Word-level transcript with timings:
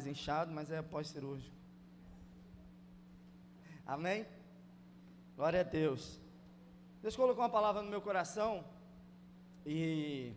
mais 0.00 0.06
inchado, 0.06 0.50
mas 0.50 0.70
é 0.70 0.80
pós-cirúrgico. 0.80 1.54
Amém? 3.86 4.26
Glória 5.36 5.60
a 5.60 5.62
Deus. 5.62 6.18
Deus 7.02 7.14
colocou 7.14 7.42
uma 7.42 7.50
palavra 7.50 7.82
no 7.82 7.90
meu 7.90 8.00
coração 8.00 8.64
e 9.66 10.32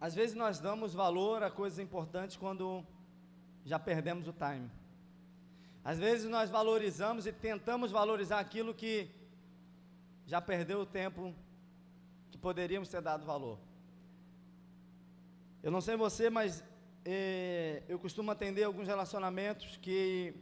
às 0.00 0.14
vezes 0.14 0.36
nós 0.36 0.60
damos 0.60 0.94
valor 0.94 1.42
a 1.42 1.50
coisas 1.50 1.80
importantes 1.80 2.36
quando 2.36 2.86
já 3.64 3.78
perdemos 3.80 4.28
o 4.28 4.32
time. 4.32 4.70
Às 5.82 5.98
vezes 5.98 6.30
nós 6.30 6.50
valorizamos 6.50 7.26
e 7.26 7.32
tentamos 7.32 7.90
valorizar 7.90 8.38
aquilo 8.38 8.72
que 8.72 9.10
já 10.24 10.40
perdeu 10.40 10.82
o 10.82 10.86
tempo 10.86 11.34
que 12.30 12.38
poderíamos 12.38 12.88
ter 12.88 13.00
dado 13.00 13.26
valor. 13.26 13.58
Eu 15.62 15.70
não 15.70 15.80
sei 15.80 15.96
você, 15.96 16.30
mas 16.30 16.62
eh, 17.04 17.82
eu 17.88 17.98
costumo 17.98 18.30
atender 18.30 18.62
alguns 18.62 18.86
relacionamentos 18.86 19.76
que, 19.76 20.34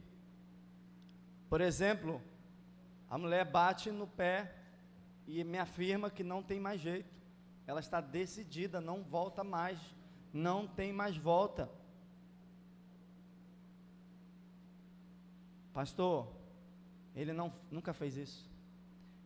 por 1.49 1.59
exemplo, 1.59 2.21
a 3.09 3.17
mulher 3.17 3.45
bate 3.45 3.89
no 3.89 4.05
pé 4.05 4.53
e 5.25 5.43
me 5.43 5.57
afirma 5.57 6.09
que 6.09 6.23
não 6.23 6.43
tem 6.43 6.59
mais 6.59 6.79
jeito. 6.79 7.15
Ela 7.65 7.79
está 7.79 7.99
decidida, 7.99 8.79
não 8.79 9.03
volta 9.03 9.43
mais, 9.43 9.79
não 10.31 10.67
tem 10.67 10.93
mais 10.93 11.17
volta. 11.17 11.69
Pastor, 15.73 16.31
ele 17.15 17.33
não, 17.33 17.53
nunca 17.71 17.93
fez 17.93 18.15
isso. 18.15 18.49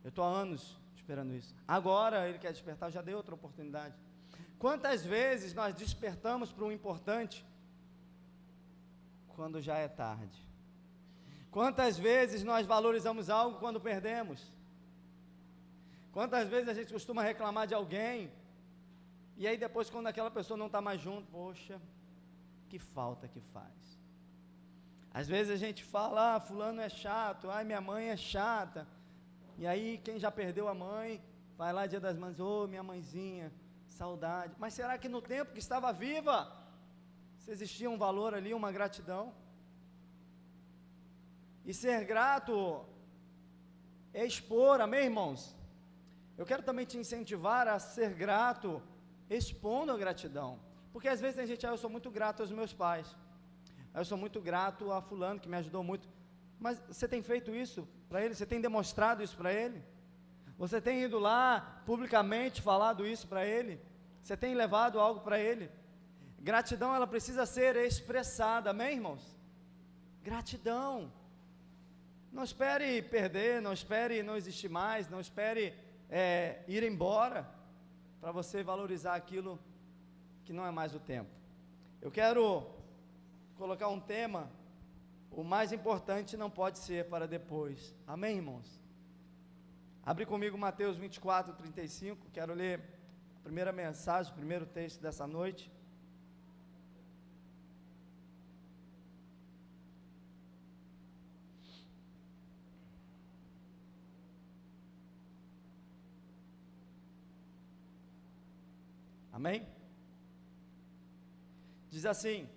Eu 0.02 0.08
estou 0.08 0.24
há 0.24 0.28
anos 0.28 0.80
esperando 0.96 1.34
isso. 1.34 1.54
Agora 1.68 2.28
ele 2.28 2.38
quer 2.38 2.52
despertar, 2.52 2.90
já 2.90 3.02
dei 3.02 3.14
outra 3.14 3.34
oportunidade. 3.34 3.94
Quantas 4.62 5.04
vezes 5.04 5.52
nós 5.54 5.74
despertamos 5.74 6.52
para 6.52 6.64
o 6.64 6.70
importante 6.70 7.44
quando 9.34 9.60
já 9.60 9.76
é 9.76 9.88
tarde? 9.88 10.38
Quantas 11.50 11.98
vezes 11.98 12.44
nós 12.44 12.64
valorizamos 12.64 13.28
algo 13.28 13.58
quando 13.58 13.80
perdemos? 13.80 14.40
Quantas 16.12 16.48
vezes 16.48 16.68
a 16.68 16.74
gente 16.74 16.92
costuma 16.92 17.24
reclamar 17.24 17.66
de 17.66 17.74
alguém 17.74 18.30
e 19.36 19.48
aí 19.48 19.56
depois 19.56 19.90
quando 19.90 20.06
aquela 20.06 20.30
pessoa 20.30 20.56
não 20.56 20.66
está 20.66 20.80
mais 20.80 21.00
junto, 21.00 21.26
poxa, 21.32 21.82
que 22.68 22.78
falta 22.78 23.26
que 23.26 23.40
faz. 23.40 23.98
Às 25.12 25.26
vezes 25.26 25.52
a 25.52 25.56
gente 25.56 25.82
fala, 25.82 26.36
ah, 26.36 26.40
fulano 26.40 26.80
é 26.80 26.88
chato, 26.88 27.50
ai, 27.50 27.64
minha 27.64 27.80
mãe 27.80 28.10
é 28.10 28.16
chata. 28.16 28.86
E 29.58 29.66
aí, 29.66 30.00
quem 30.04 30.20
já 30.20 30.30
perdeu 30.30 30.68
a 30.68 30.74
mãe, 30.74 31.20
vai 31.58 31.72
lá 31.72 31.84
dia 31.84 31.98
das 31.98 32.16
mães, 32.16 32.38
ô, 32.38 32.62
oh, 32.62 32.66
minha 32.68 32.82
mãezinha, 32.84 33.52
saudade. 34.02 34.52
Mas 34.62 34.74
será 34.78 34.94
que 35.02 35.08
no 35.14 35.22
tempo 35.34 35.52
que 35.54 35.62
estava 35.66 35.92
viva, 36.06 36.36
se 37.42 37.50
existia 37.56 37.90
um 37.94 37.98
valor 38.06 38.30
ali, 38.38 38.52
uma 38.60 38.72
gratidão? 38.78 39.24
E 41.68 41.72
ser 41.82 42.00
grato 42.12 42.54
é 44.20 44.24
expor, 44.32 44.76
amém, 44.86 45.04
irmãos? 45.10 45.40
Eu 46.40 46.46
quero 46.50 46.62
também 46.68 46.86
te 46.92 46.96
incentivar 47.02 47.64
a 47.74 47.78
ser 47.78 48.10
grato, 48.24 48.70
expondo 49.38 49.92
a 49.92 49.98
gratidão. 50.04 50.50
Porque 50.92 51.08
às 51.14 51.20
vezes 51.22 51.36
tem 51.38 51.46
gente, 51.52 51.66
ah, 51.66 51.74
eu 51.74 51.82
sou 51.84 51.92
muito 51.96 52.10
grato 52.18 52.40
aos 52.42 52.52
meus 52.60 52.74
pais 52.84 53.08
eu 53.94 54.04
sou 54.04 54.16
muito 54.16 54.40
grato 54.40 54.90
a 54.90 55.02
fulano 55.02 55.38
que 55.38 55.48
me 55.48 55.56
ajudou 55.56 55.82
muito. 55.84 56.08
Mas 56.58 56.80
você 56.88 57.06
tem 57.06 57.22
feito 57.22 57.54
isso 57.54 57.86
para 58.08 58.24
ele? 58.24 58.34
Você 58.34 58.46
tem 58.46 58.60
demonstrado 58.60 59.22
isso 59.22 59.36
para 59.36 59.52
ele? 59.52 59.82
Você 60.56 60.80
tem 60.80 61.02
ido 61.02 61.18
lá 61.18 61.82
publicamente 61.84 62.62
falado 62.62 63.06
isso 63.06 63.26
para 63.26 63.44
ele? 63.44 63.80
Você 64.22 64.36
tem 64.36 64.54
levado 64.54 65.00
algo 65.00 65.20
para 65.20 65.38
ele? 65.38 65.70
Gratidão 66.38 66.94
ela 66.94 67.06
precisa 67.06 67.44
ser 67.44 67.76
expressada, 67.76 68.70
amém, 68.70 68.94
irmãos? 68.94 69.36
Gratidão. 70.22 71.12
Não 72.32 72.44
espere 72.44 73.02
perder, 73.02 73.60
não 73.60 73.72
espere 73.72 74.22
não 74.22 74.36
existir 74.36 74.68
mais, 74.68 75.08
não 75.08 75.20
espere 75.20 75.74
é, 76.08 76.62
ir 76.68 76.82
embora 76.82 77.48
para 78.20 78.30
você 78.30 78.62
valorizar 78.62 79.14
aquilo 79.14 79.58
que 80.44 80.52
não 80.52 80.64
é 80.64 80.70
mais 80.70 80.94
o 80.94 81.00
tempo. 81.00 81.30
Eu 82.00 82.10
quero 82.10 82.64
colocar 83.56 83.88
um 83.88 84.00
tema, 84.00 84.50
o 85.30 85.42
mais 85.42 85.72
importante 85.72 86.36
não 86.36 86.50
pode 86.50 86.78
ser 86.78 87.08
para 87.08 87.26
depois. 87.26 87.94
Amém, 88.06 88.36
irmãos? 88.36 88.80
Abre 90.04 90.26
comigo 90.26 90.56
Mateus 90.56 90.96
24, 90.96 91.54
35. 91.54 92.30
Quero 92.32 92.54
ler 92.54 92.80
primeira 93.42 93.72
mensagem, 93.72 94.32
primeiro 94.32 94.64
texto 94.64 95.00
dessa 95.00 95.26
noite. 95.26 95.70
Amém? 109.32 109.66
Diz 111.90 112.06
assim: 112.06 112.48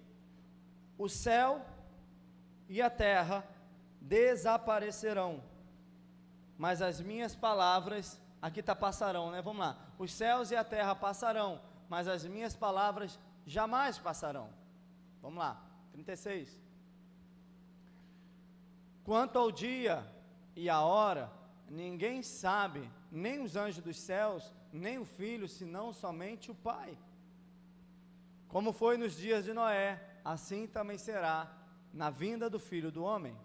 o 0.98 1.10
céu 1.10 1.66
e 2.70 2.82
a 2.82 2.90
terra 2.90 3.44
desaparecerão, 4.00 5.44
mas 6.58 6.82
as 6.82 7.02
minhas 7.02 7.36
palavras, 7.36 8.22
aqui 8.46 8.60
está 8.60 8.76
passarão, 8.76 9.32
né? 9.32 9.42
Vamos 9.42 9.66
lá. 9.66 9.76
Os 9.98 10.14
céus 10.14 10.52
e 10.52 10.56
a 10.56 10.64
terra 10.64 10.94
passarão, 10.94 11.60
mas 11.90 12.08
as 12.08 12.24
minhas 12.26 12.56
palavras 12.56 13.20
jamais 13.44 13.98
passarão. 13.98 14.50
Vamos 15.20 15.40
lá. 15.40 15.60
36. 15.94 16.62
Quanto 19.04 19.40
ao 19.40 19.52
dia 19.52 20.06
e 20.56 20.70
a 20.70 20.82
hora, 20.82 21.32
ninguém 21.68 22.22
sabe, 22.22 22.88
nem 23.12 23.42
os 23.42 23.56
anjos 23.56 23.84
dos 23.84 24.00
céus, 24.00 24.54
nem 24.72 25.00
o 25.00 25.06
filho, 25.06 25.48
senão 25.48 25.92
somente 25.92 26.52
o 26.52 26.56
Pai. 26.56 26.96
Como 28.48 28.72
foi 28.72 28.96
nos 28.96 29.18
dias 29.18 29.46
de 29.46 29.54
Noé, 29.54 30.20
assim 30.24 30.68
também 30.68 31.00
será 31.00 31.52
na 31.92 32.12
vinda 32.12 32.48
do 32.48 32.60
filho 32.60 32.92
do 32.92 33.04
homem. 33.04 33.36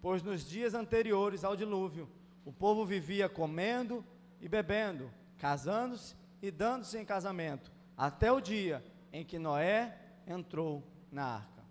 Pois 0.00 0.24
nos 0.24 0.44
dias 0.44 0.74
anteriores 0.74 1.44
ao 1.44 1.54
dilúvio, 1.54 2.10
o 2.44 2.52
povo 2.52 2.84
vivia 2.84 3.28
comendo 3.28 4.04
e 4.40 4.48
bebendo, 4.48 5.10
casando-se 5.38 6.16
e 6.40 6.50
dando-se 6.50 6.98
em 6.98 7.04
casamento, 7.04 7.70
até 7.96 8.32
o 8.32 8.40
dia 8.40 8.84
em 9.12 9.24
que 9.24 9.38
Noé 9.38 9.96
entrou 10.26 10.82
na 11.10 11.24
arca. 11.24 11.62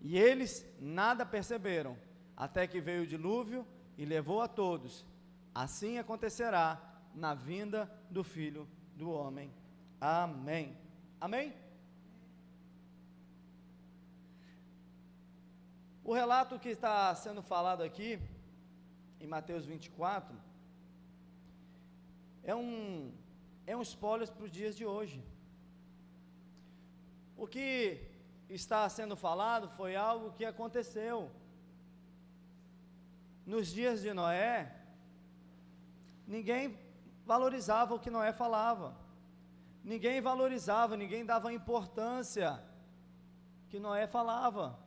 E 0.00 0.16
eles 0.16 0.64
nada 0.80 1.26
perceberam, 1.26 1.96
até 2.36 2.66
que 2.66 2.80
veio 2.80 3.02
o 3.02 3.06
dilúvio 3.06 3.66
e 3.98 4.04
levou 4.04 4.40
a 4.40 4.48
todos. 4.48 5.04
Assim 5.54 5.98
acontecerá 5.98 6.80
na 7.14 7.34
vinda 7.34 7.90
do 8.10 8.22
filho 8.22 8.68
do 8.94 9.10
homem. 9.10 9.52
Amém. 10.00 10.76
Amém? 11.20 11.54
O 16.04 16.12
relato 16.14 16.58
que 16.58 16.68
está 16.68 17.12
sendo 17.16 17.42
falado 17.42 17.82
aqui, 17.82 18.20
em 19.26 19.28
Mateus 19.28 19.66
24, 19.66 20.36
é 22.44 22.54
um, 22.54 23.12
é 23.66 23.76
um 23.76 23.82
spoiler 23.82 24.30
para 24.30 24.44
os 24.44 24.52
dias 24.52 24.76
de 24.76 24.86
hoje. 24.86 25.20
O 27.36 27.44
que 27.44 28.00
está 28.48 28.88
sendo 28.88 29.16
falado 29.16 29.68
foi 29.70 29.96
algo 29.96 30.32
que 30.36 30.44
aconteceu. 30.44 31.28
Nos 33.44 33.66
dias 33.66 34.00
de 34.00 34.14
Noé, 34.14 34.72
ninguém 36.24 36.78
valorizava 37.24 37.94
o 37.94 37.98
que 37.98 38.10
Noé 38.16 38.32
falava, 38.32 38.96
ninguém 39.82 40.20
valorizava, 40.20 40.96
ninguém 40.96 41.24
dava 41.26 41.52
importância 41.52 42.62
que 43.68 43.80
Noé 43.80 44.06
falava 44.06 44.78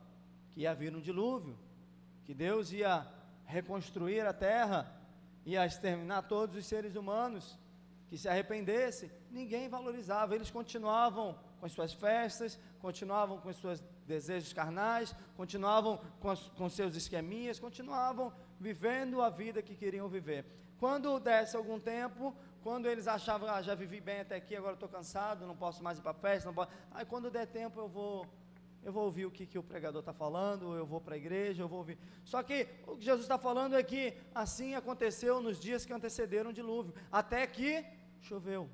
que 0.50 0.62
ia 0.62 0.74
vir 0.74 0.96
um 0.96 1.00
dilúvio, 1.08 1.58
que 2.24 2.32
Deus 2.32 2.72
ia 2.72 3.19
reconstruir 3.50 4.26
a 4.26 4.32
terra, 4.32 4.90
ia 5.44 5.66
exterminar 5.66 6.22
todos 6.22 6.56
os 6.56 6.66
seres 6.66 6.94
humanos 6.96 7.58
que 8.08 8.18
se 8.18 8.28
arrependesse, 8.28 9.10
ninguém 9.30 9.68
valorizava, 9.68 10.34
eles 10.34 10.50
continuavam 10.50 11.38
com 11.60 11.66
as 11.66 11.72
suas 11.72 11.92
festas, 11.92 12.58
continuavam 12.80 13.38
com 13.38 13.48
os 13.48 13.56
seus 13.56 13.80
desejos 14.06 14.52
carnais, 14.52 15.14
continuavam 15.36 16.00
com, 16.18 16.30
as, 16.30 16.40
com 16.48 16.68
seus 16.68 16.96
esqueminhas, 16.96 17.60
continuavam 17.60 18.32
vivendo 18.58 19.22
a 19.22 19.30
vida 19.30 19.62
que 19.62 19.76
queriam 19.76 20.08
viver. 20.08 20.44
Quando 20.78 21.20
desse 21.20 21.56
algum 21.56 21.78
tempo, 21.78 22.34
quando 22.62 22.86
eles 22.86 23.06
achavam, 23.06 23.48
ah, 23.48 23.62
já 23.62 23.74
vivi 23.74 24.00
bem 24.00 24.20
até 24.20 24.36
aqui, 24.36 24.56
agora 24.56 24.74
estou 24.74 24.88
cansado, 24.88 25.46
não 25.46 25.56
posso 25.56 25.82
mais 25.82 25.98
ir 25.98 26.02
para 26.02 26.10
a 26.10 26.14
festa, 26.14 26.46
não 26.48 26.54
posso... 26.54 26.70
aí 26.90 27.04
quando 27.04 27.30
der 27.30 27.46
tempo 27.46 27.78
eu 27.78 27.88
vou 27.88 28.26
eu 28.82 28.92
vou 28.92 29.04
ouvir 29.04 29.26
o 29.26 29.30
que, 29.30 29.46
que 29.46 29.58
o 29.58 29.62
pregador 29.62 30.00
está 30.00 30.12
falando, 30.12 30.74
eu 30.74 30.86
vou 30.86 31.00
para 31.00 31.14
a 31.14 31.18
igreja, 31.18 31.62
eu 31.62 31.68
vou 31.68 31.78
ouvir. 31.78 31.98
Só 32.24 32.42
que 32.42 32.66
o 32.86 32.96
que 32.96 33.04
Jesus 33.04 33.22
está 33.22 33.38
falando 33.38 33.76
é 33.76 33.82
que 33.82 34.14
assim 34.34 34.74
aconteceu 34.74 35.40
nos 35.40 35.60
dias 35.60 35.84
que 35.84 35.92
antecederam 35.92 36.50
o 36.50 36.52
dilúvio, 36.52 36.94
até 37.12 37.46
que 37.46 37.84
choveu. 38.20 38.68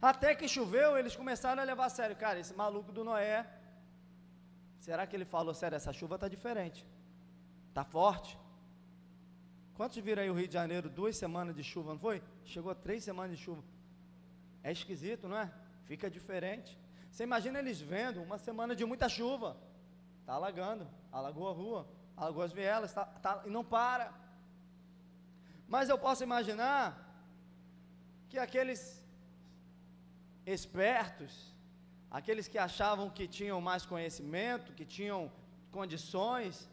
Até 0.00 0.34
que 0.34 0.48
choveu, 0.48 0.96
eles 0.96 1.14
começaram 1.14 1.60
a 1.62 1.64
levar 1.64 1.86
a 1.86 1.90
sério. 1.90 2.16
Cara, 2.16 2.38
esse 2.38 2.54
maluco 2.54 2.92
do 2.92 3.04
Noé, 3.04 3.46
será 4.78 5.06
que 5.06 5.14
ele 5.14 5.24
falou 5.24 5.52
sério? 5.52 5.76
Essa 5.76 5.92
chuva 5.92 6.14
está 6.14 6.28
diferente, 6.28 6.86
está 7.68 7.84
forte. 7.84 8.38
Quantos 9.74 9.98
viram 9.98 10.22
aí 10.22 10.30
o 10.30 10.34
Rio 10.34 10.48
de 10.48 10.54
Janeiro 10.54 10.88
duas 10.88 11.16
semanas 11.16 11.54
de 11.54 11.62
chuva, 11.62 11.92
não 11.92 11.98
foi? 11.98 12.22
Chegou 12.44 12.72
a 12.72 12.74
três 12.74 13.04
semanas 13.04 13.36
de 13.36 13.44
chuva. 13.44 13.62
É 14.62 14.72
esquisito, 14.72 15.28
não 15.28 15.36
é? 15.36 15.52
Fica 15.84 16.10
diferente. 16.10 16.78
Você 17.16 17.22
imagina 17.22 17.58
eles 17.58 17.80
vendo 17.80 18.22
uma 18.22 18.36
semana 18.36 18.76
de 18.76 18.84
muita 18.84 19.08
chuva. 19.08 19.56
Está 20.20 20.34
alagando, 20.34 20.86
alagou 21.10 21.48
a 21.48 21.52
rua, 21.60 21.88
alagou 22.14 22.42
as 22.42 22.52
vielas, 22.52 22.92
tá, 22.92 23.06
tá, 23.06 23.42
e 23.46 23.48
não 23.48 23.64
para. 23.64 24.12
Mas 25.66 25.88
eu 25.88 25.98
posso 25.98 26.22
imaginar 26.22 26.84
que 28.28 28.38
aqueles 28.38 29.02
espertos, 30.44 31.32
aqueles 32.10 32.48
que 32.48 32.58
achavam 32.58 33.08
que 33.08 33.26
tinham 33.26 33.62
mais 33.62 33.86
conhecimento, 33.86 34.74
que 34.74 34.84
tinham 34.84 35.32
condições, 35.72 36.68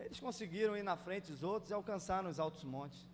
eles 0.00 0.18
conseguiram 0.18 0.76
ir 0.76 0.82
na 0.82 0.96
frente 0.96 1.30
dos 1.30 1.44
outros 1.44 1.70
e 1.70 1.74
alcançar 1.74 2.24
nos 2.24 2.40
altos 2.40 2.64
montes. 2.64 3.06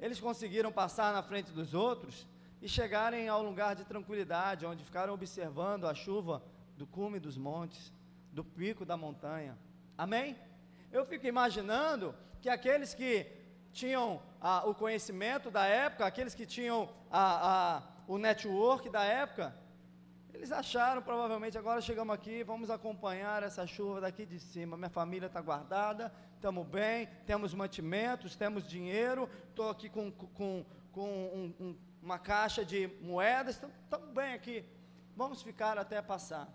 Eles 0.00 0.18
conseguiram 0.18 0.72
passar 0.72 1.12
na 1.12 1.22
frente 1.22 1.52
dos 1.52 1.74
outros 1.74 2.26
e 2.64 2.68
chegarem 2.68 3.28
ao 3.28 3.42
lugar 3.42 3.76
de 3.76 3.84
tranquilidade, 3.84 4.64
onde 4.64 4.82
ficaram 4.82 5.12
observando 5.12 5.86
a 5.86 5.94
chuva 5.94 6.42
do 6.78 6.86
cume 6.86 7.20
dos 7.20 7.36
montes, 7.36 7.92
do 8.32 8.42
pico 8.42 8.86
da 8.86 8.96
montanha. 8.96 9.58
Amém? 9.98 10.34
Eu 10.90 11.04
fico 11.04 11.26
imaginando 11.26 12.14
que 12.40 12.48
aqueles 12.48 12.94
que 12.94 13.26
tinham 13.70 14.22
ah, 14.40 14.62
o 14.64 14.74
conhecimento 14.74 15.50
da 15.50 15.66
época, 15.66 16.06
aqueles 16.06 16.34
que 16.34 16.46
tinham 16.46 16.88
a, 17.10 17.76
a, 17.76 17.82
o 18.08 18.16
network 18.16 18.88
da 18.88 19.04
época, 19.04 19.54
eles 20.32 20.50
acharam 20.50 21.02
provavelmente, 21.02 21.58
agora 21.58 21.82
chegamos 21.82 22.14
aqui, 22.14 22.42
vamos 22.44 22.70
acompanhar 22.70 23.42
essa 23.42 23.66
chuva 23.66 24.00
daqui 24.00 24.24
de 24.24 24.40
cima. 24.40 24.74
Minha 24.74 24.88
família 24.88 25.26
está 25.26 25.42
guardada, 25.42 26.10
estamos 26.34 26.66
bem, 26.66 27.10
temos 27.26 27.52
mantimentos, 27.52 28.36
temos 28.36 28.66
dinheiro, 28.66 29.28
estou 29.50 29.68
aqui 29.68 29.90
com, 29.90 30.10
com, 30.10 30.64
com 30.90 31.08
um, 31.10 31.54
um, 31.60 31.76
uma 32.04 32.18
caixa 32.18 32.62
de 32.62 32.86
moedas, 33.00 33.54
estamos 33.56 34.10
bem 34.10 34.34
aqui, 34.34 34.62
vamos 35.16 35.40
ficar 35.40 35.78
até 35.78 36.02
passar. 36.02 36.46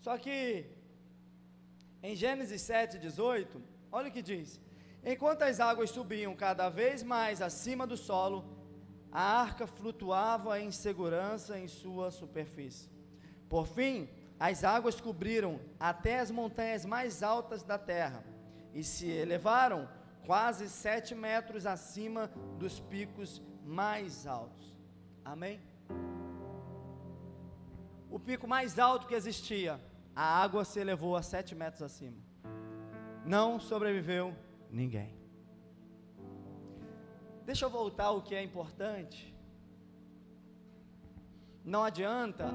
Só 0.00 0.18
que 0.18 0.66
em 2.02 2.16
Gênesis 2.16 2.60
7, 2.62 2.98
18, 2.98 3.62
olha 3.92 4.08
o 4.08 4.12
que 4.12 4.20
diz: 4.20 4.60
Enquanto 5.04 5.42
as 5.42 5.60
águas 5.60 5.90
subiam 5.90 6.34
cada 6.34 6.68
vez 6.68 7.04
mais 7.04 7.40
acima 7.40 7.86
do 7.86 7.96
solo, 7.96 8.44
a 9.12 9.22
arca 9.22 9.64
flutuava 9.64 10.58
em 10.58 10.72
segurança 10.72 11.56
em 11.56 11.68
sua 11.68 12.10
superfície. 12.10 12.90
Por 13.48 13.64
fim, 13.64 14.08
as 14.40 14.64
águas 14.64 15.00
cobriram 15.00 15.60
até 15.78 16.18
as 16.18 16.32
montanhas 16.32 16.84
mais 16.84 17.22
altas 17.22 17.62
da 17.62 17.78
terra 17.78 18.24
e 18.74 18.82
se 18.82 19.08
elevaram 19.08 19.88
quase 20.26 20.68
sete 20.68 21.14
metros 21.14 21.64
acima 21.64 22.28
dos 22.58 22.80
picos 22.80 23.40
mais 23.64 24.26
altos. 24.26 24.76
Amém? 25.24 25.60
O 28.10 28.18
pico 28.18 28.46
mais 28.48 28.78
alto 28.78 29.06
que 29.06 29.14
existia, 29.14 29.80
a 30.14 30.42
água 30.42 30.64
se 30.64 30.80
elevou 30.80 31.16
a 31.16 31.22
sete 31.22 31.54
metros 31.54 31.82
acima. 31.82 32.18
Não 33.24 33.60
sobreviveu 33.60 34.34
ninguém. 34.70 35.14
Deixa 37.44 37.64
eu 37.64 37.70
voltar 37.70 38.06
ao 38.06 38.22
que 38.22 38.34
é 38.34 38.42
importante. 38.42 39.34
Não 41.64 41.84
adianta 41.84 42.52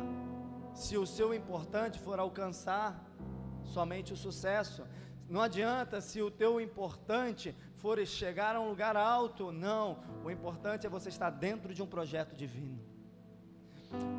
se 0.73 0.97
o 0.97 1.05
seu 1.05 1.33
importante 1.33 1.99
for 1.99 2.19
alcançar 2.19 3.03
somente 3.63 4.13
o 4.13 4.17
sucesso. 4.17 4.85
Não 5.29 5.41
adianta 5.41 6.01
se 6.01 6.21
o 6.21 6.29
teu 6.29 6.59
importante 6.59 7.55
for 7.85 8.03
chegar 8.03 8.55
a 8.55 8.59
um 8.59 8.69
lugar 8.69 8.97
alto. 8.97 9.51
Não, 9.51 9.99
o 10.23 10.31
importante 10.31 10.87
é 10.87 10.89
você 10.89 11.09
estar 11.09 11.29
dentro 11.29 11.71
de 11.71 11.83
um 11.83 11.85
projeto 11.85 12.35
divino. 12.35 12.79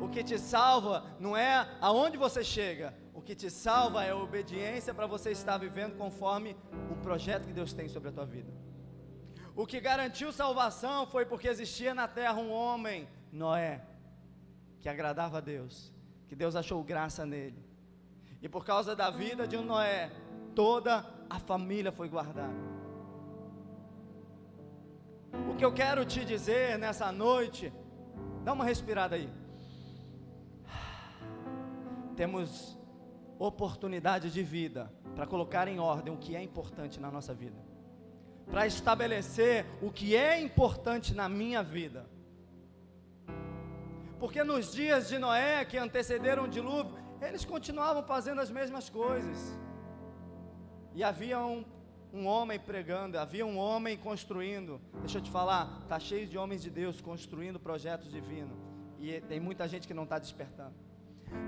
O 0.01 0.07
que 0.07 0.23
te 0.23 0.39
salva 0.39 1.03
não 1.19 1.35
é 1.35 1.67
aonde 1.81 2.15
você 2.15 2.45
chega, 2.45 2.93
o 3.13 3.21
que 3.21 3.35
te 3.35 3.49
salva 3.49 4.05
é 4.05 4.11
a 4.11 4.15
obediência 4.15 4.93
para 4.93 5.05
você 5.05 5.31
estar 5.31 5.57
vivendo 5.57 5.97
conforme 5.97 6.55
o 6.89 6.95
projeto 6.95 7.45
que 7.45 7.51
Deus 7.51 7.73
tem 7.73 7.89
sobre 7.89 8.07
a 8.07 8.11
tua 8.13 8.25
vida. 8.25 8.49
O 9.53 9.67
que 9.67 9.81
garantiu 9.81 10.31
salvação 10.31 11.05
foi 11.05 11.25
porque 11.25 11.49
existia 11.49 11.93
na 11.93 12.07
terra 12.07 12.39
um 12.39 12.49
homem, 12.49 13.05
Noé, 13.33 13.81
que 14.79 14.87
agradava 14.87 15.39
a 15.39 15.41
Deus, 15.41 15.91
que 16.29 16.37
Deus 16.37 16.55
achou 16.55 16.81
graça 16.85 17.25
nele. 17.25 17.61
E 18.41 18.47
por 18.47 18.63
causa 18.63 18.95
da 18.95 19.09
vida 19.09 19.45
de 19.45 19.57
um 19.57 19.65
Noé, 19.65 20.09
toda 20.55 21.05
a 21.29 21.37
família 21.37 21.91
foi 21.91 22.07
guardada. 22.07 22.66
O 25.49 25.55
que 25.55 25.65
eu 25.65 25.73
quero 25.73 26.05
te 26.05 26.23
dizer 26.23 26.77
nessa 26.77 27.11
noite, 27.11 27.73
dá 28.43 28.53
uma 28.53 28.65
respirada 28.65 29.15
aí. 29.15 29.29
Temos 32.15 32.77
oportunidade 33.39 34.31
de 34.31 34.43
vida 34.43 34.91
para 35.15 35.27
colocar 35.27 35.67
em 35.67 35.79
ordem 35.79 36.13
o 36.13 36.17
que 36.17 36.35
é 36.35 36.41
importante 36.41 36.99
na 36.99 37.11
nossa 37.11 37.33
vida 37.33 37.67
para 38.49 38.65
estabelecer 38.65 39.65
o 39.81 39.91
que 39.91 40.15
é 40.15 40.39
importante 40.39 41.13
na 41.13 41.27
minha 41.27 41.61
vida. 41.61 42.05
Porque 44.19 44.43
nos 44.43 44.73
dias 44.73 45.09
de 45.09 45.19
Noé, 45.19 45.63
que 45.65 45.77
antecederam 45.77 46.45
o 46.45 46.47
dilúvio, 46.47 46.95
eles 47.21 47.45
continuavam 47.45 48.03
fazendo 48.03 48.41
as 48.41 48.49
mesmas 48.49 48.89
coisas. 48.89 49.37
E 50.93 51.03
havia 51.03 51.39
um, 51.39 51.63
um 52.17 52.25
homem 52.25 52.59
pregando, 52.59 53.19
havia 53.19 53.45
um 53.45 53.57
homem 53.57 53.95
construindo. 53.95 54.81
Deixa 54.99 55.19
eu 55.19 55.21
te 55.21 55.29
falar, 55.29 55.79
está 55.83 55.99
cheio 55.99 56.25
de 56.27 56.37
homens 56.37 56.61
de 56.63 56.69
Deus 56.69 56.99
construindo 56.99 57.59
projetos 57.59 58.11
divinos. 58.11 58.57
E 58.99 59.21
tem 59.21 59.39
muita 59.39 59.67
gente 59.67 59.87
que 59.87 59.93
não 59.93 60.03
está 60.03 60.17
despertando. 60.17 60.73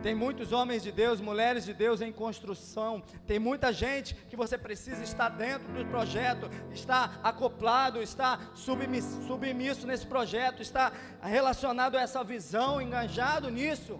Tem 0.03 0.13
muitos 0.13 0.51
homens 0.51 0.83
de 0.83 0.91
Deus, 0.91 1.19
mulheres 1.19 1.65
de 1.65 1.73
Deus 1.73 2.01
em 2.01 2.11
construção. 2.11 3.01
Tem 3.25 3.39
muita 3.39 3.73
gente 3.73 4.13
que 4.29 4.35
você 4.35 4.57
precisa 4.57 5.03
estar 5.03 5.29
dentro 5.29 5.71
do 5.73 5.85
projeto, 5.85 6.49
estar 6.71 7.19
acoplado, 7.23 8.01
estar 8.01 8.51
submisso, 8.53 9.21
submisso 9.23 9.87
nesse 9.87 10.05
projeto, 10.05 10.61
estar 10.61 10.93
relacionado 11.21 11.97
a 11.97 12.01
essa 12.01 12.23
visão, 12.23 12.81
enganjado 12.81 13.49
nisso. 13.49 13.99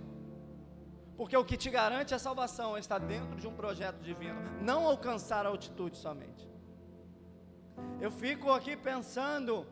Porque 1.17 1.35
o 1.35 1.43
que 1.43 1.57
te 1.57 1.69
garante 1.69 2.15
a 2.15 2.19
salvação 2.19 2.77
é 2.77 2.79
estar 2.79 2.99
dentro 2.99 3.35
de 3.35 3.47
um 3.47 3.53
projeto 3.53 3.99
divino, 4.01 4.39
não 4.61 4.85
alcançar 4.85 5.45
a 5.45 5.49
altitude 5.49 5.97
somente. 5.97 6.48
Eu 7.99 8.11
fico 8.11 8.51
aqui 8.51 8.75
pensando 8.75 9.65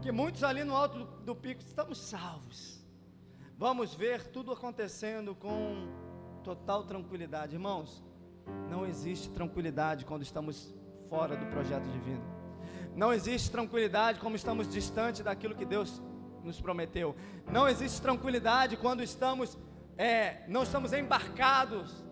que 0.00 0.10
muitos 0.10 0.42
ali 0.42 0.64
no 0.64 0.76
alto 0.76 1.04
do, 1.24 1.34
pico 1.34 1.62
estamos 1.62 1.98
salvos 1.98 2.82
Vamos 3.62 3.94
ver 3.94 4.24
tudo 4.24 4.50
acontecendo 4.50 5.36
com 5.36 5.86
total 6.42 6.82
tranquilidade. 6.82 7.54
Irmãos, 7.54 8.02
não 8.68 8.84
existe 8.84 9.30
tranquilidade 9.30 10.04
quando 10.04 10.22
estamos 10.22 10.74
fora 11.08 11.36
do 11.36 11.46
projeto 11.46 11.84
divino. 11.84 12.24
Não 12.96 13.12
existe 13.12 13.52
tranquilidade 13.52 14.18
como 14.18 14.34
estamos 14.34 14.68
distante 14.68 15.22
daquilo 15.22 15.54
que 15.54 15.64
Deus 15.64 16.02
nos 16.42 16.60
prometeu. 16.60 17.14
Não 17.52 17.68
existe 17.68 18.02
tranquilidade 18.02 18.76
quando 18.76 19.00
estamos 19.00 19.56
é, 19.96 20.42
não 20.48 20.64
estamos 20.64 20.92
embarcados 20.92 22.04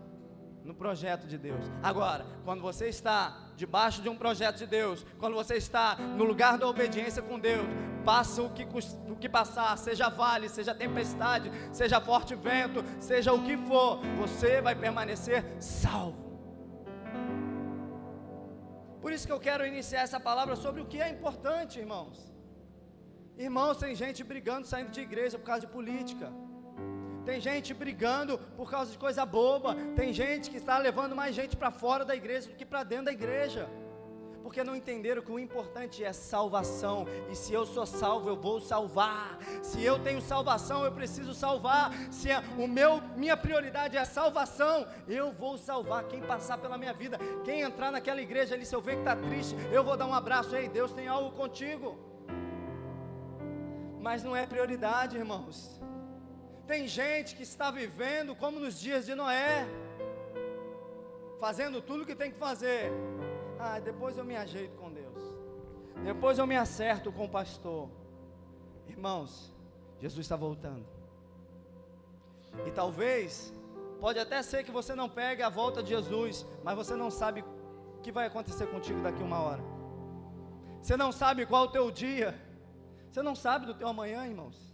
no 0.63 0.73
projeto 0.73 1.27
de 1.27 1.37
Deus. 1.37 1.65
Agora, 1.83 2.25
quando 2.45 2.63
você 2.63 2.87
está 2.87 3.50
debaixo 3.61 4.01
de 4.01 4.09
um 4.09 4.17
projeto 4.17 4.57
de 4.57 4.67
Deus, 4.67 5.05
quando 5.19 5.35
você 5.35 5.55
está 5.57 5.95
no 6.19 6.25
lugar 6.25 6.57
da 6.57 6.67
obediência 6.67 7.21
com 7.21 7.39
Deus, 7.39 7.67
passa 8.05 8.41
o 8.43 8.49
que, 8.57 8.67
o 9.13 9.17
que 9.17 9.29
passar, 9.29 9.77
seja 9.77 10.09
vale, 10.09 10.49
seja 10.49 10.75
tempestade, 10.75 11.53
seja 11.71 12.01
forte 12.01 12.35
vento, 12.35 12.83
seja 12.99 13.35
o 13.35 13.45
que 13.45 13.57
for, 13.69 13.99
você 14.17 14.63
vai 14.63 14.75
permanecer 14.75 15.45
salvo. 15.61 16.31
Por 19.03 19.13
isso 19.13 19.27
que 19.27 19.33
eu 19.37 19.41
quero 19.49 19.67
iniciar 19.67 20.03
essa 20.09 20.19
palavra 20.19 20.57
sobre 20.57 20.81
o 20.81 20.87
que 20.87 20.99
é 20.99 21.11
importante, 21.11 21.79
irmãos. 21.79 22.19
Irmãos, 23.37 23.77
tem 23.77 23.95
gente 23.95 24.25
brigando, 24.25 24.67
saindo 24.67 24.91
de 24.91 25.03
igreja 25.03 25.39
por 25.39 25.45
causa 25.45 25.67
de 25.67 25.73
política. 25.73 26.33
Tem 27.25 27.41
gente 27.41 27.75
brigando 27.75 28.39
por 28.57 28.71
causa 28.71 28.91
de 28.91 28.99
coisa 28.99 29.25
boba. 29.25 29.75
Tem 29.95 30.13
gente 30.13 30.51
que 30.51 30.57
está 30.57 30.79
levando 30.79 31.15
mais 31.15 31.35
gente 31.35 31.57
para 31.57 31.71
fora 31.71 32.05
da 32.05 32.15
igreja 32.15 32.49
do 32.49 32.55
que 32.55 32.65
para 32.65 32.83
dentro 32.83 33.07
da 33.07 33.13
igreja. 33.13 33.69
Porque 34.43 34.65
não 34.65 34.75
entenderam 34.75 35.23
que 35.23 35.31
o 35.31 35.39
importante 35.39 36.03
é 36.03 36.13
salvação. 36.13 37.07
E 37.31 37.37
se 37.37 37.53
eu 37.53 37.67
sou 37.67 37.87
salvo, 37.87 38.29
eu 38.29 38.37
vou 38.37 38.59
salvar. 38.59 39.39
Se 39.63 39.85
eu 39.85 39.99
tenho 39.99 40.21
salvação, 40.21 40.85
eu 40.85 40.91
preciso 40.91 41.35
salvar. 41.35 41.93
Se 42.11 42.31
é, 42.31 42.43
o 42.59 42.67
meu, 42.67 43.01
minha 43.17 43.37
prioridade 43.37 43.97
é 43.97 44.01
a 44.01 44.05
salvação, 44.05 44.87
eu 45.07 45.31
vou 45.33 45.59
salvar 45.59 46.05
quem 46.05 46.21
passar 46.23 46.59
pela 46.59 46.79
minha 46.79 46.93
vida. 46.93 47.19
Quem 47.45 47.61
entrar 47.61 47.93
naquela 47.93 48.21
igreja 48.21 48.55
ali, 48.55 48.65
se 48.65 48.75
eu 48.75 48.81
ver 48.81 48.95
que 48.95 49.01
está 49.01 49.15
triste, 49.15 49.55
eu 49.71 49.85
vou 49.85 49.97
dar 49.97 50.07
um 50.07 50.15
abraço. 50.15 50.57
Ei, 50.57 50.69
Deus 50.69 50.91
tem 50.93 51.07
algo 51.07 51.31
contigo. 51.37 52.11
mas 54.01 54.25
não 54.25 54.35
é 54.35 54.47
prioridade, 54.47 55.17
irmãos. 55.17 55.80
Tem 56.71 56.87
gente 56.87 57.35
que 57.35 57.43
está 57.43 57.69
vivendo 57.73 58.33
como 58.37 58.61
nos 58.61 58.81
dias 58.81 59.05
de 59.05 59.13
Noé, 59.13 59.67
fazendo 61.41 61.83
tudo 61.83 62.05
o 62.05 62.07
que 62.07 62.15
tem 62.15 62.31
que 62.31 62.39
fazer. 62.39 62.93
Ah, 63.59 63.81
depois 63.81 64.17
eu 64.17 64.25
me 64.25 64.37
ajeito 64.37 64.77
com 64.77 64.89
Deus. 64.93 65.21
Depois 66.05 66.39
eu 66.39 66.47
me 66.47 66.57
acerto 66.57 67.11
com 67.11 67.25
o 67.25 67.29
pastor. 67.29 67.91
Irmãos, 68.87 69.53
Jesus 70.01 70.25
está 70.25 70.37
voltando. 70.37 70.87
E 72.65 72.71
talvez, 72.71 73.53
pode 73.99 74.21
até 74.21 74.41
ser 74.41 74.63
que 74.63 74.71
você 74.71 74.95
não 74.95 75.09
pegue 75.09 75.43
a 75.43 75.49
volta 75.49 75.83
de 75.83 75.89
Jesus, 75.89 76.47
mas 76.63 76.77
você 76.77 76.95
não 76.95 77.11
sabe 77.11 77.45
o 77.97 78.01
que 78.01 78.13
vai 78.13 78.29
acontecer 78.29 78.69
contigo 78.69 79.01
daqui 79.01 79.25
uma 79.25 79.41
hora. 79.41 79.65
Você 80.81 80.97
não 80.97 81.11
sabe 81.11 81.47
qual 81.47 81.65
é 81.65 81.69
o 81.69 81.73
teu 81.73 81.91
dia. 81.91 82.41
Você 83.11 83.23
não 83.23 83.35
sabe 83.35 83.67
do 83.67 83.75
teu 83.75 83.89
amanhã, 83.89 84.25
irmãos. 84.25 84.70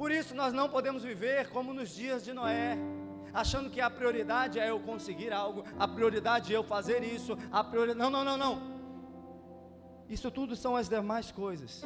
Por 0.00 0.10
isso 0.10 0.34
nós 0.34 0.54
não 0.54 0.66
podemos 0.66 1.02
viver 1.02 1.50
como 1.50 1.74
nos 1.74 1.90
dias 1.90 2.24
de 2.24 2.32
Noé, 2.32 2.78
achando 3.34 3.68
que 3.68 3.82
a 3.82 3.90
prioridade 3.90 4.58
é 4.58 4.70
eu 4.70 4.80
conseguir 4.80 5.30
algo, 5.30 5.62
a 5.78 5.86
prioridade 5.86 6.54
é 6.54 6.56
eu 6.56 6.64
fazer 6.64 7.04
isso, 7.04 7.36
a 7.52 7.62
prioridade. 7.62 7.98
Não, 7.98 8.08
não, 8.08 8.24
não, 8.24 8.38
não. 8.38 8.62
Isso 10.08 10.30
tudo 10.30 10.56
são 10.56 10.74
as 10.74 10.88
demais 10.88 11.30
coisas 11.30 11.84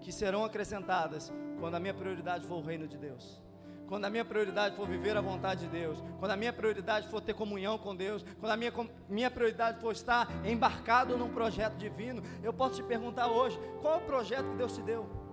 que 0.00 0.10
serão 0.10 0.44
acrescentadas 0.44 1.32
quando 1.60 1.76
a 1.76 1.78
minha 1.78 1.94
prioridade 1.94 2.44
for 2.48 2.56
o 2.56 2.62
reino 2.62 2.88
de 2.88 2.98
Deus. 2.98 3.40
Quando 3.86 4.04
a 4.06 4.10
minha 4.10 4.24
prioridade 4.24 4.74
for 4.74 4.88
viver 4.88 5.16
a 5.16 5.20
vontade 5.20 5.60
de 5.60 5.68
Deus, 5.68 6.02
quando 6.18 6.32
a 6.32 6.36
minha 6.36 6.52
prioridade 6.52 7.06
for 7.06 7.20
ter 7.20 7.34
comunhão 7.34 7.78
com 7.78 7.94
Deus, 7.94 8.24
quando 8.40 8.50
a 8.50 8.56
minha, 8.56 8.72
minha 9.08 9.30
prioridade 9.30 9.80
for 9.80 9.92
estar 9.92 10.26
embarcado 10.44 11.16
num 11.16 11.32
projeto 11.32 11.76
divino, 11.76 12.24
eu 12.42 12.52
posso 12.52 12.74
te 12.74 12.82
perguntar 12.82 13.28
hoje: 13.28 13.56
qual 13.80 13.94
é 13.94 13.98
o 13.98 14.00
projeto 14.00 14.50
que 14.50 14.56
Deus 14.56 14.74
te 14.74 14.82
deu? 14.82 15.25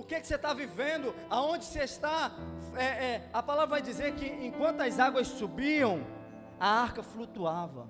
O 0.00 0.02
que, 0.02 0.14
é 0.14 0.20
que 0.20 0.26
você 0.26 0.36
está 0.36 0.54
vivendo? 0.54 1.14
Aonde 1.28 1.66
você 1.66 1.80
está? 1.80 2.32
É, 2.74 2.84
é, 2.84 3.28
a 3.34 3.42
palavra 3.42 3.76
vai 3.76 3.82
dizer 3.82 4.14
que 4.14 4.26
enquanto 4.26 4.80
as 4.80 4.98
águas 4.98 5.28
subiam, 5.28 6.00
a 6.58 6.68
arca 6.80 7.02
flutuava. 7.02 7.86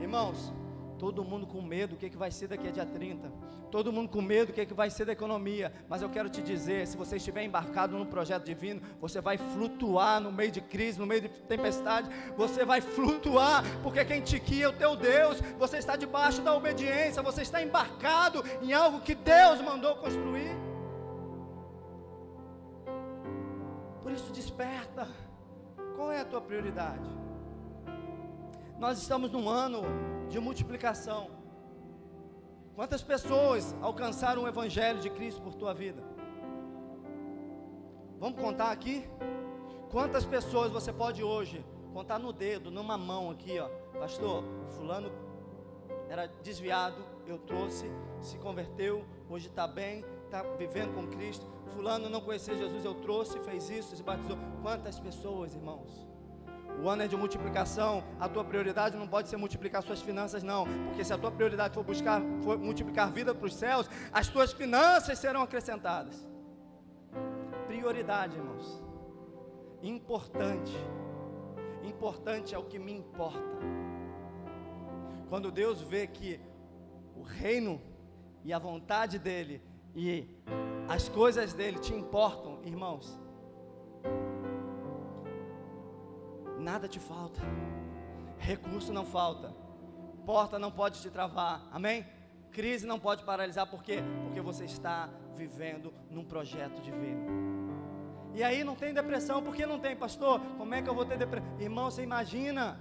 Irmãos, 0.00 0.54
todo 0.96 1.24
mundo 1.24 1.44
com 1.44 1.60
medo 1.60 1.94
o 1.94 1.98
que, 1.98 2.06
é 2.06 2.08
que 2.08 2.16
vai 2.16 2.30
ser 2.30 2.46
daqui 2.46 2.68
a 2.68 2.70
dia 2.70 2.86
30. 2.86 3.32
Todo 3.68 3.92
mundo 3.92 4.08
com 4.08 4.22
medo 4.22 4.50
o 4.50 4.52
que, 4.52 4.60
é 4.60 4.64
que 4.64 4.72
vai 4.72 4.88
ser 4.88 5.04
da 5.06 5.12
economia. 5.12 5.72
Mas 5.88 6.02
eu 6.02 6.08
quero 6.08 6.28
te 6.28 6.40
dizer: 6.40 6.86
se 6.86 6.96
você 6.96 7.16
estiver 7.16 7.42
embarcado 7.42 7.98
num 7.98 8.06
projeto 8.06 8.44
divino, 8.44 8.80
você 9.00 9.20
vai 9.20 9.36
flutuar 9.36 10.20
no 10.20 10.30
meio 10.30 10.52
de 10.52 10.60
crise, 10.60 11.00
no 11.00 11.06
meio 11.06 11.22
de 11.22 11.28
tempestade. 11.28 12.08
Você 12.36 12.64
vai 12.64 12.80
flutuar, 12.80 13.64
porque 13.82 14.04
quem 14.04 14.22
te 14.22 14.38
guia 14.38 14.66
é 14.66 14.68
o 14.68 14.72
teu 14.72 14.94
Deus. 14.94 15.40
Você 15.58 15.78
está 15.78 15.96
debaixo 15.96 16.42
da 16.42 16.54
obediência. 16.54 17.22
Você 17.22 17.42
está 17.42 17.60
embarcado 17.60 18.44
em 18.62 18.72
algo 18.72 19.00
que 19.00 19.16
Deus 19.16 19.60
mandou 19.60 19.96
construir. 19.96 20.65
Por 24.06 24.12
isso, 24.12 24.32
desperta. 24.32 25.08
Qual 25.96 26.12
é 26.12 26.20
a 26.20 26.24
tua 26.24 26.40
prioridade? 26.40 27.10
Nós 28.78 28.98
estamos 28.98 29.32
num 29.32 29.48
ano 29.48 29.82
de 30.28 30.38
multiplicação. 30.38 31.28
Quantas 32.76 33.02
pessoas 33.02 33.74
alcançaram 33.82 34.44
o 34.44 34.46
Evangelho 34.46 35.00
de 35.00 35.10
Cristo 35.10 35.42
por 35.42 35.54
tua 35.54 35.74
vida? 35.74 36.04
Vamos 38.20 38.40
contar 38.40 38.70
aqui? 38.70 39.10
Quantas 39.90 40.24
pessoas 40.24 40.70
você 40.70 40.92
pode 40.92 41.24
hoje 41.24 41.66
contar 41.92 42.20
no 42.20 42.32
dedo, 42.32 42.70
numa 42.70 42.96
mão 42.96 43.28
aqui, 43.32 43.58
ó, 43.58 43.68
pastor? 43.98 44.44
Fulano 44.76 45.10
era 46.08 46.28
desviado, 46.44 47.04
eu 47.26 47.38
trouxe, 47.38 47.90
se 48.20 48.38
converteu, 48.38 49.04
hoje 49.28 49.48
está 49.48 49.66
bem, 49.66 50.04
está 50.26 50.42
vivendo 50.42 50.94
com 50.94 51.06
Cristo. 51.06 51.46
Fulano 51.74 52.08
não 52.08 52.20
conhecia 52.20 52.54
Jesus, 52.56 52.84
eu 52.84 52.94
trouxe, 52.94 53.38
fez 53.40 53.70
isso, 53.70 53.96
se 53.96 54.02
batizou. 54.02 54.36
Quantas 54.62 54.98
pessoas, 54.98 55.54
irmãos? 55.54 56.06
O 56.82 56.88
ano 56.88 57.02
é 57.02 57.08
de 57.08 57.16
multiplicação. 57.16 58.04
A 58.20 58.28
tua 58.28 58.44
prioridade 58.44 58.96
não 58.96 59.08
pode 59.08 59.28
ser 59.28 59.36
multiplicar 59.36 59.82
suas 59.82 60.02
finanças, 60.02 60.42
não. 60.42 60.66
Porque 60.88 61.04
se 61.04 61.12
a 61.12 61.18
tua 61.18 61.30
prioridade 61.30 61.74
for 61.74 61.84
buscar, 61.84 62.20
for 62.42 62.58
multiplicar 62.58 63.10
vida 63.10 63.34
para 63.34 63.46
os 63.46 63.54
céus, 63.54 63.88
as 64.12 64.28
tuas 64.28 64.52
finanças 64.52 65.18
serão 65.18 65.42
acrescentadas. 65.42 66.26
Prioridade, 67.66 68.36
irmãos. 68.36 68.82
Importante. 69.82 70.72
Importante 71.82 72.54
é 72.54 72.58
o 72.58 72.64
que 72.64 72.78
me 72.78 72.92
importa. 72.92 73.56
Quando 75.28 75.50
Deus 75.50 75.80
vê 75.80 76.06
que 76.06 76.40
o 77.16 77.22
reino 77.22 77.80
e 78.44 78.52
a 78.52 78.58
vontade 78.58 79.18
dele 79.18 79.62
e 79.96 80.28
as 80.86 81.08
coisas 81.08 81.54
dele 81.54 81.78
te 81.78 81.94
importam, 81.94 82.60
irmãos, 82.62 83.18
nada 86.58 86.86
te 86.86 87.00
falta, 87.00 87.40
recurso 88.36 88.92
não 88.92 89.06
falta, 89.06 89.54
porta 90.26 90.58
não 90.58 90.70
pode 90.70 91.00
te 91.00 91.08
travar, 91.08 91.66
amém? 91.72 92.06
Crise 92.52 92.86
não 92.86 93.00
pode 93.00 93.24
paralisar, 93.24 93.66
por 93.66 93.82
quê? 93.82 94.02
Porque 94.24 94.40
você 94.40 94.66
está 94.66 95.08
vivendo 95.34 95.94
num 96.10 96.24
projeto 96.24 96.80
divino. 96.82 97.46
E 98.34 98.42
aí 98.42 98.62
não 98.62 98.76
tem 98.76 98.92
depressão, 98.92 99.42
por 99.42 99.56
que 99.56 99.64
não 99.64 99.78
tem, 99.78 99.96
pastor? 99.96 100.40
Como 100.58 100.74
é 100.74 100.82
que 100.82 100.90
eu 100.90 100.94
vou 100.94 101.06
ter 101.06 101.16
depressão? 101.16 101.58
Irmão, 101.58 101.90
você 101.90 102.02
imagina, 102.02 102.78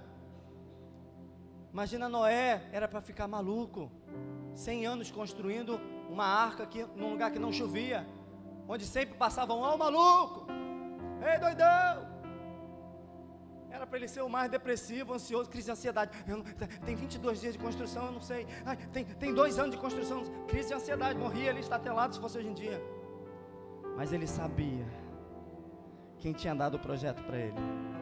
imagina 1.72 2.10
Noé, 2.10 2.70
era 2.74 2.90
para 2.90 3.00
ficar 3.00 3.26
maluco, 3.26 3.90
100 4.54 4.86
anos 4.86 5.12
construindo 5.12 5.80
uma 6.10 6.26
arca 6.26 6.64
aqui 6.64 6.86
num 6.96 7.12
lugar 7.12 7.32
que 7.32 7.40
não 7.40 7.52
chovia, 7.52 8.08
onde 8.68 8.86
sempre 8.86 9.16
passavam, 9.16 9.60
ó, 9.60 9.74
oh, 9.74 9.78
maluco, 9.78 10.48
ei, 11.22 11.40
doidão. 11.40 12.16
Era 13.70 13.86
para 13.86 13.98
ele 13.98 14.08
ser 14.08 14.22
o 14.22 14.30
mais 14.30 14.50
depressivo, 14.50 15.14
ansioso, 15.14 15.50
crise 15.50 15.66
de 15.66 15.72
ansiedade. 15.72 16.12
Não, 16.26 16.42
tem 16.86 16.96
22 16.96 17.42
dias 17.42 17.54
de 17.54 17.60
construção, 17.60 18.06
eu 18.06 18.12
não 18.14 18.22
sei. 18.22 18.48
Ai, 18.66 18.78
tem, 18.94 19.04
tem 19.04 19.34
dois 19.34 19.60
anos 19.60 19.72
de 19.72 19.78
construção, 19.78 20.24
crise 20.48 20.70
de 20.70 20.76
ansiedade. 20.76 21.20
Morria 21.20 21.50
ali 21.50 21.60
estatelado 21.60 22.16
se 22.16 22.22
fosse 22.22 22.38
hoje 22.38 22.48
em 22.48 22.54
dia. 22.54 22.82
Mas 23.98 24.14
ele 24.14 24.28
sabia 24.28 24.86
quem 26.20 26.32
tinha 26.32 26.56
dado 26.56 26.76
o 26.76 26.80
projeto 26.80 27.22
para 27.24 27.38
ele. 27.38 27.95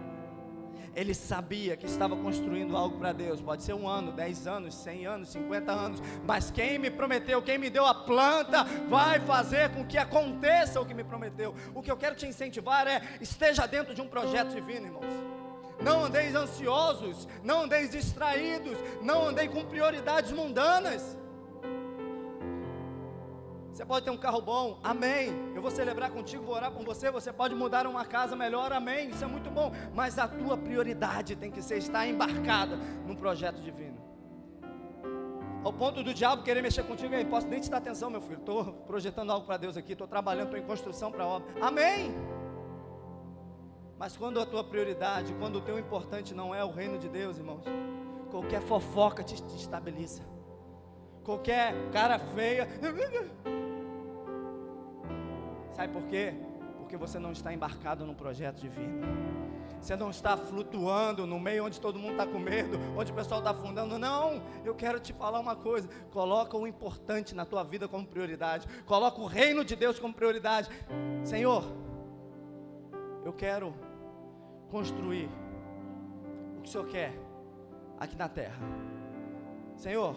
Ele 0.96 1.14
sabia 1.14 1.76
que 1.76 1.86
estava 1.86 2.16
construindo 2.16 2.78
algo 2.78 2.98
para 2.98 3.12
Deus. 3.12 3.42
Pode 3.42 3.64
ser 3.64 3.74
um 3.74 3.88
ano, 3.88 4.12
dez 4.12 4.46
anos, 4.46 4.76
cem 4.76 5.06
anos, 5.06 5.30
cinquenta 5.30 5.72
anos. 5.72 6.02
Mas 6.26 6.52
quem 6.52 6.78
me 6.78 6.90
prometeu, 6.90 7.42
quem 7.42 7.58
me 7.58 7.70
deu 7.70 7.86
a 7.86 7.94
planta, 7.94 8.64
vai 8.88 9.20
fazer 9.20 9.70
com 9.70 9.86
que 9.86 9.98
aconteça 9.98 10.80
o 10.80 10.86
que 10.86 10.94
me 10.94 11.04
prometeu. 11.04 11.56
O 11.74 11.82
que 11.82 11.92
eu 11.92 11.98
quero 11.98 12.16
te 12.16 12.28
incentivar 12.28 12.88
é: 12.88 13.02
esteja 13.20 13.66
dentro 13.66 13.94
de 13.94 14.02
um 14.02 14.08
projeto 14.08 14.54
divino, 14.54 14.88
irmãos. 14.88 15.06
Não 15.82 16.06
andeis 16.06 16.36
ansiosos, 16.36 17.28
não 17.44 17.64
andeis 17.64 17.92
distraídos, 17.92 18.78
não 19.02 19.28
andeis 19.28 19.52
com 19.52 19.66
prioridades 19.66 20.32
mundanas. 20.32 21.18
Você 23.74 23.84
pode 23.84 24.06
ter 24.06 24.12
um 24.12 24.18
carro 24.18 24.40
bom, 24.40 24.80
amém. 24.84 25.34
Eu 25.56 25.62
vou 25.62 25.72
celebrar 25.72 26.12
contigo, 26.12 26.46
vou 26.46 26.54
orar 26.54 26.72
com 26.72 26.84
você. 26.84 27.10
Você 27.10 27.34
pode 27.34 27.56
mudar 27.56 27.88
uma 27.88 28.06
casa 28.06 28.36
melhor, 28.36 28.72
amém. 28.72 29.10
Isso 29.10 29.24
é 29.24 29.28
muito 29.28 29.50
bom. 29.50 29.72
Mas 29.96 30.20
a 30.20 30.28
tua 30.28 30.56
prioridade 30.56 31.36
tem 31.36 31.50
que 31.50 31.60
ser 31.60 31.80
estar 31.80 32.06
embarcada 32.06 32.76
num 33.08 33.16
projeto 33.16 33.60
divino. 33.62 33.98
Ao 35.64 35.74
ponto 35.74 36.04
do 36.04 36.14
diabo 36.14 36.44
querer 36.44 36.62
mexer 36.62 36.84
contigo, 36.84 37.16
eu 37.16 37.26
posso 37.26 37.48
nem 37.48 37.60
te 37.60 37.72
dar 37.72 37.78
atenção, 37.78 38.12
meu 38.12 38.22
filho. 38.22 38.38
Estou 38.38 38.74
projetando 38.86 39.32
algo 39.32 39.48
para 39.48 39.58
Deus 39.58 39.76
aqui, 39.76 39.94
estou 39.94 40.08
trabalhando, 40.08 40.50
estou 40.50 40.60
em 40.60 40.68
construção 40.68 41.12
para 41.12 41.24
a 41.24 41.28
obra. 41.28 41.52
Amém. 41.60 42.14
Mas 43.98 44.16
quando 44.16 44.40
a 44.40 44.46
tua 44.46 44.64
prioridade, 44.64 45.34
quando 45.40 45.56
o 45.56 45.62
teu 45.62 45.80
importante 45.80 46.36
não 46.36 46.54
é 46.54 46.64
o 46.64 46.70
reino 46.70 47.00
de 47.00 47.10
Deus, 47.10 47.40
irmãos, 47.40 47.64
qualquer 48.30 48.62
fofoca 48.62 49.24
te, 49.24 49.42
te 49.42 49.56
estabiliza. 49.56 50.22
Qualquer 51.24 51.74
cara 51.92 52.20
feia. 52.20 52.68
Sabe 55.74 55.92
por 55.92 56.04
quê? 56.04 56.34
Porque 56.78 56.96
você 56.96 57.20
não 57.20 57.32
está 57.32 57.54
embarcado 57.54 58.06
num 58.06 58.14
projeto 58.14 58.62
divino. 58.62 59.02
Você 59.82 59.98
não 59.98 60.10
está 60.10 60.38
flutuando 60.38 61.28
no 61.28 61.38
meio 61.38 61.66
onde 61.66 61.82
todo 61.82 62.00
mundo 62.00 62.14
está 62.14 62.26
com 62.26 62.40
medo, 62.40 62.80
onde 62.96 63.12
o 63.12 63.16
pessoal 63.16 63.42
está 63.42 63.52
afundando. 63.52 64.00
Não, 64.00 64.42
eu 64.64 64.74
quero 64.74 64.98
te 64.98 65.12
falar 65.12 65.40
uma 65.42 65.58
coisa. 65.58 65.90
Coloca 66.10 66.56
o 66.56 66.66
importante 66.66 67.36
na 67.36 67.46
tua 67.46 67.64
vida 67.64 67.86
como 67.86 68.08
prioridade. 68.08 68.66
Coloca 68.86 69.20
o 69.20 69.26
reino 69.26 69.66
de 69.66 69.76
Deus 69.76 70.00
como 70.00 70.14
prioridade. 70.14 70.70
Senhor, 71.26 71.66
eu 73.26 73.34
quero 73.34 73.74
construir 74.70 75.30
o 76.58 76.62
que 76.62 76.70
o 76.70 76.72
Senhor 76.72 76.88
quer 76.88 77.14
aqui 78.00 78.16
na 78.16 78.30
terra. 78.30 78.64
Senhor, 79.76 80.16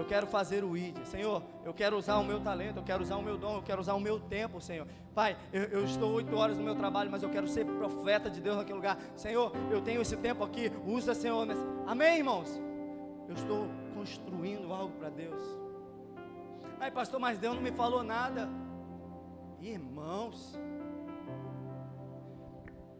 eu 0.00 0.06
quero 0.06 0.26
fazer 0.26 0.64
o 0.64 0.76
ID. 0.76 1.04
Senhor, 1.04 1.42
eu 1.64 1.74
quero 1.74 1.96
usar 1.96 2.18
o 2.18 2.24
meu 2.24 2.40
talento, 2.40 2.78
eu 2.78 2.82
quero 2.82 3.02
usar 3.02 3.16
o 3.16 3.22
meu 3.22 3.36
dom, 3.36 3.56
eu 3.56 3.62
quero 3.62 3.80
usar 3.80 3.94
o 3.94 4.00
meu 4.00 4.20
tempo, 4.20 4.60
Senhor. 4.60 4.86
Pai, 5.14 5.36
eu, 5.52 5.64
eu 5.64 5.84
estou 5.84 6.12
oito 6.12 6.34
horas 6.36 6.56
no 6.56 6.62
meu 6.62 6.74
trabalho, 6.74 7.10
mas 7.10 7.22
eu 7.22 7.30
quero 7.30 7.48
ser 7.48 7.64
profeta 7.64 8.30
de 8.30 8.40
Deus 8.40 8.56
naquele 8.56 8.76
lugar. 8.76 8.98
Senhor, 9.16 9.52
eu 9.70 9.80
tenho 9.80 10.00
esse 10.00 10.16
tempo 10.16 10.44
aqui, 10.44 10.70
usa, 10.86 11.14
Senhor. 11.14 11.44
Nesse... 11.46 11.62
Amém, 11.86 12.18
irmãos? 12.18 12.60
Eu 13.28 13.34
estou 13.34 13.68
construindo 13.94 14.72
algo 14.72 14.94
para 14.98 15.10
Deus. 15.10 15.42
Ai, 16.80 16.90
pastor, 16.90 17.18
mas 17.18 17.38
Deus 17.38 17.54
não 17.56 17.62
me 17.62 17.72
falou 17.72 18.02
nada. 18.02 18.48
Irmãos, 19.60 20.56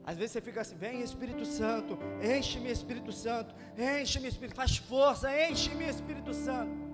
às 0.05 0.17
vezes 0.17 0.33
você 0.33 0.41
fica 0.41 0.63
assim, 0.63 0.75
vem 0.75 1.03
Espírito 1.03 1.45
Santo, 1.45 1.99
enche-me 2.23 2.71
Espírito 2.71 3.13
Santo, 3.13 3.55
enche-me 3.77 4.27
Espírito, 4.27 4.57
faz 4.57 4.79
força, 4.79 5.29
enche-me 5.49 5.87
Espírito 5.87 6.33
Santo. 6.33 6.88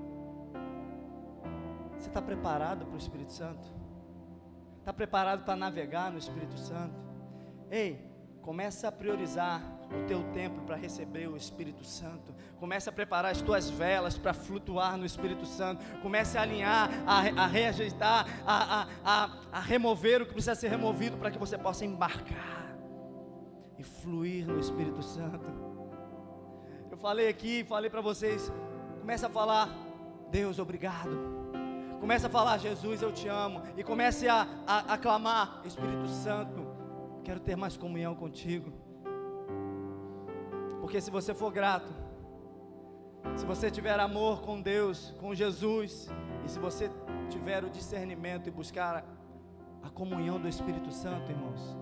Você 2.04 2.10
está 2.10 2.20
preparado 2.20 2.84
para 2.84 2.94
o 2.96 2.98
Espírito 2.98 3.32
Santo? 3.32 3.66
Está 4.78 4.92
preparado 4.92 5.42
para 5.42 5.56
navegar 5.56 6.12
no 6.12 6.18
Espírito 6.18 6.58
Santo? 6.58 6.94
Ei, 7.70 7.98
começa 8.42 8.88
a 8.88 8.92
priorizar 8.92 9.62
o 9.90 10.06
teu 10.06 10.22
tempo 10.34 10.60
para 10.66 10.76
receber 10.76 11.28
o 11.28 11.34
Espírito 11.34 11.82
Santo. 11.82 12.34
Comece 12.60 12.90
a 12.90 12.92
preparar 12.92 13.32
as 13.32 13.40
tuas 13.40 13.70
velas 13.70 14.18
para 14.18 14.34
flutuar 14.34 14.98
no 14.98 15.06
Espírito 15.06 15.46
Santo. 15.46 15.82
Comece 16.02 16.36
a 16.36 16.42
alinhar, 16.42 16.90
a, 17.06 17.20
a 17.44 17.46
reajeitar, 17.46 18.26
a, 18.46 18.82
a, 18.82 18.88
a, 19.02 19.30
a 19.52 19.60
remover 19.60 20.20
o 20.20 20.26
que 20.26 20.34
precisa 20.34 20.54
ser 20.54 20.68
removido 20.68 21.16
para 21.16 21.30
que 21.30 21.38
você 21.38 21.56
possa 21.56 21.86
embarcar 21.86 22.76
e 23.78 23.82
fluir 23.82 24.46
no 24.46 24.60
Espírito 24.60 25.02
Santo. 25.02 25.50
Eu 26.90 26.98
falei 26.98 27.28
aqui, 27.30 27.64
falei 27.64 27.88
para 27.88 28.02
vocês. 28.02 28.52
Comece 29.00 29.24
a 29.24 29.30
falar, 29.30 29.70
Deus, 30.30 30.58
obrigado. 30.58 31.43
Comece 32.00 32.26
a 32.26 32.30
falar, 32.30 32.58
Jesus, 32.58 33.02
eu 33.02 33.12
te 33.12 33.28
amo. 33.28 33.62
E 33.76 33.82
comece 33.82 34.28
a, 34.28 34.46
a, 34.66 34.94
a 34.94 34.98
clamar, 34.98 35.60
Espírito 35.64 36.06
Santo, 36.08 36.66
quero 37.22 37.40
ter 37.40 37.56
mais 37.56 37.76
comunhão 37.76 38.14
contigo. 38.14 38.72
Porque 40.80 41.00
se 41.00 41.10
você 41.10 41.32
for 41.32 41.50
grato, 41.50 41.92
se 43.36 43.46
você 43.46 43.70
tiver 43.70 43.98
amor 43.98 44.42
com 44.42 44.60
Deus, 44.60 45.14
com 45.18 45.34
Jesus, 45.34 46.08
e 46.44 46.50
se 46.50 46.58
você 46.58 46.90
tiver 47.30 47.64
o 47.64 47.70
discernimento 47.70 48.48
e 48.48 48.50
buscar 48.50 49.04
a 49.82 49.90
comunhão 49.90 50.38
do 50.38 50.46
Espírito 50.46 50.92
Santo, 50.92 51.30
irmãos, 51.30 51.76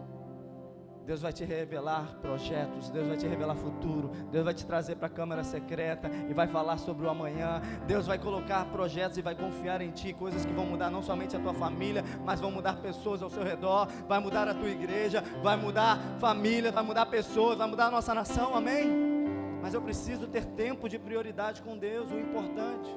Deus 1.07 1.21
vai 1.21 1.33
te 1.33 1.45
revelar 1.45 2.15
projetos, 2.21 2.89
Deus 2.91 3.09
vai 3.09 3.17
te 3.17 3.27
revelar 3.27 3.55
futuro, 3.57 4.11
Deus 4.31 4.45
vai 4.45 4.55
te 4.55 4.65
trazer 4.65 4.97
para 4.97 5.07
a 5.07 5.11
câmara 5.11 5.43
secreta 5.43 6.09
e 6.29 6.33
vai 6.33 6.47
falar 6.47 6.79
sobre 6.79 7.07
o 7.07 7.11
amanhã. 7.11 7.61
Deus 7.87 8.07
vai 8.07 8.19
colocar 8.19 8.65
projetos 8.67 9.19
e 9.19 9.23
vai 9.23 9.35
confiar 9.35 9.81
em 9.81 9.91
ti, 9.91 10.13
coisas 10.13 10.45
que 10.45 10.53
vão 10.53 10.65
mudar 10.65 10.91
não 10.91 11.03
somente 11.03 11.37
a 11.37 11.41
tua 11.41 11.55
família, 11.55 12.05
mas 12.25 12.41
vão 12.41 12.51
mudar 12.51 12.77
pessoas 12.77 13.23
ao 13.23 13.31
seu 13.31 13.43
redor, 13.43 13.89
vai 14.09 14.21
mudar 14.21 14.47
a 14.49 14.55
tua 14.55 14.69
igreja, 14.69 15.23
vai 15.43 15.57
mudar 15.57 15.99
família, 16.21 16.71
vai 16.71 16.85
mudar 16.85 17.07
pessoas, 17.07 17.59
vai 17.59 17.67
mudar 17.67 17.87
a 17.87 17.91
nossa 17.91 18.15
nação. 18.15 18.55
Amém? 18.55 19.13
Mas 19.61 19.75
eu 19.75 19.83
preciso 19.83 20.27
ter 20.27 20.45
tempo 20.45 20.89
de 20.89 20.99
prioridade 20.99 21.63
com 21.63 21.77
Deus, 21.77 22.11
o 22.11 22.19
importante. 22.19 22.91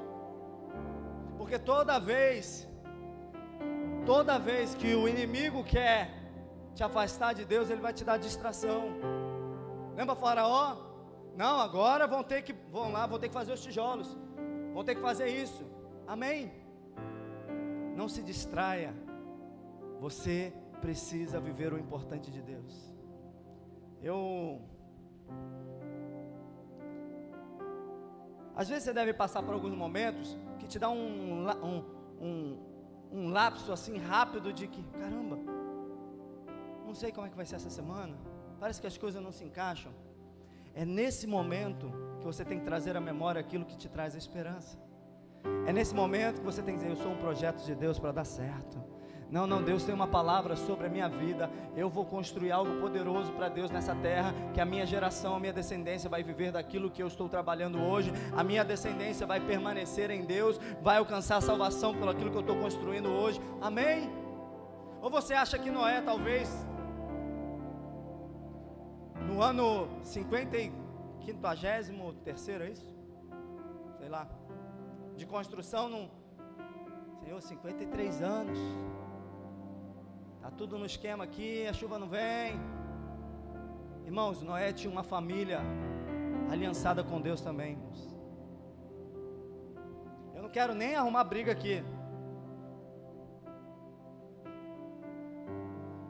Porque 1.36 1.58
toda 1.58 1.98
vez 1.98 2.68
toda 4.04 4.38
vez 4.38 4.72
que 4.74 4.94
o 4.94 5.08
inimigo 5.08 5.64
quer 5.64 6.25
te 6.76 6.84
afastar 6.84 7.32
de 7.34 7.44
Deus, 7.52 7.70
ele 7.70 7.80
vai 7.80 7.92
te 7.98 8.04
dar 8.04 8.18
distração. 8.18 8.82
Lembra 9.96 10.14
Faraó? 10.14 10.76
Não, 11.34 11.58
agora 11.58 12.06
vão 12.06 12.22
ter 12.22 12.42
que 12.42 12.52
vão 12.70 12.92
lá, 12.92 13.06
vão 13.06 13.18
ter 13.18 13.28
que 13.28 13.34
fazer 13.34 13.52
os 13.52 13.62
tijolos. 13.62 14.08
Vão 14.74 14.84
ter 14.84 14.94
que 14.94 15.00
fazer 15.00 15.28
isso. 15.28 15.64
Amém. 16.06 16.52
Não 17.96 18.08
se 18.08 18.22
distraia. 18.22 18.94
Você 20.00 20.52
precisa 20.82 21.40
viver 21.40 21.72
o 21.72 21.78
importante 21.78 22.30
de 22.30 22.42
Deus. 22.42 22.94
Eu 24.02 24.60
Às 28.54 28.68
vezes 28.68 28.84
você 28.84 28.92
deve 28.92 29.12
passar 29.12 29.42
por 29.42 29.52
alguns 29.52 29.74
momentos 29.74 30.36
que 30.58 30.66
te 30.66 30.78
dá 30.78 30.88
um, 30.88 31.46
um, 31.70 31.84
um, 32.20 32.58
um 33.12 33.28
lapso 33.28 33.70
assim 33.70 33.98
rápido 33.98 34.50
de 34.50 34.66
que, 34.66 34.82
caramba, 35.00 35.38
sei 36.96 37.12
como 37.12 37.26
é 37.26 37.30
que 37.30 37.36
vai 37.36 37.46
ser 37.46 37.56
essa 37.56 37.70
semana, 37.70 38.14
parece 38.58 38.80
que 38.80 38.86
as 38.86 38.98
coisas 39.04 39.22
não 39.22 39.32
se 39.38 39.44
encaixam. 39.44 39.92
É 40.74 40.84
nesse 40.84 41.26
momento 41.26 41.86
que 42.18 42.24
você 42.24 42.44
tem 42.44 42.58
que 42.58 42.64
trazer 42.64 42.96
à 42.96 43.00
memória 43.00 43.40
aquilo 43.40 43.64
que 43.64 43.76
te 43.76 43.88
traz 43.88 44.14
a 44.14 44.18
esperança. 44.18 44.78
É 45.66 45.72
nesse 45.72 45.94
momento 45.94 46.40
que 46.40 46.44
você 46.44 46.62
tem 46.62 46.74
que 46.74 46.80
dizer: 46.80 46.92
Eu 46.92 47.02
sou 47.02 47.12
um 47.12 47.16
projeto 47.16 47.64
de 47.64 47.74
Deus 47.74 47.98
para 47.98 48.12
dar 48.12 48.24
certo. 48.24 48.76
Não, 49.28 49.44
não, 49.44 49.60
Deus 49.60 49.82
tem 49.82 49.94
uma 49.94 50.06
palavra 50.06 50.54
sobre 50.54 50.86
a 50.86 50.90
minha 50.90 51.08
vida. 51.08 51.50
Eu 51.76 51.88
vou 51.88 52.04
construir 52.04 52.52
algo 52.52 52.80
poderoso 52.80 53.32
para 53.32 53.48
Deus 53.48 53.70
nessa 53.70 53.94
terra. 53.96 54.32
Que 54.54 54.60
a 54.60 54.64
minha 54.64 54.86
geração, 54.86 55.34
a 55.34 55.40
minha 55.40 55.52
descendência 55.52 56.08
vai 56.08 56.22
viver 56.22 56.52
daquilo 56.52 56.90
que 56.90 57.02
eu 57.02 57.08
estou 57.08 57.28
trabalhando 57.28 57.82
hoje. 57.82 58.12
A 58.36 58.44
minha 58.44 58.64
descendência 58.64 59.26
vai 59.26 59.40
permanecer 59.40 60.10
em 60.10 60.24
Deus, 60.24 60.60
vai 60.80 60.98
alcançar 60.98 61.36
a 61.38 61.40
salvação 61.40 61.94
pelo 61.94 62.10
aquilo 62.10 62.30
que 62.30 62.36
eu 62.36 62.42
estou 62.42 62.56
construindo 62.56 63.08
hoje. 63.08 63.40
Amém? 63.60 64.08
Ou 65.02 65.10
você 65.10 65.34
acha 65.34 65.58
que 65.58 65.70
Noé 65.70 66.00
talvez 66.00 66.48
no 69.26 69.42
ano 69.42 69.88
50 70.02 70.58
e 70.58 70.72
terceiro, 72.24 72.64
é 72.64 72.70
isso? 72.70 72.94
Sei 73.98 74.08
lá. 74.08 74.28
De 75.16 75.26
construção 75.26 75.88
num 75.88 76.08
Senhor, 77.26 77.40
53 77.42 78.22
anos. 78.22 78.58
Tá 80.40 80.48
tudo 80.48 80.78
no 80.78 80.86
esquema 80.86 81.24
aqui, 81.24 81.66
a 81.66 81.72
chuva 81.72 81.98
não 81.98 82.08
vem. 82.08 82.60
Irmãos, 84.04 84.42
Noé 84.42 84.72
tinha 84.72 84.88
uma 84.88 85.02
família 85.02 85.60
aliançada 86.48 87.02
com 87.02 87.20
Deus 87.20 87.40
também, 87.40 87.72
irmãos. 87.72 88.16
Eu 90.36 90.42
não 90.42 90.48
quero 90.48 90.72
nem 90.72 90.94
arrumar 90.94 91.24
briga 91.24 91.50
aqui. 91.50 91.82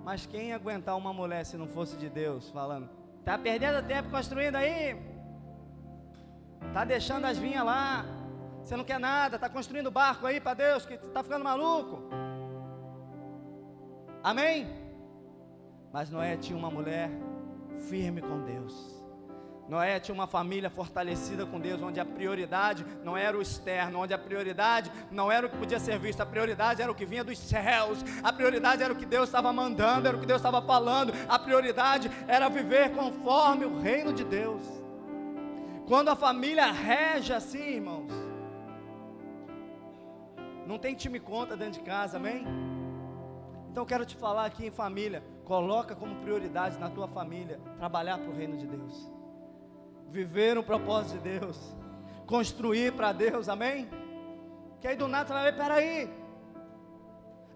Mas 0.07 0.25
quem 0.25 0.53
aguentar 0.53 0.97
uma 0.97 1.13
mulher 1.13 1.45
se 1.45 1.57
não 1.57 1.67
fosse 1.67 1.97
de 1.97 2.09
Deus, 2.09 2.49
falando, 2.51 2.89
Está 3.19 3.37
perdendo 3.37 3.85
tempo 3.85 4.09
construindo 4.09 4.55
aí. 4.55 4.97
Está 6.69 6.85
deixando 6.85 7.25
as 7.25 7.37
vinhas 7.37 7.67
lá. 7.67 8.05
Você 8.63 8.77
não 8.77 8.85
quer 8.85 9.01
nada. 9.01 9.35
Está 9.35 9.49
construindo 9.49 9.91
barco 9.91 10.25
aí 10.25 10.41
para 10.41 10.55
Deus 10.55 10.87
que 10.87 10.95
está 10.95 11.25
ficando 11.25 11.43
maluco. 11.43 12.05
Amém? 14.23 14.69
Mas 15.93 16.09
Noé 16.09 16.37
tinha 16.37 16.57
uma 16.57 16.71
mulher 16.71 17.11
firme 17.89 18.23
com 18.23 18.45
Deus. 18.45 18.96
Noé 19.69 19.99
tinha 19.99 20.15
uma 20.15 20.29
família 20.29 20.71
fortalecida 20.71 21.45
com 21.45 21.59
Deus, 21.59 21.83
onde 21.83 21.99
a 21.99 22.05
prioridade 22.05 22.87
não 23.03 23.17
era 23.17 23.37
o 23.37 23.43
externo, 23.43 23.99
onde 23.99 24.15
a 24.15 24.19
prioridade 24.19 24.93
não 25.11 25.31
era 25.31 25.47
o 25.47 25.51
que 25.51 25.57
podia 25.57 25.81
ser 25.81 25.99
visto, 25.99 26.21
a 26.21 26.27
prioridade 26.27 26.81
era 26.81 26.91
o 26.91 26.95
que 26.95 27.05
vinha 27.05 27.25
dos 27.25 27.37
céus, 27.37 27.99
a 28.23 28.33
prioridade 28.33 28.83
era 28.83 28.93
o 28.93 28.97
que 28.97 29.05
Deus 29.05 29.29
estava 29.29 29.53
mandando, 29.53 30.07
era 30.07 30.17
o 30.17 30.21
que 30.21 30.27
Deus 30.27 30.39
estava 30.39 30.63
falando, 30.63 31.13
a 31.29 31.39
prioridade 31.39 32.09
era 32.29 32.49
viver 32.49 32.91
conforme 32.93 33.65
o 33.65 33.81
reino 33.81 34.13
de 34.13 34.23
Deus. 34.23 34.63
Quando 35.89 36.11
a 36.11 36.17
família 36.17 36.71
rege 36.71 37.33
assim, 37.33 37.75
irmãos, 37.75 38.13
não 40.65 40.79
tem 40.79 40.95
time 40.95 41.19
conta 41.19 41.57
dentro 41.57 41.81
de 41.81 41.87
casa, 41.87 42.19
amém? 42.19 42.45
Então 43.71 43.83
eu 43.83 43.87
quero 43.87 44.07
te 44.07 44.17
falar 44.17 44.47
aqui 44.47 44.67
em 44.67 44.71
família, 44.71 45.25
coloca 45.45 45.95
como 45.97 46.17
prioridade 46.17 46.79
na 46.79 46.89
tua 46.89 47.09
família 47.09 47.61
trabalhar 47.77 48.19
para 48.19 48.31
o 48.31 48.35
reino 48.35 48.57
de 48.57 48.67
Deus 48.67 49.16
viver 50.09 50.57
um 50.59 50.63
propósito 50.63 51.19
de 51.19 51.39
Deus, 51.39 51.75
construir 52.27 52.93
para 52.93 53.13
Deus, 53.13 53.49
amém? 53.49 53.89
Que 54.81 54.89
aí 54.89 54.97
do 54.97 55.09
nada 55.09 55.27
você 55.27 55.33
vai 55.33 55.53
ver, 55.53 55.57
peraí, 55.57 56.11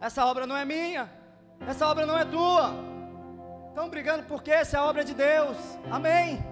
essa 0.00 0.24
obra 0.24 0.46
não 0.46 0.56
é 0.56 0.64
minha, 0.64 1.10
essa 1.66 1.86
obra 1.86 2.06
não 2.06 2.18
é 2.18 2.24
tua, 2.24 2.72
estão 3.68 3.88
brigando 3.88 4.24
porque 4.24 4.50
essa 4.50 4.76
é 4.76 4.80
a 4.80 4.84
obra 4.84 5.04
de 5.04 5.14
Deus, 5.14 5.56
amém? 5.90 6.44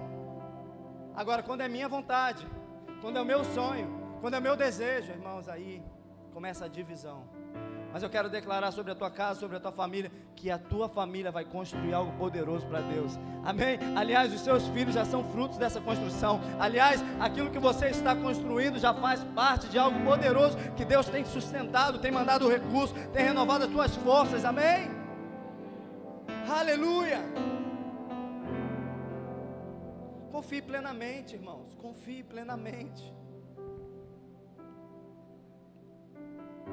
Agora, 1.15 1.43
quando 1.43 1.61
é 1.61 1.67
minha 1.67 1.89
vontade, 1.89 2.47
quando 3.01 3.17
é 3.17 3.21
o 3.21 3.25
meu 3.25 3.43
sonho, 3.43 3.87
quando 4.21 4.35
é 4.35 4.39
o 4.39 4.41
meu 4.41 4.55
desejo, 4.55 5.11
irmãos, 5.11 5.49
aí 5.49 5.83
começa 6.33 6.65
a 6.65 6.67
divisão. 6.67 7.23
Mas 7.91 8.03
eu 8.03 8.09
quero 8.09 8.29
declarar 8.29 8.71
sobre 8.71 8.91
a 8.91 8.95
tua 8.95 9.09
casa, 9.09 9.39
sobre 9.39 9.57
a 9.57 9.59
tua 9.59 9.71
família, 9.71 10.11
que 10.35 10.51
a 10.51 10.57
tua 10.57 10.87
família 10.87 11.31
vai 11.31 11.43
construir 11.43 11.93
algo 11.93 12.11
poderoso 12.17 12.67
para 12.67 12.81
Deus. 12.81 13.17
Amém? 13.43 13.79
Aliás, 13.95 14.33
os 14.33 14.41
seus 14.41 14.67
filhos 14.67 14.93
já 14.93 15.05
são 15.05 15.23
frutos 15.31 15.57
dessa 15.57 15.81
construção. 15.81 16.39
Aliás, 16.59 17.03
aquilo 17.19 17.49
que 17.49 17.59
você 17.59 17.87
está 17.87 18.15
construindo 18.15 18.77
já 18.77 18.93
faz 18.93 19.23
parte 19.35 19.67
de 19.67 19.79
algo 19.79 19.99
poderoso 20.03 20.57
que 20.77 20.85
Deus 20.85 21.07
tem 21.07 21.25
sustentado, 21.25 21.99
tem 21.99 22.11
mandado 22.11 22.45
o 22.45 22.49
recurso, 22.49 22.93
tem 23.11 23.25
renovado 23.25 23.65
as 23.65 23.71
tuas 23.71 23.95
forças. 23.95 24.45
Amém? 24.45 24.89
Aleluia! 26.47 27.19
Confie 30.31 30.61
plenamente, 30.61 31.35
irmãos. 31.35 31.75
Confie 31.75 32.23
plenamente. 32.23 33.13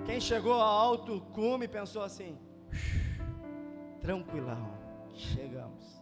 Quem 0.07 0.21
chegou 0.21 0.53
ao 0.53 0.61
alto 0.61 1.21
cume 1.33 1.67
pensou 1.67 2.03
assim: 2.03 2.39
tranquilão, 4.01 4.71
chegamos. 5.13 6.01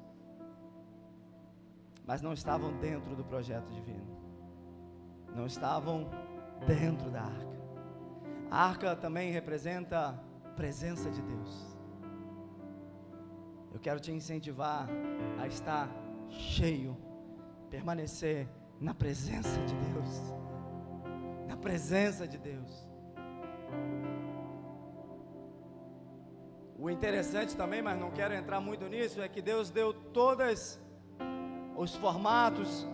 Mas 2.07 2.21
não 2.21 2.35
estavam 2.35 2.77
dentro 2.79 3.17
do 3.17 3.25
projeto 3.25 3.67
divino, 3.71 4.07
não 5.35 5.47
estavam 5.47 6.11
dentro 6.67 7.11
da 7.11 7.23
arca, 7.23 7.55
A 8.51 8.69
arca 8.69 8.97
também 8.97 9.33
representa 9.33 10.11
a 10.45 10.49
presença 10.51 11.11
de 11.11 11.23
Deus. 11.23 11.75
Eu 13.73 13.81
quero 13.81 13.99
te 13.99 14.13
incentivar 14.13 14.87
a 15.41 15.47
estar 15.47 15.89
cheio, 16.29 16.97
permanecer 17.71 18.49
na 18.79 18.95
presença 18.95 19.59
de 19.63 19.75
Deus. 19.75 20.21
Na 21.49 21.57
presença 21.57 22.29
de 22.29 22.39
Deus. 22.39 22.94
O 26.79 26.91
interessante 26.91 27.57
também, 27.57 27.81
mas 27.81 27.99
não 27.99 28.11
quero 28.11 28.35
entrar 28.35 28.61
muito 28.61 28.87
nisso, 28.89 29.23
é 29.23 29.29
que 29.29 29.41
Deus 29.41 29.71
deu 29.71 29.95
todas 29.95 30.79
os 31.77 31.95
formatos, 31.97 32.87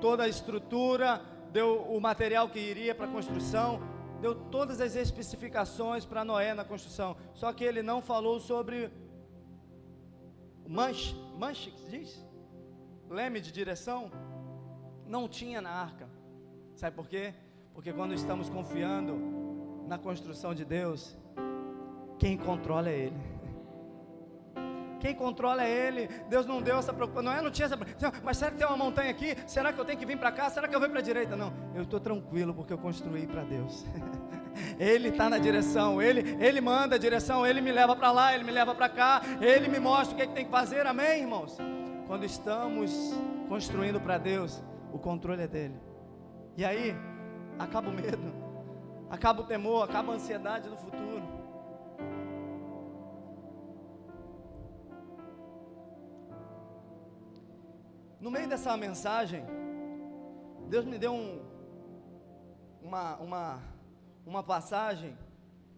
toda 0.00 0.24
a 0.24 0.28
estrutura, 0.28 1.22
deu 1.50 1.82
o 1.82 2.00
material 2.00 2.48
que 2.48 2.58
iria 2.58 2.94
para 2.94 3.06
a 3.06 3.10
construção, 3.10 3.80
deu 4.20 4.34
todas 4.34 4.80
as 4.80 4.94
especificações 4.96 6.04
para 6.04 6.24
Noé 6.24 6.52
na 6.52 6.64
construção. 6.64 7.16
Só 7.32 7.52
que 7.52 7.64
ele 7.64 7.82
não 7.82 8.02
falou 8.02 8.38
sobre 8.38 8.90
manche, 10.66 11.14
manche 11.38 11.70
que 11.70 11.80
se 11.80 11.90
diz? 11.90 12.26
Leme 13.08 13.40
de 13.40 13.50
direção? 13.50 14.10
Não 15.06 15.26
tinha 15.26 15.62
na 15.62 15.70
arca. 15.70 16.08
Sabe 16.74 16.94
por 16.94 17.08
quê? 17.08 17.34
Porque 17.72 17.92
quando 17.92 18.12
estamos 18.12 18.50
confiando 18.50 19.47
na 19.88 19.98
construção 19.98 20.54
de 20.54 20.64
Deus, 20.64 21.16
quem 22.18 22.36
controla 22.36 22.90
é 22.90 22.98
Ele. 22.98 23.38
Quem 25.00 25.14
controla 25.14 25.64
é 25.64 25.86
Ele. 25.86 26.08
Deus 26.28 26.44
não 26.44 26.60
deu 26.60 26.76
essa 26.76 26.92
preocupação. 26.92 27.30
Não 27.30 27.38
é, 27.38 27.40
não 27.40 27.50
tinha 27.50 27.66
essa 27.66 27.76
preocupação. 27.76 28.12
Mas 28.22 28.36
será 28.36 28.50
que 28.50 28.58
tem 28.58 28.66
uma 28.66 28.76
montanha 28.76 29.10
aqui? 29.10 29.34
Será 29.46 29.72
que 29.72 29.78
eu 29.78 29.84
tenho 29.84 29.98
que 29.98 30.04
vir 30.04 30.18
para 30.18 30.30
cá? 30.30 30.50
Será 30.50 30.68
que 30.68 30.74
eu 30.74 30.80
venho 30.80 30.90
para 30.90 31.00
a 31.00 31.04
direita? 31.04 31.36
Não. 31.36 31.52
Eu 31.74 31.84
estou 31.84 31.98
tranquilo 31.98 32.52
porque 32.52 32.72
eu 32.72 32.78
construí 32.78 33.26
para 33.26 33.44
Deus. 33.44 33.86
Ele 34.78 35.08
está 35.08 35.30
na 35.30 35.38
direção. 35.38 36.02
Ele, 36.02 36.36
ele 36.44 36.60
manda 36.60 36.96
a 36.96 36.98
direção. 36.98 37.46
Ele 37.46 37.60
me 37.60 37.70
leva 37.70 37.94
para 37.94 38.10
lá. 38.10 38.34
Ele 38.34 38.42
me 38.42 38.50
leva 38.50 38.74
para 38.74 38.88
cá. 38.88 39.22
Ele 39.40 39.68
me 39.68 39.78
mostra 39.78 40.14
o 40.14 40.16
que, 40.16 40.22
é 40.22 40.26
que 40.26 40.34
tem 40.34 40.44
que 40.44 40.50
fazer. 40.50 40.84
Amém, 40.84 41.20
irmãos? 41.20 41.56
Quando 42.08 42.24
estamos 42.24 43.14
construindo 43.48 44.00
para 44.00 44.18
Deus, 44.18 44.60
o 44.92 44.98
controle 44.98 45.42
é 45.42 45.46
dele. 45.46 45.76
E 46.56 46.64
aí, 46.64 46.96
acaba 47.56 47.88
o 47.88 47.92
medo, 47.92 48.47
acaba 49.10 49.42
o 49.42 49.46
temor, 49.46 49.82
acaba 49.84 50.12
a 50.12 50.16
ansiedade 50.16 50.68
do 50.68 50.76
futuro. 50.76 51.22
No 58.20 58.30
meio 58.30 58.48
dessa 58.48 58.76
mensagem, 58.76 59.44
Deus 60.68 60.84
me 60.84 60.98
deu 60.98 61.12
um, 61.12 61.40
uma, 62.82 63.16
uma, 63.16 63.62
uma 64.26 64.42
passagem 64.42 65.16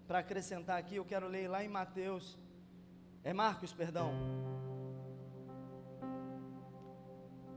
para 0.07 0.19
acrescentar 0.19 0.79
aqui. 0.79 0.97
Eu 0.97 1.05
quero 1.05 1.29
ler 1.29 1.49
lá 1.49 1.63
em 1.63 1.69
Mateus, 1.69 2.39
é 3.23 3.33
Marcos, 3.33 3.73
perdão. 3.73 4.11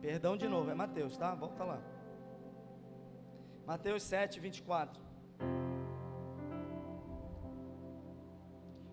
Perdão 0.02 0.36
de 0.36 0.48
novo, 0.48 0.70
é 0.70 0.76
Mateus, 0.76 1.18
tá? 1.18 1.34
Volta 1.34 1.64
lá. 1.64 1.82
Mateus 3.66 4.04
7, 4.04 4.40
24. 4.40 5.03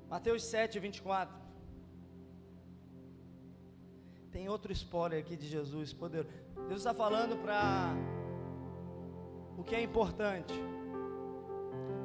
Mateus 0.08 0.44
7, 0.44 0.78
24. 0.78 1.34
Tem 4.32 4.48
outro 4.48 4.72
spoiler 4.72 5.20
aqui 5.20 5.36
de 5.36 5.46
Jesus, 5.46 5.92
poder. 5.92 6.26
Deus 6.68 6.80
está 6.80 6.92
falando 6.92 7.36
para 7.40 7.94
o 9.56 9.64
que 9.64 9.74
é 9.74 9.82
importante. 9.82 10.54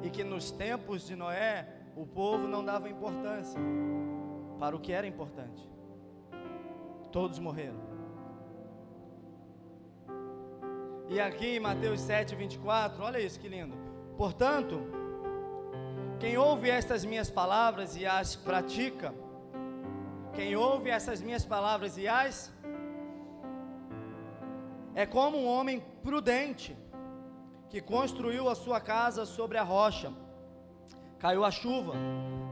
E 0.02 0.10
que 0.10 0.22
nos 0.22 0.50
tempos 0.50 1.06
de 1.06 1.16
Noé, 1.16 1.68
o 1.96 2.06
povo 2.06 2.46
não 2.46 2.64
dava 2.64 2.88
importância 2.88 3.60
para 4.58 4.76
o 4.76 4.80
que 4.80 4.92
era 4.92 5.06
importante. 5.06 5.68
Todos 7.10 7.38
morreram. 7.38 7.80
E 11.08 11.20
aqui 11.20 11.56
em 11.56 11.60
Mateus 11.60 12.00
7, 12.00 12.34
24, 12.34 13.02
olha 13.02 13.18
isso 13.18 13.38
que 13.38 13.48
lindo. 13.48 13.85
Portanto, 14.16 14.80
quem 16.18 16.38
ouve 16.38 16.70
estas 16.70 17.04
minhas 17.04 17.30
palavras 17.30 17.96
e 17.96 18.06
as 18.06 18.34
pratica, 18.34 19.14
quem 20.32 20.56
ouve 20.56 20.90
essas 20.90 21.20
minhas 21.20 21.44
palavras 21.44 21.98
e 21.98 22.08
as 22.08 22.52
é 24.94 25.04
como 25.04 25.36
um 25.36 25.46
homem 25.46 25.84
prudente 26.02 26.74
que 27.68 27.82
construiu 27.82 28.48
a 28.48 28.54
sua 28.54 28.80
casa 28.80 29.26
sobre 29.26 29.58
a 29.58 29.62
rocha. 29.62 30.10
Caiu 31.18 31.44
a 31.44 31.50
chuva, 31.50 31.92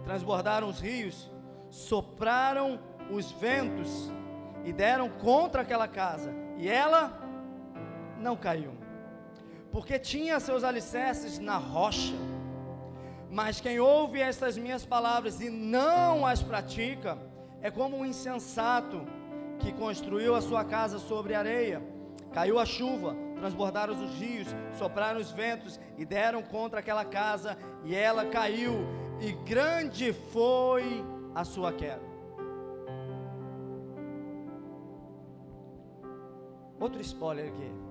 transbordaram 0.05 0.69
os 0.69 0.79
rios, 0.79 1.31
sopraram 1.71 2.79
os 3.11 3.33
ventos 3.33 4.13
e 4.65 4.73
deram 4.73 5.09
contra 5.09 5.63
aquela 5.63 5.89
casa, 5.89 6.35
e 6.59 6.69
ela 6.69 7.19
não 8.19 8.37
caiu, 8.37 8.73
porque 9.75 9.99
tinha 9.99 10.39
seus 10.39 10.63
alicerces 10.63 11.41
na 11.41 11.57
rocha. 11.57 12.15
Mas 13.29 13.61
quem 13.61 13.81
ouve 13.81 14.21
estas 14.21 14.57
minhas 14.57 14.87
palavras 14.87 15.41
e 15.41 15.51
não 15.51 16.25
as 16.25 16.41
pratica, 16.41 17.19
é 17.61 17.73
como 17.73 17.97
um 17.97 18.07
insensato 18.07 19.05
que 19.59 19.73
construiu 19.73 20.37
a 20.37 20.41
sua 20.41 20.65
casa 20.65 21.01
sobre 21.01 21.35
areia. 21.35 21.83
Caiu 22.33 22.61
a 22.61 22.65
chuva, 22.65 23.17
transbordaram 23.35 23.95
os 23.95 24.15
rios, 24.15 24.47
sopraram 24.79 25.19
os 25.19 25.33
ventos 25.33 25.81
e 25.99 26.05
deram 26.05 26.41
contra 26.41 26.79
aquela 26.79 27.05
casa, 27.05 27.59
e 27.83 27.97
ela 27.97 28.27
caiu, 28.27 28.75
e 29.21 29.33
grande 29.45 30.13
foi 30.13 31.05
a 31.35 31.45
sua 31.45 31.73
queda. 31.73 32.15
Outro 36.79 37.01
spoiler 37.01 37.49
aqui. 37.49 37.84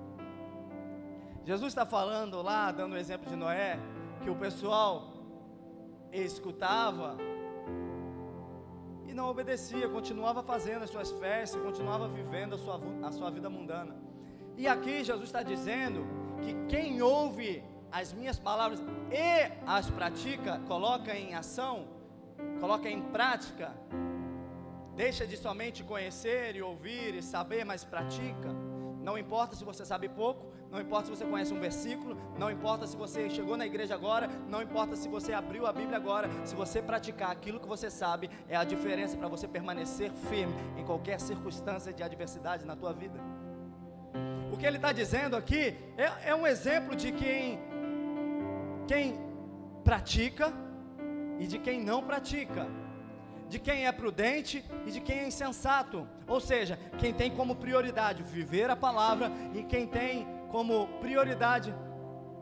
Jesus 1.45 1.73
está 1.73 1.86
falando 1.86 2.41
lá, 2.41 2.71
dando 2.71 2.93
o 2.93 2.97
exemplo 2.97 3.29
de 3.29 3.36
Noé, 3.36 3.77
que 4.21 4.29
o 4.29 4.36
pessoal 4.36 5.12
escutava 6.12 7.17
e 9.06 9.13
não 9.13 9.27
obedecia, 9.27 9.89
continuava 9.89 10.41
fazendo 10.41 10.84
as 10.84 10.89
suas 10.89 11.12
festas, 11.12 11.62
continuava 11.62 12.08
vivendo 12.08 12.56
a 12.56 12.58
sua, 12.58 12.79
a 13.03 13.12
sua 13.12 13.29
vida 13.29 13.49
mundana. 13.49 13.93
E 14.58 14.67
aqui 14.67 15.03
Jesus 15.03 15.27
está 15.27 15.43
dizendo 15.43 16.06
que 16.41 16.53
quem 16.67 17.01
ouve 17.01 17.62
as 17.91 18.13
minhas 18.13 18.39
palavras 18.39 18.82
e 19.12 19.51
as 19.67 19.89
pratica, 19.89 20.60
coloca 20.65 21.13
em 21.13 21.36
ação, 21.36 21.88
coloca 22.62 22.89
em 22.89 23.01
prática, 23.01 23.71
deixa 24.95 25.27
de 25.27 25.36
somente 25.36 25.84
conhecer 25.84 26.56
e 26.56 26.62
ouvir 26.62 27.15
e 27.15 27.21
saber, 27.21 27.65
mas 27.65 27.84
pratica. 27.84 28.49
Não 29.01 29.17
importa 29.17 29.56
se 29.56 29.65
você 29.65 29.86
sabe 29.86 30.08
pouco, 30.08 30.53
não 30.73 30.81
importa 30.81 31.05
se 31.05 31.15
você 31.15 31.23
conhece 31.23 31.53
um 31.53 31.59
versículo, 31.59 32.17
não 32.36 32.49
importa 32.49 32.88
se 32.88 32.97
você 32.97 33.29
chegou 33.29 33.55
na 33.55 33.63
igreja 33.63 33.93
agora, 33.93 34.27
não 34.49 34.59
importa 34.59 34.95
se 34.95 35.07
você 35.07 35.31
abriu 35.31 35.67
a 35.67 35.71
Bíblia 35.71 35.97
agora, 35.97 36.27
se 36.43 36.55
você 36.55 36.81
praticar 36.81 37.29
aquilo 37.29 37.59
que 37.59 37.67
você 37.67 37.91
sabe, 37.91 38.27
é 38.49 38.55
a 38.55 38.63
diferença 38.63 39.15
para 39.15 39.27
você 39.27 39.47
permanecer 39.47 40.12
firme 40.31 40.51
em 40.75 40.83
qualquer 40.83 41.19
circunstância 41.19 41.93
de 41.93 42.01
adversidade 42.01 42.65
na 42.65 42.75
tua 42.75 42.91
vida. 42.91 43.19
O 44.51 44.57
que 44.57 44.65
ele 44.65 44.77
está 44.77 44.91
dizendo 44.91 45.36
aqui 45.36 45.75
é, 45.95 46.29
é 46.31 46.36
um 46.36 46.47
exemplo 46.47 46.95
de 46.95 47.12
quem, 47.12 47.59
quem 48.88 49.19
pratica 49.83 50.51
e 51.39 51.45
de 51.45 51.59
quem 51.59 51.83
não 51.83 52.01
pratica 52.01 52.65
de 53.47 53.59
quem 53.59 53.86
é 53.86 53.91
prudente 53.91 54.65
e 54.88 54.89
de 54.89 54.99
quem 54.99 55.19
é 55.19 55.27
insensato. 55.27 56.07
Ou 56.27 56.41
seja, 56.41 56.79
quem 56.97 57.13
tem 57.13 57.29
como 57.29 57.55
prioridade 57.55 58.23
viver 58.23 58.67
a 58.67 58.75
palavra 58.75 59.31
e 59.53 59.62
quem 59.63 59.86
tem 59.86 60.25
como 60.54 60.88
prioridade 61.00 61.74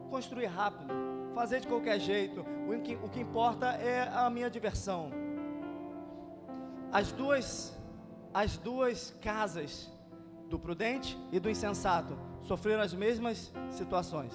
construir 0.09 0.47
rápido, 0.47 0.93
fazer 1.33 1.61
de 1.61 1.67
qualquer 1.67 1.97
jeito. 1.97 2.45
O 2.67 2.81
que, 2.81 2.95
o 2.95 3.07
que 3.07 3.21
importa 3.21 3.67
é 3.67 4.01
a 4.01 4.29
minha 4.29 4.49
diversão. 4.49 5.09
As 6.91 7.13
duas, 7.13 7.73
as 8.33 8.57
duas 8.57 9.11
casas 9.21 9.89
do 10.49 10.59
prudente 10.59 11.17
e 11.31 11.39
do 11.39 11.49
insensato 11.49 12.19
sofreram 12.41 12.83
as 12.83 12.93
mesmas 12.93 13.53
situações, 13.69 14.33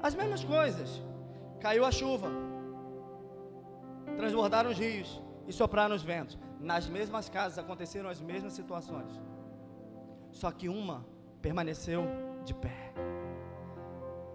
as 0.00 0.14
mesmas 0.14 0.44
coisas. 0.44 1.02
Caiu 1.58 1.84
a 1.84 1.90
chuva, 1.90 2.30
transbordaram 4.16 4.70
os 4.70 4.78
rios 4.78 5.20
e 5.48 5.52
sopraram 5.52 5.96
os 5.96 6.02
ventos. 6.02 6.38
Nas 6.60 6.88
mesmas 6.88 7.28
casas 7.28 7.58
aconteceram 7.58 8.08
as 8.08 8.20
mesmas 8.20 8.52
situações. 8.52 9.20
Só 10.30 10.52
que 10.52 10.68
uma 10.68 11.04
permaneceu 11.42 12.27
de 12.48 12.54
pé. 12.54 12.92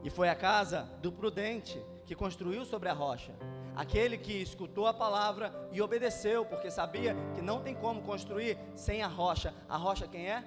E 0.04 0.10
foi 0.10 0.30
a 0.30 0.36
casa 0.36 0.90
do 1.02 1.12
prudente 1.12 1.84
que 2.06 2.16
construiu 2.16 2.64
sobre 2.66 2.90
a 2.90 2.94
rocha. 2.94 3.34
Aquele 3.76 4.18
que 4.18 4.34
escutou 4.34 4.86
a 4.86 4.94
palavra 4.94 5.52
e 5.72 5.82
obedeceu, 5.82 6.46
porque 6.46 6.70
sabia 6.70 7.16
que 7.34 7.42
não 7.42 7.62
tem 7.62 7.74
como 7.74 8.02
construir 8.02 8.58
sem 8.76 9.02
a 9.02 9.08
rocha. 9.08 9.54
A 9.68 9.78
rocha 9.78 10.08
quem 10.08 10.30
é? 10.30 10.44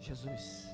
Jesus. 0.00 0.66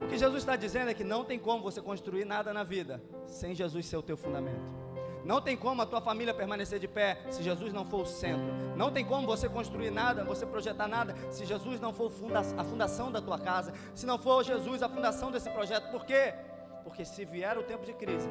O 0.00 0.06
que 0.06 0.18
Jesus 0.18 0.42
está 0.42 0.54
dizendo 0.54 0.90
é 0.90 0.94
que 0.94 1.04
não 1.04 1.24
tem 1.24 1.38
como 1.38 1.62
você 1.62 1.80
construir 1.80 2.26
nada 2.26 2.52
na 2.52 2.62
vida 2.62 3.02
sem 3.26 3.54
Jesus 3.54 3.86
ser 3.86 3.96
o 3.96 4.02
teu 4.02 4.16
fundamento. 4.16 4.83
Não 5.24 5.40
tem 5.40 5.56
como 5.56 5.80
a 5.80 5.86
tua 5.86 6.00
família 6.00 6.34
permanecer 6.34 6.78
de 6.78 6.86
pé 6.86 7.18
se 7.30 7.42
Jesus 7.42 7.72
não 7.72 7.84
for 7.84 8.02
o 8.02 8.06
centro. 8.06 8.52
Não 8.76 8.90
tem 8.90 9.04
como 9.04 9.26
você 9.26 9.48
construir 9.48 9.90
nada, 9.90 10.22
você 10.22 10.44
projetar 10.44 10.86
nada, 10.86 11.14
se 11.30 11.46
Jesus 11.46 11.80
não 11.80 11.92
for 11.92 12.12
a 12.58 12.64
fundação 12.64 13.10
da 13.10 13.22
tua 13.22 13.38
casa. 13.38 13.72
Se 13.94 14.04
não 14.04 14.18
for 14.18 14.44
Jesus 14.44 14.82
a 14.82 14.88
fundação 14.88 15.30
desse 15.30 15.48
projeto. 15.50 15.90
Por 15.90 16.04
quê? 16.04 16.34
Porque 16.82 17.04
se 17.04 17.24
vier 17.24 17.56
o 17.56 17.62
tempo 17.62 17.86
de 17.86 17.94
crise, 17.94 18.28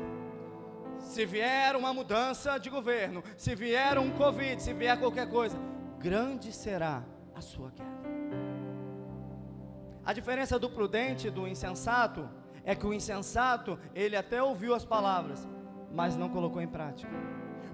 se 1.00 1.26
vier 1.26 1.76
uma 1.76 1.92
mudança 1.94 2.60
de 2.60 2.70
governo, 2.70 3.24
se 3.36 3.56
vier 3.56 3.98
um 3.98 4.12
Covid, 4.12 4.62
se 4.62 4.74
vier 4.74 4.98
qualquer 5.00 5.28
coisa, 5.28 5.58
grande 5.98 6.52
será 6.52 7.04
a 7.34 7.42
sua 7.42 7.72
queda. 7.72 7.90
A 10.06 10.14
diferença 10.14 10.60
do 10.60 10.70
prudente 10.70 11.28
e 11.28 11.32
do 11.32 11.48
insensato 11.48 12.30
é 12.64 12.76
que 12.76 12.86
o 12.86 12.94
insensato, 12.94 13.80
ele 13.96 14.16
até 14.16 14.42
ouviu 14.44 14.74
as 14.76 14.86
palavras, 14.86 15.48
mas 15.94 16.18
não 16.18 16.28
colocou 16.28 16.62
em 16.62 16.68
prática. 16.68 17.12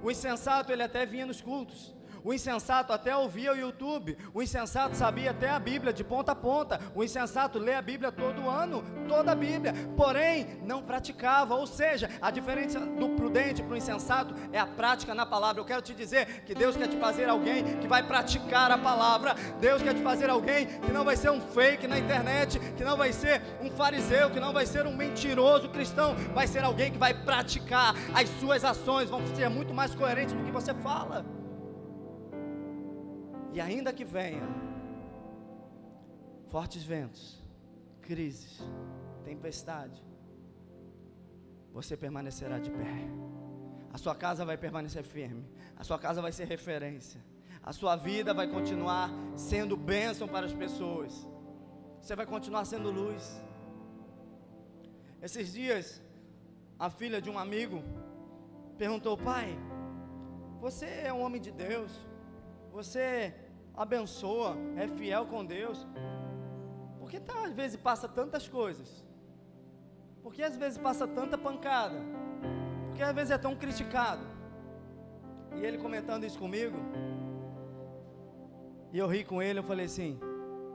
O 0.03 0.12
insensato, 0.12 0.71
ele 0.71 0.84
até 0.84 1.05
vinha 1.05 1.25
nos 1.25 1.41
cultos, 1.41 1.95
o 2.23 2.34
insensato 2.34 2.91
até 2.91 3.15
ouvia 3.15 3.53
o 3.53 3.58
YouTube. 3.58 4.17
O 4.34 4.41
insensato 4.41 4.95
sabia 4.95 5.32
até 5.32 5.49
a 5.49 5.60
Bíblia 5.60 5.93
de 5.93 6.03
ponta 6.03 6.32
a 6.32 6.36
ponta. 6.36 6.79
O 6.95 7.03
insensato 7.03 7.60
lê 7.60 7.73
a 7.75 7.82
Bíblia 7.82 8.12
todo 8.12 8.49
ano, 8.49 8.84
toda 9.08 9.32
a 9.32 9.36
Bíblia. 9.36 9.73
Porém, 9.95 10.60
não 10.65 10.82
praticava. 10.82 11.55
Ou 11.55 11.67
seja, 11.67 12.10
a 12.21 12.32
diferença 12.32 12.79
do 12.79 13.10
prudente 13.10 13.63
para 13.63 13.73
o 13.73 13.77
insensato 13.77 14.36
é 14.51 14.60
a 14.60 14.67
prática 14.67 15.13
na 15.13 15.25
palavra. 15.25 15.62
Eu 15.62 15.65
quero 15.65 15.82
te 15.82 15.93
dizer 15.93 16.43
que 16.43 16.53
Deus 16.53 16.75
quer 16.75 16.88
te 16.88 16.97
fazer 16.97 17.29
alguém 17.29 17.77
que 17.79 17.88
vai 17.88 18.03
praticar 18.03 18.71
a 18.71 18.77
palavra. 18.77 19.36
Deus 19.60 19.82
quer 19.82 19.93
te 19.93 20.01
fazer 20.01 20.29
alguém 20.29 20.67
que 20.67 20.91
não 20.91 21.05
vai 21.05 21.15
ser 21.15 21.32
um 21.32 21.41
fake 21.41 21.88
na 21.88 21.97
internet, 21.97 22.60
que 22.75 22.84
não 22.84 22.97
vai 22.97 23.13
ser 23.13 23.41
um 23.62 23.69
fariseu, 23.69 24.29
que 24.29 24.39
não 24.39 24.53
vai 24.53 24.65
ser 24.65 24.86
um 24.86 24.95
mentiroso 24.95 25.69
cristão. 25.69 26.15
Vai 26.34 26.47
ser 26.47 26.63
alguém 26.63 26.91
que 26.91 26.97
vai 26.97 27.13
praticar. 27.13 27.95
As 28.13 28.29
suas 28.39 28.63
ações 28.63 29.10
vão 29.10 29.25
ser 29.36 29.49
muito 29.49 29.73
mais 29.73 29.95
coerentes 29.95 30.34
do 30.34 30.43
que 30.43 30.51
você 30.51 30.73
fala. 30.73 31.38
E 33.53 33.59
ainda 33.59 33.91
que 33.91 34.05
venha 34.05 34.47
fortes 36.47 36.83
ventos, 36.83 37.41
crises, 38.01 38.62
tempestade, 39.23 40.03
você 41.71 41.95
permanecerá 41.95 42.59
de 42.59 42.69
pé. 42.69 43.07
A 43.91 43.97
sua 43.97 44.15
casa 44.15 44.45
vai 44.45 44.57
permanecer 44.57 45.03
firme. 45.03 45.45
A 45.75 45.83
sua 45.83 45.97
casa 45.97 46.21
vai 46.21 46.31
ser 46.31 46.45
referência. 46.45 47.21
A 47.62 47.73
sua 47.73 47.95
vida 47.95 48.33
vai 48.33 48.47
continuar 48.47 49.09
sendo 49.35 49.75
bênção 49.75 50.27
para 50.27 50.45
as 50.45 50.53
pessoas. 50.53 51.27
Você 51.99 52.15
vai 52.15 52.25
continuar 52.25 52.65
sendo 52.65 52.91
luz. 52.91 53.41
Esses 55.21 55.53
dias, 55.53 56.01
a 56.77 56.89
filha 56.89 57.21
de 57.21 57.29
um 57.29 57.38
amigo 57.38 57.83
perguntou: 58.77 59.17
Pai, 59.17 59.57
você 60.62 60.85
é 60.85 61.13
um 61.13 61.21
homem 61.21 61.41
de 61.41 61.51
Deus. 61.51 61.91
Você 62.71 63.34
abençoa, 63.75 64.55
é 64.75 64.88
fiel 64.88 65.25
com 65.25 65.45
Deus. 65.45 65.88
Por 66.99 67.10
que 67.10 67.19
tá, 67.19 67.45
às 67.45 67.53
vezes 67.53 67.77
passa 67.77 68.08
tantas 68.08 68.47
coisas? 68.47 69.03
Por 70.21 70.34
que 70.34 70.43
às 70.43 70.55
vezes 70.58 70.77
passa 70.77 71.08
tanta 71.08 71.38
pancada? 71.38 71.99
Por 72.88 72.95
que 72.95 73.03
às 73.03 73.15
vezes 73.15 73.32
é 73.32 73.38
tão 73.38 73.55
criticado? 73.55 74.25
E 75.55 75.65
ele 75.65 75.77
comentando 75.77 76.25
isso 76.25 76.38
comigo, 76.38 76.77
e 78.91 78.97
eu 78.97 79.08
ri 79.08 79.23
com 79.23 79.41
ele, 79.41 79.60
eu 79.60 79.63
falei 79.63 79.86
assim: 79.86 80.19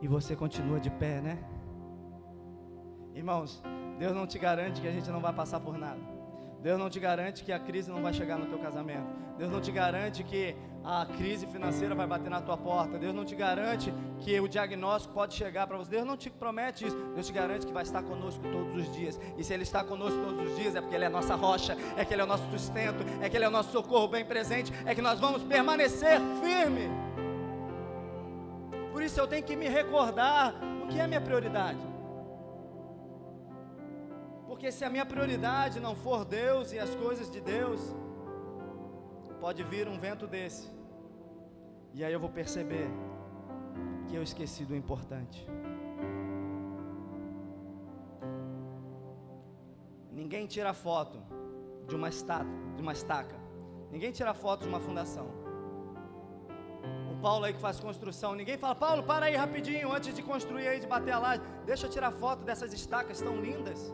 "E 0.03 0.09
você 0.09 0.35
continua 0.35 0.81
de 0.81 0.91
pé, 0.91 1.21
né?" 1.21 1.39
Irmãos, 3.15 3.63
Deus 3.99 4.15
não 4.15 4.27
te 4.27 4.39
garante 4.39 4.81
que 4.81 4.89
a 4.89 4.93
gente 4.93 5.09
não 5.11 5.21
vai 5.21 5.33
passar 5.33 5.61
por 5.61 5.79
nada. 5.79 6.14
Deus 6.65 6.79
não 6.79 6.89
te 6.89 6.99
garante 6.99 7.45
que 7.45 7.53
a 7.53 7.59
crise 7.59 7.91
não 7.91 8.01
vai 8.01 8.15
chegar 8.15 8.39
no 8.39 8.47
teu 8.47 8.59
casamento. 8.59 9.05
Deus 9.37 9.53
não 9.53 9.61
te 9.61 9.71
garante 9.71 10.25
que 10.25 10.57
a 10.83 11.05
crise 11.05 11.47
financeira 11.47 11.95
vai 11.95 12.07
bater 12.07 12.31
na 12.31 12.41
tua 12.41 12.57
porta. 12.57 12.97
Deus 12.97 13.15
não 13.15 13.23
te 13.23 13.37
garante 13.37 13.93
que 14.21 14.41
o 14.41 14.49
diagnóstico 14.49 15.13
pode 15.13 15.35
chegar 15.35 15.67
para 15.67 15.77
você. 15.77 15.91
Deus 15.91 16.07
não 16.07 16.17
te 16.17 16.31
promete 16.31 16.87
isso. 16.87 16.97
Deus 17.15 17.27
te 17.27 17.35
garante 17.35 17.67
que 17.67 17.73
vai 17.73 17.83
estar 17.83 18.03
conosco 18.03 18.43
todos 18.51 18.75
os 18.75 18.91
dias. 18.95 19.21
E 19.37 19.45
se 19.45 19.53
Ele 19.53 19.63
está 19.63 19.85
conosco 19.85 20.19
todos 20.25 20.53
os 20.53 20.57
dias, 20.57 20.75
é 20.75 20.81
porque 20.81 20.97
Ele 20.97 21.05
é 21.05 21.11
nossa 21.11 21.35
rocha, 21.35 21.77
é 21.99 22.03
que 22.03 22.15
Ele 22.15 22.23
é 22.23 22.25
o 22.25 22.29
nosso 22.29 22.51
sustento, 22.51 23.05
é 23.21 23.29
que 23.29 23.37
Ele 23.37 23.45
é 23.45 23.49
o 23.49 23.51
nosso 23.51 23.71
socorro 23.71 24.09
bem 24.09 24.25
presente, 24.25 24.73
é 24.87 24.95
que 24.95 25.03
nós 25.03 25.21
vamos 25.21 25.43
permanecer 25.43 26.19
firme. 26.43 26.89
Por 28.91 29.03
isso 29.03 29.21
eu 29.21 29.27
tenho 29.27 29.45
que 29.45 29.55
me 29.55 29.69
recordar 29.69 30.55
o 30.83 30.87
que 30.87 30.99
é 30.99 31.07
minha 31.07 31.21
prioridade. 31.21 31.94
Porque 34.55 34.71
se 34.71 34.85
a 34.85 34.89
minha 34.89 35.05
prioridade 35.05 35.81
não 35.81 35.97
for 35.97 36.25
Deus 36.25 36.73
e 36.73 36.79
as 36.79 36.95
coisas 36.95 37.29
de 37.29 37.41
Deus, 37.41 37.81
pode 39.41 39.65
vir 39.65 39.89
um 39.89 39.99
vento 39.99 40.29
desse. 40.29 40.71
E 41.93 42.05
aí 42.05 42.13
eu 42.13 42.21
vou 42.21 42.31
perceber 42.31 42.89
que 44.07 44.15
eu 44.15 44.23
esqueci 44.23 44.65
do 44.65 44.77
importante. 44.77 45.45
Ninguém 50.13 50.47
tira 50.47 50.73
foto 50.73 51.19
de 51.89 51.97
uma, 51.97 52.09
estátua, 52.09 52.55
de 52.77 52.81
uma 52.81 52.93
estaca. 52.93 53.35
Ninguém 53.91 54.13
tira 54.13 54.33
foto 54.35 54.63
de 54.63 54.69
uma 54.69 54.79
fundação. 54.79 55.27
O 57.13 57.21
Paulo 57.21 57.45
aí 57.45 57.53
que 57.53 57.61
faz 57.61 57.81
construção, 57.81 58.37
ninguém 58.37 58.57
fala, 58.57 58.77
Paulo, 58.77 59.03
para 59.03 59.27
aí 59.27 59.35
rapidinho, 59.35 59.93
antes 59.93 60.15
de 60.15 60.23
construir 60.23 60.69
aí, 60.69 60.79
de 60.79 60.87
bater 60.87 61.11
a 61.11 61.19
laje. 61.19 61.43
Deixa 61.67 61.87
eu 61.87 61.91
tirar 61.91 62.13
foto 62.13 62.45
dessas 62.45 62.73
estacas 62.73 63.21
tão 63.21 63.37
lindas. 63.41 63.93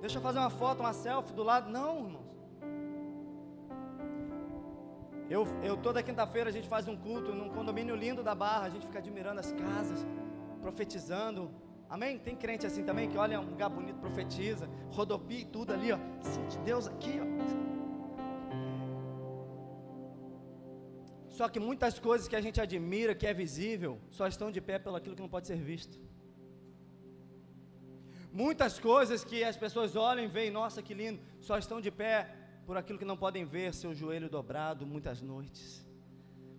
Deixa 0.00 0.18
eu 0.18 0.22
fazer 0.22 0.38
uma 0.38 0.50
foto, 0.50 0.80
uma 0.80 0.92
selfie 0.92 1.32
do 1.32 1.42
lado. 1.42 1.70
Não, 1.70 2.04
irmãos. 2.04 2.26
Eu, 5.28 5.44
eu 5.62 5.76
toda 5.76 6.02
quinta-feira 6.02 6.50
a 6.50 6.52
gente 6.52 6.68
faz 6.68 6.86
um 6.86 6.96
culto 6.96 7.34
num 7.34 7.48
condomínio 7.48 7.96
lindo 7.96 8.22
da 8.22 8.34
Barra, 8.34 8.66
a 8.66 8.70
gente 8.70 8.86
fica 8.86 9.00
admirando 9.00 9.40
as 9.40 9.50
casas, 9.52 10.06
profetizando. 10.60 11.50
Amém? 11.88 12.18
Tem 12.18 12.36
crente 12.36 12.66
assim 12.66 12.84
também 12.84 13.08
que 13.08 13.18
olha 13.18 13.40
um 13.40 13.50
lugar 13.50 13.68
bonito, 13.68 13.98
profetiza, 13.98 14.68
rodopia 14.90 15.40
e 15.40 15.44
tudo 15.44 15.72
ali, 15.72 15.90
ó. 15.92 15.98
Sente 16.20 16.58
Deus 16.58 16.86
aqui, 16.86 17.20
ó. 17.20 17.26
Só 21.28 21.48
que 21.48 21.60
muitas 21.60 21.98
coisas 21.98 22.28
que 22.28 22.36
a 22.36 22.40
gente 22.40 22.60
admira, 22.60 23.14
que 23.14 23.26
é 23.26 23.34
visível, 23.34 24.00
só 24.10 24.26
estão 24.26 24.50
de 24.50 24.60
pé 24.60 24.78
pelo 24.78 24.96
aquilo 24.96 25.14
que 25.14 25.22
não 25.22 25.28
pode 25.28 25.46
ser 25.46 25.58
visto. 25.58 25.98
Muitas 28.36 28.78
coisas 28.78 29.24
que 29.24 29.42
as 29.42 29.56
pessoas 29.56 29.96
olham 29.96 30.22
e 30.22 30.28
veem, 30.28 30.50
nossa, 30.50 30.82
que 30.82 30.92
lindo, 30.92 31.18
só 31.40 31.56
estão 31.56 31.80
de 31.80 31.90
pé 31.90 32.28
por 32.66 32.76
aquilo 32.76 32.98
que 32.98 33.04
não 33.06 33.16
podem 33.16 33.46
ver, 33.46 33.72
seu 33.72 33.94
joelho 33.94 34.28
dobrado 34.28 34.84
muitas 34.84 35.22
noites. 35.22 35.82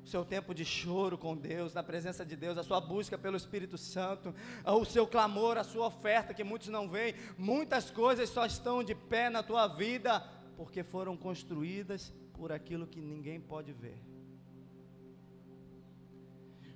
O 0.03 0.07
seu 0.07 0.25
tempo 0.25 0.55
de 0.55 0.65
choro 0.65 1.19
com 1.19 1.37
Deus, 1.37 1.75
na 1.75 1.83
presença 1.83 2.25
de 2.25 2.35
Deus, 2.35 2.57
a 2.57 2.63
sua 2.63 2.81
busca 2.81 3.15
pelo 3.15 3.37
Espírito 3.37 3.77
Santo, 3.77 4.33
o 4.65 4.85
seu 4.85 5.05
clamor, 5.05 5.55
a 5.55 5.63
sua 5.63 5.85
oferta 5.85 6.33
que 6.33 6.43
muitos 6.43 6.69
não 6.69 6.89
veem, 6.89 7.13
muitas 7.37 7.91
coisas 7.91 8.27
só 8.27 8.43
estão 8.43 8.83
de 8.83 8.95
pé 8.95 9.29
na 9.29 9.43
tua 9.43 9.67
vida 9.67 10.19
porque 10.55 10.83
foram 10.83 11.15
construídas 11.15 12.11
por 12.33 12.51
aquilo 12.51 12.87
que 12.87 12.99
ninguém 12.99 13.39
pode 13.39 13.71
ver. 13.71 13.99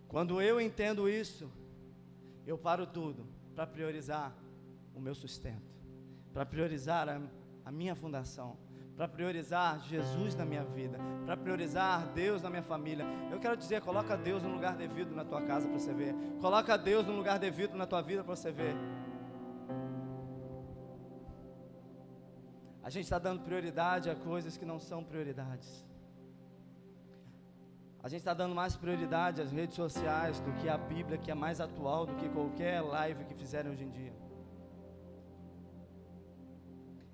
Quando 0.08 0.40
eu 0.40 0.62
entendo 0.62 1.10
isso, 1.10 1.52
eu 2.46 2.56
paro 2.56 2.86
tudo 2.86 3.26
para 3.56 3.66
priorizar 3.66 4.32
o 4.94 5.00
meu 5.00 5.16
sustento, 5.16 5.76
para 6.34 6.46
priorizar 6.46 7.08
a, 7.10 7.22
a 7.66 7.72
minha 7.72 7.96
fundação, 7.96 8.58
para 8.96 9.08
priorizar 9.08 9.80
Jesus 9.80 10.36
na 10.36 10.46
minha 10.46 10.64
vida, 10.64 11.00
para 11.26 11.36
priorizar 11.36 12.08
Deus 12.14 12.42
na 12.42 12.50
minha 12.50 12.62
família. 12.62 13.06
Eu 13.32 13.40
quero 13.40 13.58
dizer, 13.58 13.82
coloca 13.82 14.16
Deus 14.18 14.44
no 14.44 14.50
lugar 14.54 14.76
devido 14.76 15.16
na 15.16 15.26
tua 15.26 15.42
casa 15.42 15.68
para 15.68 15.80
você 15.80 15.94
ver. 15.94 16.14
Coloca 16.40 16.78
Deus 16.78 17.08
no 17.08 17.16
lugar 17.16 17.40
devido 17.40 17.76
na 17.76 17.88
tua 17.88 18.02
vida 18.02 18.24
para 18.24 18.36
você 18.36 18.52
ver. 18.52 18.76
A 22.84 22.90
gente 22.90 23.04
está 23.04 23.20
dando 23.20 23.42
prioridade 23.42 24.10
a 24.10 24.16
coisas 24.16 24.58
que 24.58 24.66
não 24.66 24.80
são 24.80 25.04
prioridades. 25.04 25.86
A 28.04 28.10
gente 28.10 28.20
está 28.20 28.34
dando 28.34 28.56
mais 28.56 28.76
prioridade 28.76 29.42
às 29.42 29.52
redes 29.52 29.76
sociais 29.76 30.40
do 30.40 30.52
que 30.54 30.68
a 30.68 30.78
Bíblia, 30.78 31.20
que 31.20 31.30
é 31.30 31.36
mais 31.36 31.62
atual 31.62 32.08
do 32.08 32.16
que 32.16 32.28
qualquer 32.30 32.82
live 32.82 33.26
que 33.26 33.36
fizerem 33.36 33.72
hoje 33.72 33.84
em 33.84 33.90
dia. 33.92 34.21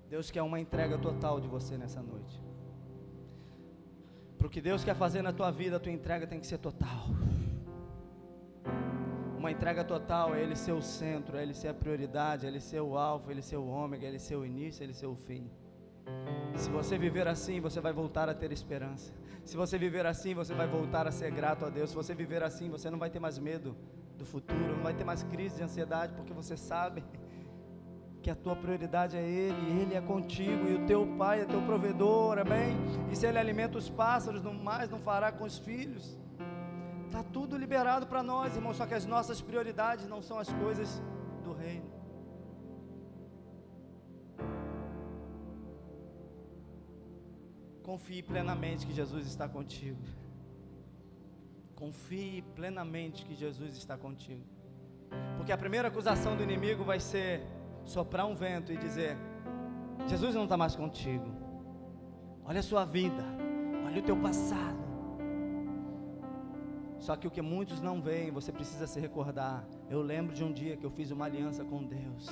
Deus 0.08 0.30
quer 0.30 0.42
uma 0.42 0.58
entrega 0.58 0.96
total 0.98 1.40
de 1.40 1.46
você 1.46 1.76
nessa 1.76 2.02
noite. 2.02 2.42
Para 4.38 4.46
o 4.46 4.50
que 4.50 4.60
Deus 4.60 4.82
quer 4.84 4.94
fazer 4.94 5.20
na 5.20 5.32
tua 5.32 5.50
vida, 5.50 5.76
a 5.76 5.80
tua 5.80 5.92
entrega 5.92 6.26
tem 6.26 6.40
que 6.40 6.46
ser 6.46 6.58
total. 6.58 7.06
Uma 9.36 9.50
entrega 9.50 9.84
total 9.84 10.34
é 10.34 10.42
Ele 10.42 10.56
ser 10.56 10.72
o 10.72 10.80
centro, 10.80 11.36
é 11.36 11.42
Ele 11.42 11.54
ser 11.54 11.68
a 11.68 11.74
prioridade, 11.74 12.46
é 12.46 12.48
Ele 12.48 12.60
ser 12.60 12.80
o 12.80 12.96
alfa, 12.96 13.30
é 13.30 13.32
Ele 13.32 13.42
ser 13.42 13.56
o 13.56 13.66
ômega, 13.66 14.06
é 14.06 14.08
Ele 14.08 14.18
ser 14.18 14.36
o 14.36 14.46
início, 14.46 14.82
é 14.82 14.84
Ele 14.84 14.94
ser 14.94 15.06
o 15.06 15.14
fim. 15.14 15.50
Se 16.56 16.70
você 16.70 16.96
viver 16.96 17.28
assim, 17.28 17.60
você 17.60 17.80
vai 17.80 17.92
voltar 17.92 18.28
a 18.28 18.34
ter 18.34 18.50
esperança. 18.50 19.12
Se 19.44 19.56
você 19.56 19.76
viver 19.78 20.06
assim, 20.06 20.34
você 20.34 20.54
vai 20.54 20.66
voltar 20.66 21.06
a 21.06 21.12
ser 21.12 21.30
grato 21.30 21.64
a 21.66 21.70
Deus. 21.70 21.90
Se 21.90 21.96
você 21.96 22.14
viver 22.14 22.42
assim, 22.42 22.70
você 22.70 22.90
não 22.90 22.98
vai 22.98 23.10
ter 23.10 23.20
mais 23.20 23.38
medo 23.38 23.76
do 24.16 24.24
futuro, 24.24 24.76
não 24.76 24.82
vai 24.82 24.94
ter 24.94 25.04
mais 25.04 25.22
crise 25.22 25.56
de 25.56 25.62
ansiedade, 25.62 26.14
porque 26.14 26.32
você 26.32 26.56
sabe 26.56 27.04
que 28.28 28.32
a 28.32 28.36
tua 28.36 28.54
prioridade 28.54 29.16
é 29.16 29.22
Ele, 29.22 29.80
Ele 29.80 29.94
é 29.94 30.02
contigo, 30.02 30.68
e 30.68 30.74
o 30.74 30.86
teu 30.86 31.06
Pai 31.16 31.40
é 31.40 31.44
teu 31.46 31.62
provedor, 31.62 32.38
amém? 32.38 32.76
E 33.10 33.16
se 33.16 33.26
Ele 33.26 33.38
alimenta 33.38 33.78
os 33.78 33.88
pássaros, 33.88 34.42
não 34.42 34.52
mais 34.52 34.90
não 34.90 35.00
fará 35.00 35.32
com 35.32 35.44
os 35.44 35.56
filhos. 35.56 36.18
Está 37.06 37.22
tudo 37.22 37.56
liberado 37.56 38.06
para 38.06 38.22
nós, 38.22 38.54
irmão, 38.54 38.74
só 38.74 38.84
que 38.84 38.92
as 38.92 39.06
nossas 39.06 39.40
prioridades 39.40 40.06
não 40.06 40.20
são 40.20 40.38
as 40.38 40.52
coisas 40.52 41.02
do 41.42 41.54
reino. 41.54 41.90
Confie 47.82 48.22
plenamente 48.22 48.86
que 48.86 48.92
Jesus 48.92 49.26
está 49.26 49.48
contigo. 49.48 50.02
Confie 51.74 52.42
plenamente 52.54 53.24
que 53.24 53.34
Jesus 53.34 53.74
está 53.74 53.96
contigo. 53.96 54.44
Porque 55.38 55.50
a 55.50 55.56
primeira 55.56 55.88
acusação 55.88 56.36
do 56.36 56.42
inimigo 56.42 56.84
vai 56.84 57.00
ser 57.00 57.40
soprar 57.88 58.26
um 58.26 58.34
vento 58.34 58.72
e 58.72 58.76
dizer: 58.76 59.16
Jesus 60.06 60.34
não 60.34 60.44
está 60.44 60.56
mais 60.56 60.76
contigo. 60.76 61.26
Olha 62.44 62.60
a 62.60 62.62
sua 62.62 62.84
vida, 62.84 63.24
olha 63.84 64.00
o 64.00 64.02
teu 64.02 64.16
passado. 64.16 64.78
Só 66.98 67.14
que 67.16 67.26
o 67.26 67.30
que 67.30 67.40
muitos 67.40 67.80
não 67.80 68.00
veem, 68.00 68.30
você 68.30 68.50
precisa 68.52 68.86
se 68.86 68.98
recordar. 68.98 69.64
Eu 69.88 70.02
lembro 70.02 70.34
de 70.34 70.44
um 70.44 70.52
dia 70.52 70.76
que 70.76 70.84
eu 70.84 70.90
fiz 70.90 71.10
uma 71.10 71.24
aliança 71.26 71.64
com 71.64 71.82
Deus. 71.84 72.28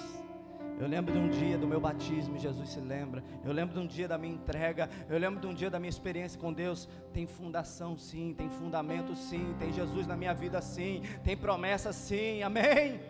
Eu 0.79 0.87
lembro 0.87 1.13
de 1.13 1.19
um 1.19 1.31
dia 1.31 1.57
do 1.57 1.67
meu 1.67 1.81
batismo, 1.81 2.39
Jesus 2.39 2.69
se 2.69 2.81
lembra. 2.81 3.25
Eu 3.43 3.53
lembro 3.53 3.75
de 3.75 3.81
um 3.81 3.87
dia 3.87 4.07
da 4.07 4.19
minha 4.19 4.35
entrega. 4.35 4.91
Eu 5.09 5.19
lembro 5.19 5.41
de 5.41 5.47
um 5.47 5.55
dia 5.55 5.71
da 5.71 5.79
minha 5.79 5.89
experiência 5.89 6.39
com 6.39 6.53
Deus. 6.53 6.87
Tem 7.15 7.27
fundação, 7.27 7.97
sim. 7.97 8.35
Tem 8.37 8.51
fundamento, 8.51 9.15
sim. 9.15 9.55
Tem 9.59 9.73
Jesus 9.73 10.07
na 10.07 10.17
minha 10.17 10.35
vida, 10.35 10.61
sim. 10.61 11.01
Tem 11.25 11.35
promessa, 11.37 11.93
sim. 11.93 12.43
Amém. 12.43 13.01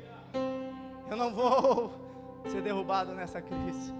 Eu 1.10 1.16
não 1.16 1.32
vou 1.32 2.05
ser 2.46 2.62
derrubado 2.62 3.14
nessa 3.14 3.40
crise. 3.40 3.92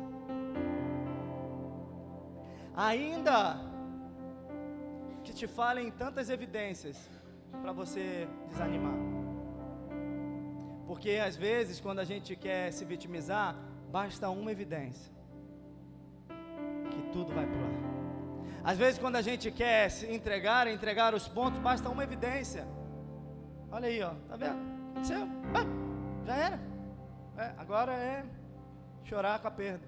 Ainda 2.75 3.59
que 5.25 5.33
te 5.33 5.47
falem 5.47 5.91
tantas 5.91 6.31
evidências 6.31 6.97
para 7.63 7.73
você 7.73 8.29
desanimar. 8.49 8.95
Porque 10.87 11.13
às 11.13 11.37
vezes, 11.37 11.81
quando 11.81 11.99
a 11.99 12.05
gente 12.05 12.37
quer 12.37 12.73
se 12.73 12.85
vitimizar, 12.85 13.57
basta 13.91 14.29
uma 14.31 14.53
evidência 14.53 15.13
que 16.91 17.03
tudo 17.13 17.35
vai 17.35 17.47
pro 17.47 17.59
ar. 17.59 17.97
Às 18.63 18.79
vezes, 18.79 18.99
quando 18.99 19.17
a 19.17 19.23
gente 19.23 19.51
quer 19.51 19.91
se 19.91 20.07
entregar, 20.13 20.67
entregar 20.67 21.15
os 21.15 21.27
pontos, 21.27 21.59
basta 21.61 21.89
uma 21.89 22.05
evidência. 22.05 22.67
Olha 23.71 23.89
aí, 23.89 24.03
ó, 24.03 24.11
tá 24.29 24.37
vendo? 24.37 24.59
Aconteceu, 24.91 25.29
já 26.25 26.37
era. 26.37 26.76
É, 27.39 27.55
agora 27.59 27.93
é 27.93 28.25
chorar 29.05 29.39
com 29.41 29.49
a 29.49 29.51
perda. 29.51 29.87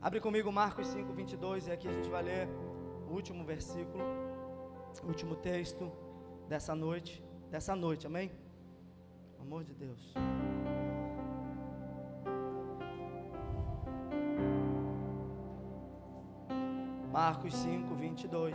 Abre 0.00 0.20
comigo 0.20 0.50
Marcos 0.52 0.88
5, 0.88 1.12
22, 1.12 1.68
e 1.68 1.72
aqui 1.72 1.88
a 1.88 1.92
gente 1.92 2.08
vai 2.08 2.22
ler 2.22 2.48
o 3.08 3.12
último 3.12 3.44
versículo, 3.44 4.04
o 5.02 5.06
último 5.06 5.36
texto 5.36 5.90
dessa 6.48 6.74
noite, 6.74 7.24
dessa 7.50 7.74
noite, 7.74 8.06
amém? 8.06 8.30
amor 9.52 9.64
de 9.64 9.74
Deus. 9.74 10.14
Marcos 17.12 17.54
5, 17.54 17.94
22. 17.94 18.54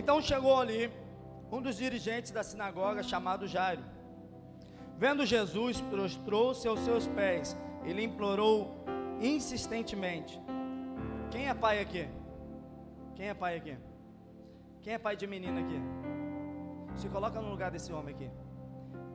Então 0.00 0.18
chegou 0.22 0.58
ali 0.58 0.90
um 1.52 1.60
dos 1.60 1.76
dirigentes 1.76 2.30
da 2.32 2.42
sinagoga 2.42 3.02
chamado 3.02 3.46
Jairo. 3.46 3.82
Vendo 4.96 5.26
Jesus, 5.26 5.78
prostrou-se 5.82 6.66
aos 6.66 6.80
seus 6.80 7.06
pés. 7.06 7.54
Ele 7.84 8.02
implorou 8.04 8.82
insistentemente: 9.20 10.40
quem 11.30 11.50
é 11.50 11.52
pai 11.52 11.80
aqui? 11.80 12.08
Quem 13.14 13.28
é 13.28 13.34
pai 13.34 13.56
aqui? 13.58 13.76
Quem 14.80 14.94
é 14.94 14.98
pai 14.98 15.16
de 15.16 15.26
menina 15.26 15.60
aqui? 15.60 15.78
Se 16.96 17.06
coloca 17.10 17.38
no 17.38 17.50
lugar 17.50 17.70
desse 17.70 17.92
homem 17.92 18.14
aqui. 18.14 18.30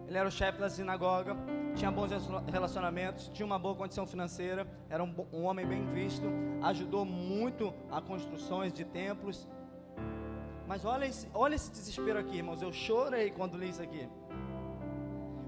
Ele 0.08 0.20
era 0.20 0.30
o 0.30 0.32
chefe 0.32 0.60
da 0.60 0.70
sinagoga, 0.70 1.36
tinha 1.76 1.92
bons 1.92 2.12
relacionamentos, 2.52 3.28
tinha 3.30 3.44
uma 3.44 3.58
boa 3.58 3.74
condição 3.74 4.06
financeira, 4.06 4.68
era 4.88 5.04
um, 5.04 5.12
um 5.34 5.46
homem 5.46 5.66
bem 5.66 5.84
visto, 5.88 6.28
ajudou 6.62 7.04
muito 7.04 7.74
a 7.90 8.00
construções 8.00 8.72
de 8.72 8.86
templos. 8.86 9.48
Mas 10.68 10.84
olha 10.84 11.06
esse, 11.06 11.28
olha 11.34 11.56
esse 11.56 11.72
desespero 11.72 12.20
aqui, 12.20 12.38
irmãos. 12.38 12.62
Eu 12.62 12.74
chorei 12.74 13.32
quando 13.32 13.58
li 13.58 13.70
isso 13.70 13.82
aqui. 13.82 14.08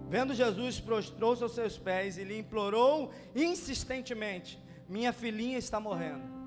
Vendo 0.09 0.33
Jesus, 0.33 0.79
prostrou-se 0.79 1.43
aos 1.43 1.53
seus 1.53 1.77
pés 1.77 2.17
e 2.17 2.23
lhe 2.23 2.37
implorou 2.37 3.11
insistentemente: 3.35 4.61
Minha 4.87 5.11
filhinha 5.11 5.57
está 5.57 5.79
morrendo. 5.79 6.37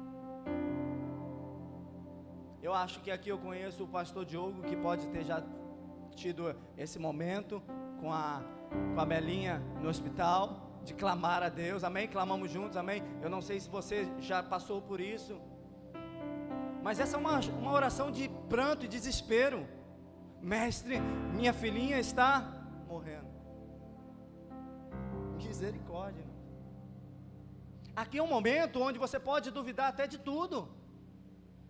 Eu 2.62 2.74
acho 2.74 3.00
que 3.00 3.10
aqui 3.10 3.28
eu 3.28 3.38
conheço 3.38 3.84
o 3.84 3.88
pastor 3.88 4.24
Diogo, 4.24 4.62
que 4.62 4.76
pode 4.76 5.06
ter 5.08 5.24
já 5.24 5.42
tido 6.14 6.54
esse 6.76 6.98
momento 6.98 7.62
com 8.00 8.12
a, 8.12 8.42
com 8.94 9.00
a 9.00 9.06
Belinha 9.06 9.62
no 9.80 9.88
hospital, 9.88 10.70
de 10.84 10.94
clamar 10.94 11.42
a 11.42 11.48
Deus, 11.48 11.84
amém? 11.84 12.06
Clamamos 12.06 12.50
juntos, 12.50 12.76
amém? 12.76 13.02
Eu 13.22 13.30
não 13.30 13.42
sei 13.42 13.58
se 13.58 13.68
você 13.68 14.06
já 14.20 14.42
passou 14.42 14.80
por 14.80 15.00
isso, 15.00 15.40
mas 16.82 16.98
essa 16.98 17.16
é 17.16 17.20
uma, 17.20 17.38
uma 17.40 17.72
oração 17.72 18.10
de 18.10 18.28
pranto 18.48 18.84
e 18.84 18.88
desespero. 18.88 19.66
Mestre, 20.40 20.98
minha 21.34 21.52
filhinha 21.52 21.98
está 21.98 22.30
morrendo. 22.88 23.28
Misericórdia. 25.36 26.24
Aqui 27.94 28.18
é 28.18 28.22
um 28.22 28.26
momento 28.26 28.80
onde 28.80 28.98
você 28.98 29.18
pode 29.18 29.50
duvidar 29.50 29.88
até 29.88 30.06
de 30.06 30.18
tudo. 30.18 30.68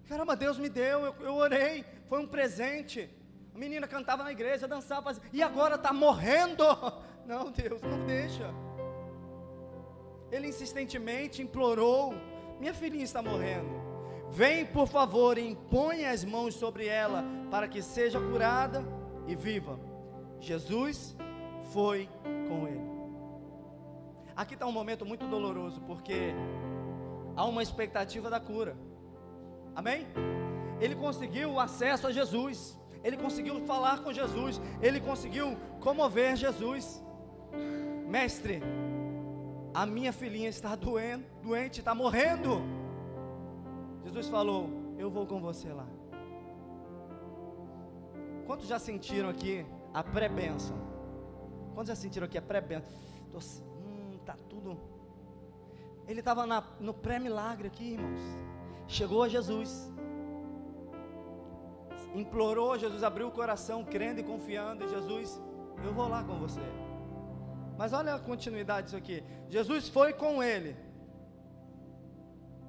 Caramba, 0.07 0.37
Deus 0.37 0.59
me 0.59 0.69
deu, 0.69 1.01
eu, 1.07 1.15
eu 1.21 1.35
orei, 1.35 1.85
foi 2.09 2.21
um 2.21 2.27
presente. 2.27 3.09
A 3.55 3.59
menina 3.59 3.89
cantava 3.89 4.23
na 4.23 4.31
igreja, 4.31 4.69
dançava, 4.69 5.03
fazia, 5.03 5.23
e 5.33 5.43
agora 5.43 5.75
está 5.75 5.93
morrendo. 5.93 6.65
Não, 7.27 7.51
Deus, 7.53 7.81
não 7.83 8.05
deixa. 8.07 8.53
Ele 10.33 10.49
insistentemente 10.49 11.41
implorou: 11.41 12.13
Minha 12.59 12.75
filhinha 12.75 13.05
está 13.05 13.23
morrendo. 13.23 13.80
Vem, 14.31 14.65
por 14.65 14.87
favor, 14.87 15.37
e 15.37 15.51
impõe 15.51 16.05
as 16.05 16.25
mãos 16.25 16.55
sobre 16.55 16.87
ela, 16.87 17.25
para 17.51 17.67
que 17.67 17.83
seja 17.83 18.21
curada 18.21 18.85
e 19.27 19.35
viva. 19.35 19.79
Jesus 20.39 21.17
foi 21.73 22.09
com 22.49 22.67
ele. 22.67 22.91
Aqui 24.37 24.55
está 24.55 24.67
um 24.67 24.73
momento 24.73 25.05
muito 25.05 25.27
doloroso, 25.27 25.81
porque 25.83 26.33
há 27.37 27.45
uma 27.45 27.63
expectativa 27.63 28.31
da 28.31 28.41
cura. 28.41 28.77
Amém? 29.75 30.07
Ele 30.81 30.95
conseguiu 30.95 31.59
acesso 31.59 32.07
a 32.07 32.13
Jesus. 32.13 32.79
Ele 33.03 33.17
conseguiu 33.17 33.61
falar 33.67 34.01
com 34.01 34.13
Jesus. 34.13 34.61
Ele 34.81 35.01
conseguiu 35.01 35.57
comover 35.81 36.37
Jesus. 36.37 37.03
Mestre, 38.09 38.63
a 39.75 39.85
minha 39.87 40.13
filhinha 40.13 40.49
está 40.49 40.75
doendo, 40.75 41.25
doente, 41.43 41.81
está 41.81 41.95
morrendo. 41.95 42.63
Jesus 44.05 44.29
falou: 44.29 44.69
Eu 44.99 45.11
vou 45.11 45.27
com 45.27 45.41
você 45.41 45.73
lá. 45.73 45.87
Quantos 48.47 48.67
já 48.67 48.79
sentiram 48.79 49.29
aqui 49.29 49.65
a 49.95 50.03
pré-bênção? 50.03 50.77
Quantos 51.75 51.89
já 51.89 51.97
sentiram 51.97 52.27
aqui 52.27 52.39
a 52.39 52.43
pré-bênção? 52.43 52.93
Hum, 53.33 54.19
tá 54.25 54.37
tudo. 54.49 54.77
Ele 56.09 56.21
estava 56.21 56.45
no 56.81 56.93
pré-milagre 56.93 57.69
aqui, 57.69 57.93
irmãos 57.93 58.51
chegou 58.91 59.23
a 59.23 59.29
Jesus, 59.29 59.89
implorou, 62.15 62.77
Jesus 62.77 63.05
abriu 63.05 63.29
o 63.29 63.31
coração, 63.31 63.85
crendo 63.85 64.21
e 64.21 64.25
confiando, 64.25 64.85
e 64.85 64.89
Jesus, 64.89 65.41
eu 65.85 65.95
vou 65.95 66.09
lá 66.09 66.25
com 66.25 66.37
você. 66.39 66.61
Mas 67.79 67.93
olha 67.93 68.15
a 68.15 68.19
continuidade 68.19 68.87
disso 68.87 68.97
aqui. 68.97 69.23
Jesus 69.49 69.89
foi 69.89 70.13
com 70.13 70.43
ele. 70.43 70.77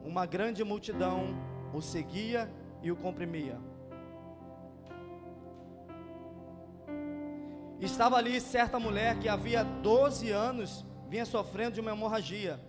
Uma 0.03 0.25
grande 0.25 0.63
multidão 0.63 1.35
o 1.73 1.81
seguia 1.81 2.51
e 2.81 2.91
o 2.91 2.95
comprimia. 2.95 3.57
Estava 7.79 8.17
ali 8.17 8.39
certa 8.39 8.79
mulher 8.79 9.17
que 9.19 9.27
havia 9.27 9.63
12 9.63 10.29
anos 10.31 10.85
vinha 11.09 11.25
sofrendo 11.25 11.75
de 11.75 11.81
uma 11.81 11.91
hemorragia 11.91 12.59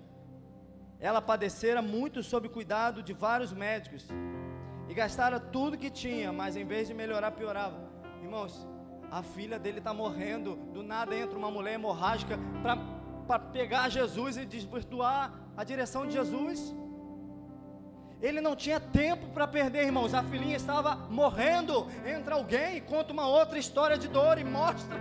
ela 1.02 1.20
padecera 1.20 1.82
muito 1.82 2.22
sob 2.22 2.48
cuidado 2.48 3.02
de 3.02 3.12
vários 3.12 3.52
médicos 3.52 4.06
e 4.88 4.94
gastara 4.94 5.40
tudo 5.40 5.76
que 5.76 5.90
tinha, 5.90 6.32
mas 6.32 6.54
em 6.54 6.64
vez 6.64 6.86
de 6.86 6.94
melhorar, 6.94 7.32
piorava. 7.32 7.76
Irmãos, 8.22 8.64
a 9.10 9.20
filha 9.20 9.58
dele 9.58 9.78
está 9.78 9.92
morrendo, 9.92 10.54
do 10.72 10.80
nada 10.80 11.16
entra 11.16 11.36
uma 11.36 11.50
mulher 11.50 11.74
hemorrágica 11.74 12.38
para 13.26 13.38
pegar 13.40 13.88
Jesus 13.88 14.36
e 14.36 14.46
desvirtuar 14.46 15.32
a 15.56 15.64
direção 15.64 16.06
de 16.06 16.12
Jesus. 16.12 16.72
Ele 18.22 18.40
não 18.40 18.54
tinha 18.54 18.78
tempo 18.78 19.26
para 19.30 19.48
perder, 19.48 19.84
irmãos. 19.84 20.14
A 20.14 20.22
filhinha 20.22 20.56
estava 20.56 20.94
morrendo. 21.10 21.88
Entra 22.06 22.36
alguém 22.36 22.76
e 22.76 22.80
conta 22.80 23.12
uma 23.12 23.26
outra 23.26 23.58
história 23.58 23.98
de 23.98 24.06
dor 24.06 24.38
e 24.38 24.44
mostra. 24.44 24.96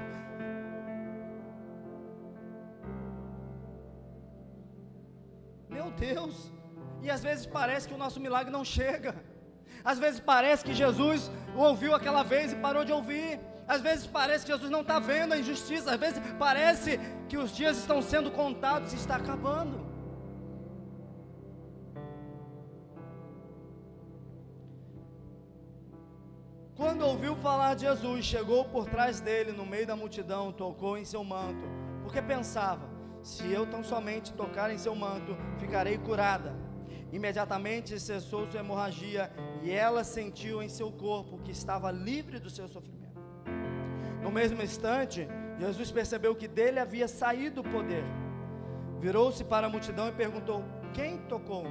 Meu 5.69 5.91
Deus. 5.91 6.51
E 7.03 7.11
às 7.11 7.22
vezes 7.22 7.45
parece 7.45 7.88
que 7.88 7.93
o 7.93 7.97
nosso 7.97 8.19
milagre 8.19 8.51
não 8.51 8.65
chega. 8.65 9.13
Às 9.84 9.99
vezes 9.99 10.19
parece 10.19 10.65
que 10.65 10.74
Jesus 10.74 11.30
ouviu 11.55 11.93
aquela 11.93 12.24
vez 12.24 12.53
e 12.53 12.55
parou 12.55 12.84
de 12.84 12.91
ouvir. 12.91 13.39
Às 13.67 13.82
vezes 13.82 14.07
parece 14.07 14.45
que 14.45 14.51
Jesus 14.51 14.72
não 14.72 14.82
está 14.82 14.97
vendo 14.97 15.34
a 15.34 15.38
injustiça. 15.38 15.93
Às 15.93 15.99
vezes 15.99 16.19
parece 16.39 16.99
que 17.30 17.38
os 17.38 17.55
dias 17.55 17.78
estão 17.78 18.01
sendo 18.01 18.32
contados 18.32 18.93
e 18.93 18.95
está 18.95 19.17
acabando. 19.17 19.91
Quando 26.82 27.05
ouviu 27.05 27.36
falar 27.36 27.75
de 27.75 27.82
Jesus, 27.82 28.25
chegou 28.25 28.65
por 28.65 28.89
trás 28.89 29.21
dele, 29.21 29.51
no 29.51 29.67
meio 29.67 29.86
da 29.86 29.95
multidão, 29.95 30.51
tocou 30.51 30.97
em 30.97 31.05
seu 31.05 31.23
manto, 31.23 31.63
porque 32.01 32.19
pensava: 32.19 32.89
se 33.21 33.51
eu 33.51 33.67
tão 33.67 33.84
somente 33.84 34.34
tocar 34.34 34.71
em 34.71 34.79
seu 34.79 34.95
manto, 34.95 35.38
ficarei 35.59 35.99
curada. 35.99 36.55
Imediatamente 37.11 37.99
cessou 37.99 38.47
sua 38.47 38.61
hemorragia 38.61 39.32
e 39.61 39.69
ela 39.69 40.03
sentiu 40.03 40.63
em 40.63 40.69
seu 40.69 40.91
corpo 40.91 41.38
que 41.43 41.51
estava 41.51 41.91
livre 41.91 42.39
do 42.39 42.49
seu 42.49 42.67
sofrimento. 42.67 43.21
No 44.23 44.32
mesmo 44.32 44.59
instante, 44.59 45.27
Jesus 45.59 45.91
percebeu 45.91 46.36
que 46.36 46.47
dele 46.47 46.79
havia 46.79 47.07
saído 47.07 47.61
o 47.61 47.63
poder. 47.63 48.03
Virou-se 48.99 49.43
para 49.43 49.67
a 49.67 49.69
multidão 49.69 50.07
e 50.07 50.11
perguntou: 50.13 50.63
Quem 50.95 51.19
tocou? 51.19 51.63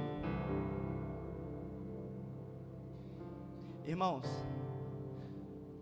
Irmãos, 3.85 4.25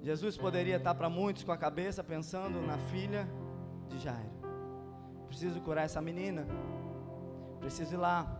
Jesus 0.01 0.37
poderia 0.37 0.77
estar 0.77 0.95
para 0.95 1.09
muitos 1.09 1.43
com 1.43 1.51
a 1.51 1.57
cabeça 1.57 2.03
pensando 2.03 2.61
na 2.61 2.77
filha 2.77 3.27
de 3.89 3.99
Jairo. 3.99 4.31
Preciso 5.27 5.59
curar 5.61 5.83
essa 5.83 6.01
menina. 6.01 6.45
Preciso 7.59 7.95
ir 7.95 7.97
lá. 7.97 8.39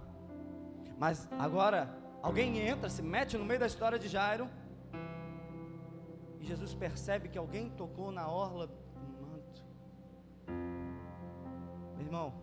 Mas 0.98 1.28
agora, 1.38 1.90
alguém 2.22 2.60
entra, 2.60 2.90
se 2.90 3.02
mete 3.02 3.38
no 3.38 3.46
meio 3.46 3.60
da 3.60 3.68
história 3.68 4.00
de 4.00 4.08
Jairo. 4.08 4.50
E 6.40 6.46
Jesus 6.46 6.74
percebe 6.74 7.28
que 7.28 7.38
alguém 7.38 7.70
tocou 7.70 8.12
na 8.12 8.28
orla 8.30 8.68
do 8.68 8.74
manto. 9.22 9.64
Meu 11.98 12.06
irmão, 12.06 12.34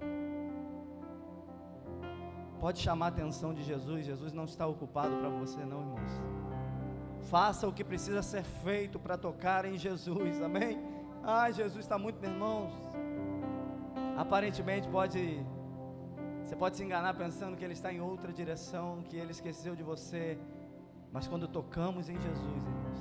pode 2.60 2.78
chamar 2.80 3.06
a 3.06 3.08
atenção 3.08 3.54
de 3.54 3.62
Jesus. 3.62 4.04
Jesus 4.04 4.32
não 4.32 4.44
está 4.44 4.66
ocupado 4.66 5.16
para 5.16 5.30
você, 5.30 5.64
não, 5.64 5.80
irmãos. 5.80 6.45
Faça 7.30 7.66
o 7.66 7.72
que 7.72 7.82
precisa 7.82 8.22
ser 8.22 8.44
feito 8.44 8.98
para 8.98 9.18
tocar 9.18 9.64
em 9.64 9.76
Jesus, 9.76 10.40
amém? 10.40 10.78
Ai, 11.24 11.52
Jesus 11.52 11.84
está 11.84 11.98
muito, 11.98 12.24
irmãos. 12.24 12.72
Aparentemente 14.16 14.88
pode, 14.88 15.44
você 16.42 16.54
pode 16.54 16.76
se 16.76 16.84
enganar 16.84 17.14
pensando 17.14 17.56
que 17.56 17.64
Ele 17.64 17.72
está 17.72 17.92
em 17.92 18.00
outra 18.00 18.32
direção, 18.32 19.02
que 19.08 19.16
Ele 19.16 19.32
esqueceu 19.32 19.74
de 19.74 19.82
você. 19.82 20.38
Mas 21.12 21.26
quando 21.26 21.48
tocamos 21.48 22.08
em 22.08 22.16
Jesus, 22.20 22.62
irmãos, 22.64 23.00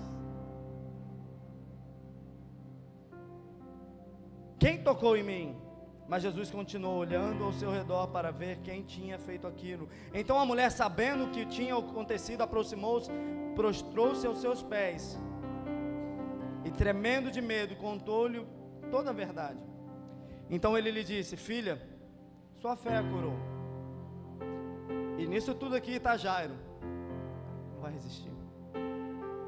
quem 4.58 4.84
tocou 4.84 5.16
em 5.16 5.24
mim? 5.24 5.65
Mas 6.08 6.22
Jesus 6.22 6.52
continuou 6.52 6.98
olhando 6.98 7.44
ao 7.44 7.52
seu 7.52 7.72
redor 7.72 8.08
para 8.08 8.32
ver 8.32 8.60
quem 8.60 8.84
tinha 8.84 9.18
feito 9.18 9.48
aquilo. 9.48 9.90
Então 10.14 10.40
a 10.40 10.46
mulher, 10.46 10.70
sabendo 10.70 11.26
o 11.26 11.30
que 11.32 11.46
tinha 11.46 11.76
acontecido, 11.76 12.42
aproximou-se, 12.42 13.10
prostrou-se 13.56 14.26
aos 14.28 14.40
seus 14.40 14.62
pés 14.62 15.18
e, 16.64 16.72
tremendo 16.72 17.32
de 17.32 17.42
medo, 17.42 17.76
contou-lhe 17.76 18.46
toda 18.92 19.10
a 19.10 19.14
verdade. 19.14 19.60
Então 20.50 20.78
ele 20.78 20.92
lhe 20.92 21.04
disse: 21.04 21.36
Filha, 21.36 21.82
sua 22.56 22.76
fé 22.76 22.98
a 22.98 23.04
curou. 23.04 23.38
E 25.18 25.26
nisso 25.26 25.56
tudo 25.56 25.76
aqui 25.76 25.94
está 25.94 26.18
Jairo. 26.18 26.56
Não 27.74 27.82
vai 27.82 27.94
resistir. 27.94 28.32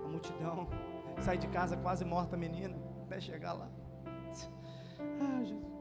A 0.05 0.07
multidão 0.07 0.67
sai 1.21 1.37
de 1.37 1.47
casa 1.47 1.77
quase 1.77 2.03
morta, 2.03 2.35
menina, 2.35 2.75
até 3.03 3.19
chegar 3.19 3.53
lá. 3.53 3.69
Ah, 5.21 5.43
Jesus. 5.43 5.76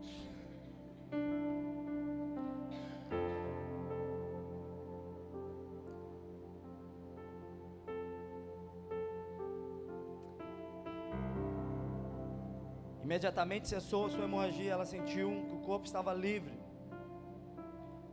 Imediatamente 13.16 13.66
cessou 13.66 14.10
sua 14.10 14.24
hemorragia, 14.24 14.72
ela 14.72 14.84
sentiu 14.84 15.42
que 15.48 15.54
o 15.54 15.60
corpo 15.60 15.86
estava 15.86 16.12
livre. 16.12 16.52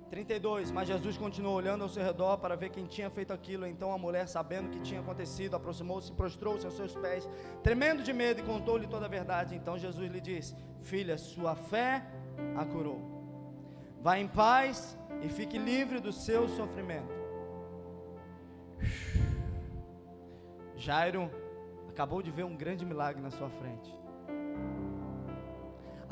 32. 0.09 0.71
Mas 0.71 0.87
Jesus 0.87 1.17
continuou 1.17 1.57
olhando 1.57 1.83
ao 1.83 1.89
seu 1.89 2.01
redor 2.01 2.37
para 2.37 2.55
ver 2.55 2.69
quem 2.69 2.85
tinha 2.85 3.09
feito 3.09 3.33
aquilo. 3.33 3.67
Então 3.67 3.91
a 3.91 3.97
mulher, 3.97 4.29
sabendo 4.29 4.67
o 4.67 4.71
que 4.71 4.79
tinha 4.79 5.01
acontecido, 5.01 5.57
aproximou-se 5.57 6.09
e 6.09 6.15
prostrou-se 6.15 6.65
aos 6.65 6.77
seus 6.77 6.95
pés, 6.95 7.27
tremendo 7.61 8.01
de 8.01 8.13
medo, 8.13 8.39
e 8.39 8.43
contou-lhe 8.43 8.87
toda 8.87 9.05
a 9.05 9.09
verdade. 9.09 9.55
Então 9.55 9.77
Jesus 9.77 10.09
lhe 10.09 10.21
disse: 10.21 10.55
Filha, 10.81 11.17
sua 11.17 11.53
fé 11.53 12.05
a 12.55 12.63
curou. 12.63 13.01
Vá 14.01 14.17
em 14.17 14.27
paz 14.29 14.97
e 15.21 15.27
fique 15.27 15.57
livre 15.57 15.99
do 15.99 16.13
seu 16.13 16.47
sofrimento. 16.47 17.13
Jairo 20.77 21.29
acabou 21.89 22.21
de 22.21 22.31
ver 22.31 22.45
um 22.45 22.55
grande 22.55 22.85
milagre 22.85 23.21
na 23.21 23.31
sua 23.31 23.49
frente 23.49 24.02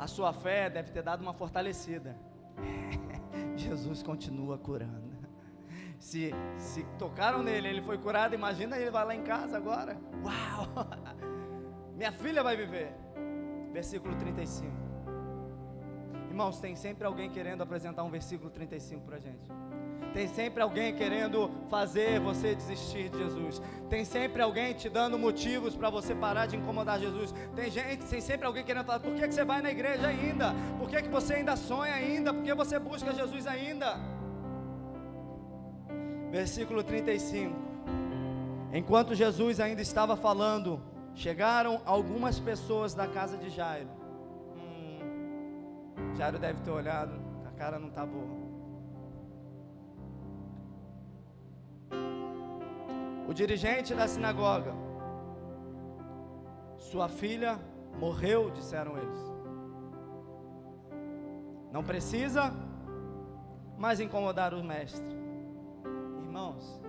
a 0.02 0.06
sua 0.08 0.32
fé 0.32 0.68
deve 0.68 0.90
ter 0.90 1.02
dado 1.02 1.20
uma 1.20 1.32
fortalecida. 1.32 2.16
Jesus 3.56 4.02
continua 4.02 4.58
curando. 4.58 5.12
Se, 5.96 6.32
se 6.56 6.82
tocaram 6.98 7.40
nele, 7.40 7.68
ele 7.68 7.82
foi 7.82 7.96
curado, 7.96 8.34
imagina 8.34 8.76
ele 8.76 8.90
vai 8.90 9.04
lá 9.04 9.14
em 9.14 9.22
casa 9.22 9.56
agora. 9.56 9.96
Uau! 10.24 10.66
Minha 11.94 12.10
filha 12.10 12.42
vai 12.42 12.56
viver. 12.56 12.92
Versículo 13.72 14.16
35. 14.16 14.72
Irmãos, 16.28 16.58
tem 16.58 16.74
sempre 16.74 17.06
alguém 17.06 17.30
querendo 17.30 17.62
apresentar 17.62 18.02
um 18.02 18.10
versículo 18.10 18.50
35 18.50 19.06
para 19.06 19.16
a 19.16 19.20
gente. 19.20 19.46
Tem 20.12 20.28
sempre 20.28 20.62
alguém 20.62 20.94
querendo 20.94 21.50
fazer 21.70 22.20
você 22.20 22.54
desistir 22.54 23.08
de 23.08 23.18
Jesus. 23.18 23.62
Tem 23.88 24.04
sempre 24.04 24.42
alguém 24.42 24.74
te 24.74 24.88
dando 24.88 25.18
motivos 25.18 25.74
para 25.74 25.88
você 25.88 26.14
parar 26.14 26.46
de 26.46 26.56
incomodar 26.56 27.00
Jesus. 27.00 27.34
Tem 27.56 27.70
gente, 27.70 28.04
tem 28.04 28.20
sempre 28.20 28.46
alguém 28.46 28.62
querendo 28.62 28.84
falar: 28.84 29.00
por 29.00 29.14
que, 29.14 29.26
que 29.26 29.34
você 29.34 29.44
vai 29.44 29.62
na 29.62 29.70
igreja 29.70 30.06
ainda? 30.06 30.54
Por 30.78 30.88
que, 30.88 31.02
que 31.02 31.08
você 31.08 31.34
ainda 31.34 31.56
sonha 31.56 31.94
ainda? 31.94 32.32
Por 32.34 32.42
que 32.42 32.52
você 32.52 32.78
busca 32.78 33.12
Jesus 33.12 33.46
ainda? 33.46 33.98
Versículo 36.30 36.82
35. 36.82 37.54
Enquanto 38.72 39.14
Jesus 39.14 39.60
ainda 39.60 39.80
estava 39.80 40.16
falando, 40.16 40.80
chegaram 41.14 41.80
algumas 41.84 42.38
pessoas 42.38 42.94
da 42.94 43.06
casa 43.06 43.36
de 43.36 43.50
Jairo. 43.50 43.88
Hum, 44.56 46.14
Jairo 46.16 46.38
deve 46.38 46.60
ter 46.60 46.70
olhado, 46.70 47.20
a 47.46 47.50
cara 47.50 47.78
não 47.78 47.88
está 47.88 48.04
boa. 48.04 48.51
O 53.28 53.32
dirigente 53.32 53.94
da 53.94 54.06
sinagoga. 54.06 54.74
Sua 56.76 57.08
filha 57.08 57.58
morreu, 57.98 58.50
disseram 58.50 58.96
eles. 58.98 59.32
Não 61.70 61.82
precisa 61.82 62.52
mais 63.78 64.00
incomodar 64.00 64.52
o 64.52 64.62
mestre. 64.62 65.16
Irmãos, 66.20 66.80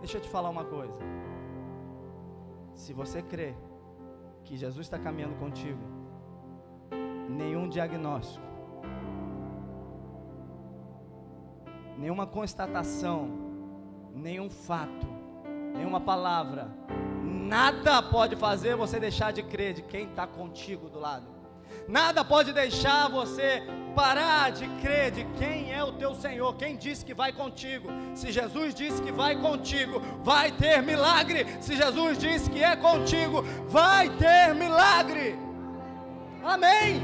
deixa 0.00 0.18
eu 0.18 0.22
te 0.22 0.28
falar 0.28 0.50
uma 0.50 0.64
coisa. 0.64 0.96
Se 2.74 2.92
você 2.92 3.22
crê 3.22 3.54
que 4.44 4.56
Jesus 4.56 4.86
está 4.86 4.98
caminhando 4.98 5.36
contigo, 5.36 5.80
nenhum 7.28 7.68
diagnóstico, 7.68 8.44
nenhuma 11.98 12.26
constatação 12.26 13.43
nenhum 14.14 14.48
fato, 14.48 15.06
nenhuma 15.74 16.00
palavra, 16.00 16.68
nada 17.22 18.02
pode 18.02 18.36
fazer 18.36 18.76
você 18.76 19.00
deixar 19.00 19.32
de 19.32 19.42
crer 19.42 19.74
de 19.74 19.82
quem 19.82 20.08
está 20.08 20.26
contigo 20.26 20.88
do 20.88 20.98
lado. 20.98 21.34
Nada 21.88 22.24
pode 22.24 22.52
deixar 22.52 23.08
você 23.08 23.62
parar 23.94 24.50
de 24.52 24.66
crer 24.80 25.10
de 25.10 25.24
quem 25.38 25.72
é 25.72 25.82
o 25.82 25.92
teu 25.92 26.14
Senhor, 26.14 26.54
quem 26.56 26.76
disse 26.76 27.04
que 27.04 27.12
vai 27.12 27.32
contigo. 27.32 27.88
Se 28.14 28.32
Jesus 28.32 28.74
disse 28.74 29.02
que 29.02 29.12
vai 29.12 29.36
contigo, 29.36 30.00
vai 30.22 30.50
ter 30.52 30.82
milagre. 30.82 31.46
Se 31.60 31.76
Jesus 31.76 32.18
disse 32.18 32.48
que 32.48 32.62
é 32.62 32.74
contigo, 32.76 33.42
vai 33.68 34.08
ter 34.16 34.54
milagre. 34.54 35.36
Amém. 36.42 37.02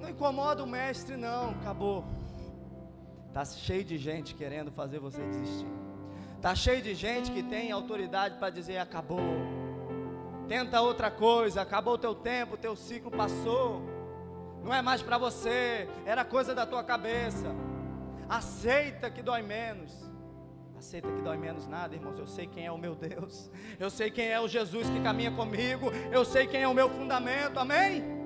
Não 0.00 0.08
incomoda 0.08 0.64
o 0.64 0.66
mestre, 0.66 1.16
não, 1.16 1.50
acabou. 1.50 2.04
Tá 3.38 3.44
cheio 3.44 3.84
de 3.84 3.96
gente 3.96 4.34
querendo 4.34 4.72
fazer 4.72 4.98
você 4.98 5.22
desistir. 5.22 5.68
Tá 6.42 6.56
cheio 6.56 6.82
de 6.82 6.92
gente 6.92 7.30
que 7.30 7.40
tem 7.40 7.70
autoridade 7.70 8.36
para 8.36 8.50
dizer 8.50 8.78
acabou. 8.78 9.20
Tenta 10.48 10.80
outra 10.80 11.08
coisa, 11.08 11.62
acabou 11.62 11.94
o 11.94 11.98
teu 11.98 12.16
tempo, 12.16 12.54
o 12.54 12.58
teu 12.58 12.74
ciclo 12.74 13.12
passou. 13.12 13.80
Não 14.64 14.74
é 14.74 14.82
mais 14.82 15.02
para 15.02 15.16
você, 15.18 15.88
era 16.04 16.24
coisa 16.24 16.52
da 16.52 16.66
tua 16.66 16.82
cabeça. 16.82 17.54
Aceita 18.28 19.08
que 19.08 19.22
dói 19.22 19.42
menos. 19.42 19.92
Aceita 20.76 21.06
que 21.08 21.22
dói 21.22 21.36
menos 21.36 21.68
nada, 21.68 21.94
irmãos. 21.94 22.18
Eu 22.18 22.26
sei 22.26 22.48
quem 22.48 22.66
é 22.66 22.72
o 22.72 22.76
meu 22.76 22.96
Deus. 22.96 23.48
Eu 23.78 23.88
sei 23.88 24.10
quem 24.10 24.26
é 24.26 24.40
o 24.40 24.48
Jesus 24.48 24.90
que 24.90 25.00
caminha 25.00 25.30
comigo. 25.30 25.92
Eu 26.10 26.24
sei 26.24 26.48
quem 26.48 26.62
é 26.62 26.66
o 26.66 26.74
meu 26.74 26.90
fundamento. 26.90 27.56
Amém? 27.56 28.17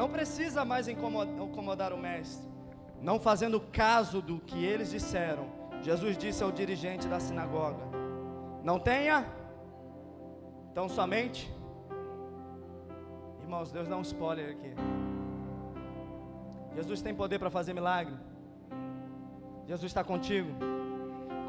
Não 0.00 0.08
precisa 0.08 0.64
mais 0.64 0.88
incomodar 0.88 1.92
o 1.92 1.98
mestre. 1.98 2.48
Não 3.02 3.20
fazendo 3.20 3.60
caso 3.60 4.22
do 4.22 4.40
que 4.40 4.64
eles 4.64 4.90
disseram. 4.90 5.44
Jesus 5.82 6.16
disse 6.16 6.42
ao 6.42 6.50
dirigente 6.50 7.06
da 7.06 7.20
sinagoga: 7.20 7.84
Não 8.64 8.78
tenha, 8.78 9.26
então 10.72 10.88
somente. 10.88 11.52
Irmãos, 13.42 13.70
Deus 13.70 13.88
dá 13.88 13.96
um 13.98 14.00
spoiler 14.00 14.52
aqui. 14.52 14.72
Jesus 16.74 17.02
tem 17.02 17.14
poder 17.14 17.38
para 17.38 17.50
fazer 17.50 17.74
milagre. 17.74 18.14
Jesus 19.66 19.90
está 19.90 20.02
contigo. 20.02 20.48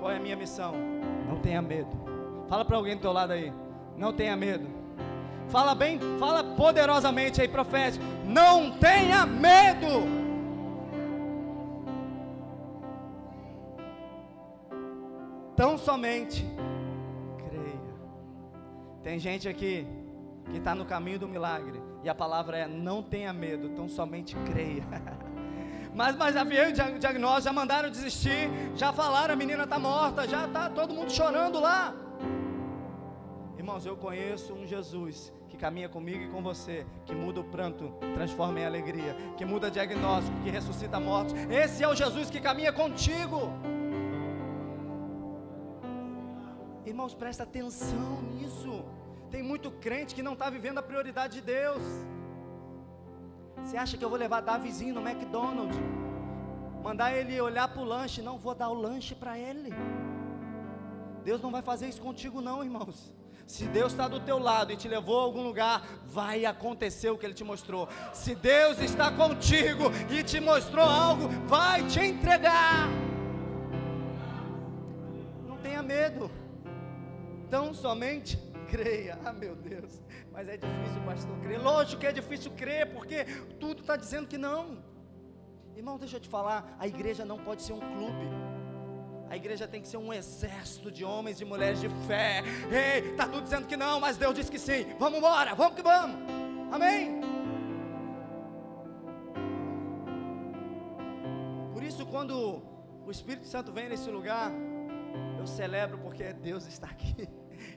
Qual 0.02 0.12
é 0.12 0.18
a 0.18 0.20
minha 0.20 0.36
missão? 0.36 0.74
Não 1.26 1.40
tenha 1.40 1.62
medo. 1.62 1.92
Fala 2.50 2.66
para 2.66 2.76
alguém 2.76 2.98
do 2.98 3.02
teu 3.02 3.14
lado 3.14 3.32
aí. 3.32 3.54
Não 3.96 4.12
tenha 4.12 4.36
medo. 4.36 4.81
Fala 5.52 5.76
bem, 5.76 6.00
fala 6.18 6.46
poderosamente 6.56 7.42
aí, 7.42 7.48
profético. 7.48 8.06
Não 8.26 8.72
tenha 8.78 9.26
medo. 9.26 10.08
Tão 15.54 15.78
somente 15.78 16.48
creia. 17.38 17.82
Tem 19.04 19.20
gente 19.20 19.50
aqui 19.50 19.86
que 20.50 20.58
está 20.58 20.74
no 20.74 20.86
caminho 20.86 21.20
do 21.20 21.28
milagre. 21.28 21.82
E 22.02 22.08
a 22.08 22.16
palavra 22.16 22.60
é: 22.60 22.68
não 22.68 23.04
tenha 23.04 23.34
medo, 23.34 23.68
então 23.68 23.90
somente 23.90 24.38
creia. 24.46 24.84
Mas, 25.94 26.16
mas 26.16 26.34
já 26.34 26.46
veio 26.46 26.70
o 26.70 27.00
diagnóstico, 27.00 27.44
já 27.44 27.52
mandaram 27.52 27.90
desistir, 27.90 28.50
já 28.78 28.94
falaram, 28.94 29.34
a 29.34 29.36
menina 29.36 29.66
está 29.66 29.78
morta, 29.78 30.26
já 30.26 30.46
está 30.46 30.70
todo 30.70 30.94
mundo 30.94 31.12
chorando 31.12 31.60
lá. 31.60 31.94
Irmãos, 33.58 33.86
eu 33.86 33.98
conheço 33.98 34.54
um 34.54 34.66
Jesus 34.66 35.34
caminha 35.62 35.88
comigo 35.88 36.24
e 36.24 36.30
com 36.34 36.42
você, 36.42 36.78
que 37.06 37.14
muda 37.14 37.40
o 37.40 37.44
pranto, 37.44 37.94
transforma 38.16 38.60
em 38.60 38.66
alegria, 38.66 39.16
que 39.38 39.46
muda 39.46 39.70
diagnóstico, 39.70 40.36
que 40.44 40.50
ressuscita 40.50 41.00
mortos. 41.00 41.36
Esse 41.64 41.84
é 41.84 41.88
o 41.88 41.94
Jesus 41.94 42.32
que 42.32 42.42
caminha 42.48 42.74
contigo. 42.74 43.40
Irmãos, 46.84 47.14
presta 47.14 47.44
atenção 47.44 48.24
nisso. 48.34 48.84
Tem 49.30 49.44
muito 49.44 49.70
crente 49.86 50.16
que 50.16 50.24
não 50.24 50.34
está 50.34 50.50
vivendo 50.50 50.80
a 50.80 50.84
prioridade 50.90 51.36
de 51.36 51.42
Deus. 51.42 51.84
Você 53.64 53.78
acha 53.78 53.96
que 53.96 54.04
eu 54.04 54.10
vou 54.10 54.18
levar 54.18 54.42
Davizinho 54.42 54.96
no 54.96 55.08
McDonald's? 55.08 55.78
Mandar 56.84 57.16
ele 57.16 57.40
olhar 57.40 57.68
para 57.68 57.84
o 57.84 57.86
lanche? 57.86 58.20
Não 58.24 58.40
vou 58.40 58.56
dar 58.56 58.70
o 58.70 58.74
lanche 58.74 59.14
para 59.14 59.38
ele. 59.38 59.72
Deus 61.24 61.40
não 61.40 61.52
vai 61.52 61.62
fazer 61.62 61.88
isso 61.88 62.02
contigo, 62.02 62.42
não, 62.42 62.64
irmãos. 62.64 63.21
Se 63.46 63.66
Deus 63.66 63.92
está 63.92 64.08
do 64.08 64.20
teu 64.20 64.40
lado 64.40 64.72
e 64.72 64.78
te 64.78 64.88
levou 64.88 65.20
a 65.20 65.24
algum 65.24 65.44
lugar, 65.44 65.86
vai 66.06 66.46
acontecer 66.46 67.10
o 67.10 67.18
que 67.18 67.26
Ele 67.26 67.34
te 67.34 67.44
mostrou. 67.44 67.88
Se 68.14 68.36
Deus 68.36 68.80
está 68.80 69.12
contigo 69.12 69.92
e 70.10 70.24
te 70.24 70.40
mostrou 70.40 70.86
algo, 70.86 71.28
vai 71.48 71.86
te 71.88 72.00
entregar. 72.00 72.88
Não 75.48 75.58
tenha 75.58 75.82
medo. 75.84 76.32
Então 77.48 77.74
somente 77.74 78.40
creia. 78.70 79.20
Ah, 79.26 79.34
meu 79.34 79.56
Deus, 79.56 80.02
mas 80.32 80.48
é 80.48 80.56
difícil, 80.56 81.02
pastor, 81.06 81.38
crer. 81.40 81.62
Lógico 81.62 82.00
que 82.00 82.08
é 82.08 82.12
difícil 82.14 82.52
crer, 82.52 82.94
porque 82.94 83.26
tudo 83.60 83.82
está 83.82 83.98
dizendo 83.98 84.28
que 84.28 84.38
não. 84.38 84.82
Irmão, 85.76 85.98
deixa 85.98 86.16
eu 86.16 86.22
te 86.22 86.30
falar: 86.30 86.76
a 86.80 86.88
igreja 86.88 87.26
não 87.26 87.38
pode 87.38 87.62
ser 87.62 87.74
um 87.74 87.80
clube. 87.80 88.51
A 89.32 89.38
igreja 89.38 89.66
tem 89.66 89.82
que 89.82 89.88
ser 89.88 89.96
um 89.96 90.12
exército 90.12 90.92
de 90.92 91.06
homens 91.06 91.40
e 91.40 91.46
mulheres 91.46 91.80
de 91.80 91.88
fé. 92.06 92.44
Ei, 92.70 93.12
está 93.12 93.26
tudo 93.26 93.44
dizendo 93.44 93.66
que 93.66 93.78
não, 93.78 93.98
mas 93.98 94.18
Deus 94.18 94.36
disse 94.36 94.52
que 94.52 94.60
sim. 94.60 94.86
Vamos 95.00 95.20
embora, 95.20 95.56
vamos 95.56 95.74
que 95.74 95.82
vamos. 95.82 96.18
Amém? 96.70 97.22
Por 101.72 101.82
isso, 101.82 102.06
quando 102.08 102.62
o 103.06 103.10
Espírito 103.10 103.48
Santo 103.48 103.72
vem 103.72 103.88
nesse 103.88 104.12
lugar, 104.12 104.52
eu 105.40 105.48
celebro 105.48 105.98
porque 106.00 106.34
Deus 106.34 106.68
está 106.68 106.88
aqui. 106.88 107.30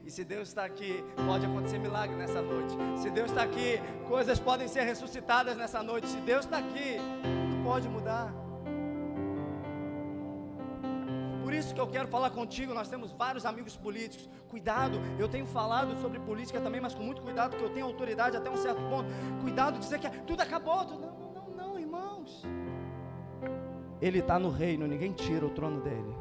E 0.05 0.11
se 0.11 0.25
Deus 0.25 0.49
está 0.49 0.65
aqui, 0.65 1.05
pode 1.25 1.47
acontecer 1.47 1.79
milagre 1.79 2.17
nessa 2.17 2.43
noite. 2.43 2.75
Se 3.01 3.11
Deus 3.11 3.31
está 3.31 3.45
aqui, 3.45 3.79
coisas 4.09 4.41
podem 4.41 4.67
ser 4.67 4.83
ressuscitadas 4.83 5.57
nessa 5.57 5.85
noite. 5.85 6.09
Se 6.09 6.17
Deus 6.17 6.47
está 6.47 6.59
aqui, 6.59 6.97
tudo 7.23 7.63
pode 7.63 7.89
mudar. 7.89 8.44
Que 11.75 11.81
eu 11.81 11.87
quero 11.87 12.09
falar 12.09 12.31
contigo. 12.31 12.73
Nós 12.73 12.89
temos 12.89 13.13
vários 13.13 13.45
amigos 13.45 13.77
políticos. 13.77 14.29
Cuidado, 14.49 14.99
eu 15.19 15.29
tenho 15.29 15.47
falado 15.47 16.01
sobre 16.01 16.19
política 16.21 16.61
também, 16.61 16.81
mas 16.81 16.95
com 16.95 17.03
muito 17.03 17.21
cuidado, 17.21 17.51
porque 17.51 17.65
eu 17.65 17.71
tenho 17.71 17.87
autoridade 17.87 18.37
até 18.37 18.49
um 18.49 18.57
certo 18.57 18.81
ponto. 18.89 19.09
Cuidado 19.43 19.75
de 19.75 19.81
dizer 19.81 19.99
que 19.99 20.09
tudo 20.23 20.41
acabou. 20.41 20.85
Tudo... 20.85 21.01
Não, 21.01 21.33
não, 21.35 21.51
não, 21.57 21.79
irmãos. 21.79 22.45
Ele 24.01 24.21
está 24.21 24.39
no 24.39 24.51
reino, 24.51 24.87
ninguém 24.87 25.13
tira 25.13 25.45
o 25.45 25.51
trono 25.51 25.81
dele. 25.81 26.15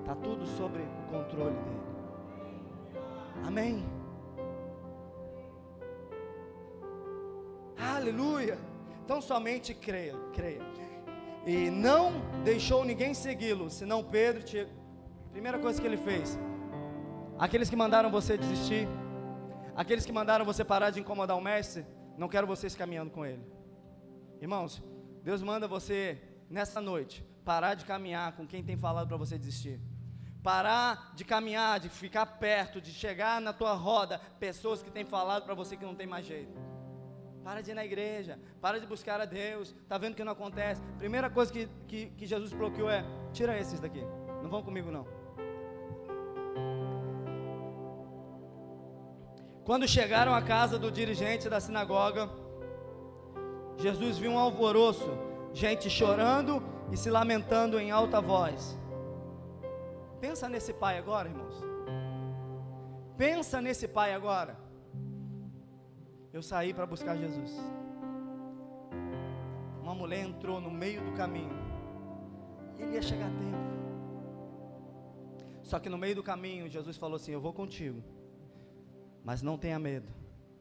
Está 0.00 0.14
tudo 0.16 0.46
sobre 0.46 0.82
o 0.82 1.10
controle 1.10 1.54
dele. 1.54 1.88
Amém. 3.46 3.84
Aleluia. 7.78 8.58
Então 9.04 9.20
somente 9.20 9.74
creia, 9.74 10.14
creia. 10.34 10.62
E 11.48 11.70
não 11.70 12.12
deixou 12.44 12.84
ninguém 12.84 13.14
segui-lo, 13.14 13.70
senão 13.70 14.04
Pedro. 14.04 14.42
Primeira 15.32 15.58
coisa 15.58 15.80
que 15.80 15.86
ele 15.86 15.96
fez. 15.96 16.38
Aqueles 17.38 17.70
que 17.70 17.76
mandaram 17.76 18.10
você 18.10 18.36
desistir, 18.36 18.86
aqueles 19.74 20.04
que 20.04 20.12
mandaram 20.12 20.44
você 20.44 20.62
parar 20.62 20.90
de 20.90 21.00
incomodar 21.00 21.38
o 21.38 21.40
mestre, 21.40 21.86
não 22.18 22.28
quero 22.28 22.46
vocês 22.46 22.74
caminhando 22.74 23.10
com 23.10 23.24
ele. 23.24 23.42
Irmãos, 24.42 24.82
Deus 25.22 25.42
manda 25.42 25.66
você 25.66 26.20
nessa 26.50 26.82
noite 26.82 27.24
parar 27.46 27.72
de 27.72 27.86
caminhar 27.86 28.32
com 28.36 28.46
quem 28.46 28.62
tem 28.62 28.76
falado 28.76 29.08
para 29.08 29.16
você 29.16 29.38
desistir 29.38 29.80
parar 30.42 31.12
de 31.14 31.24
caminhar, 31.24 31.80
de 31.80 31.88
ficar 31.88 32.24
perto, 32.24 32.80
de 32.80 32.90
chegar 32.92 33.40
na 33.40 33.52
tua 33.52 33.74
roda, 33.74 34.18
pessoas 34.38 34.82
que 34.82 34.90
têm 34.90 35.04
falado 35.04 35.44
para 35.44 35.54
você 35.54 35.76
que 35.76 35.84
não 35.84 35.94
tem 35.94 36.06
mais 36.06 36.24
jeito. 36.24 36.67
Para 37.48 37.62
de 37.62 37.70
ir 37.70 37.74
na 37.74 37.82
igreja, 37.82 38.38
para 38.60 38.78
de 38.78 38.86
buscar 38.86 39.18
a 39.22 39.24
Deus, 39.24 39.74
está 39.82 39.96
vendo 39.96 40.14
que 40.14 40.22
não 40.22 40.32
acontece. 40.32 40.82
Primeira 40.98 41.30
coisa 41.30 41.50
que, 41.50 41.66
que, 41.86 42.10
que 42.10 42.26
Jesus 42.26 42.52
bloqueou 42.52 42.90
é: 42.90 43.02
tira 43.32 43.58
esses 43.58 43.80
daqui, 43.80 44.04
não 44.42 44.50
vão 44.50 44.62
comigo 44.62 44.90
não. 44.90 45.06
Quando 49.64 49.88
chegaram 49.88 50.34
à 50.34 50.42
casa 50.42 50.78
do 50.78 50.92
dirigente 50.92 51.48
da 51.48 51.58
sinagoga, 51.58 52.28
Jesus 53.78 54.18
viu 54.18 54.32
um 54.32 54.38
alvoroço, 54.38 55.10
gente 55.54 55.88
chorando 55.88 56.62
e 56.92 56.98
se 56.98 57.08
lamentando 57.08 57.80
em 57.80 57.90
alta 57.90 58.20
voz. 58.20 58.78
Pensa 60.20 60.50
nesse 60.50 60.74
pai 60.74 60.98
agora, 60.98 61.30
irmãos. 61.30 61.56
Pensa 63.16 63.62
nesse 63.62 63.88
pai 63.88 64.12
agora. 64.12 64.67
Eu 66.32 66.42
saí 66.42 66.74
para 66.74 66.86
buscar 66.86 67.16
Jesus. 67.16 67.56
Uma 69.82 69.94
mulher 69.94 70.24
entrou 70.24 70.60
no 70.60 70.70
meio 70.70 71.02
do 71.02 71.12
caminho. 71.12 71.56
Ele 72.78 72.94
ia 72.94 73.02
chegar 73.02 73.26
a 73.26 73.30
tempo. 73.30 73.68
Só 75.62 75.78
que 75.78 75.88
no 75.88 75.98
meio 75.98 76.14
do 76.14 76.22
caminho, 76.22 76.68
Jesus 76.68 76.96
falou 76.96 77.16
assim: 77.16 77.32
Eu 77.32 77.40
vou 77.40 77.52
contigo. 77.52 78.02
Mas 79.24 79.42
não 79.42 79.58
tenha 79.58 79.78
medo. 79.78 80.08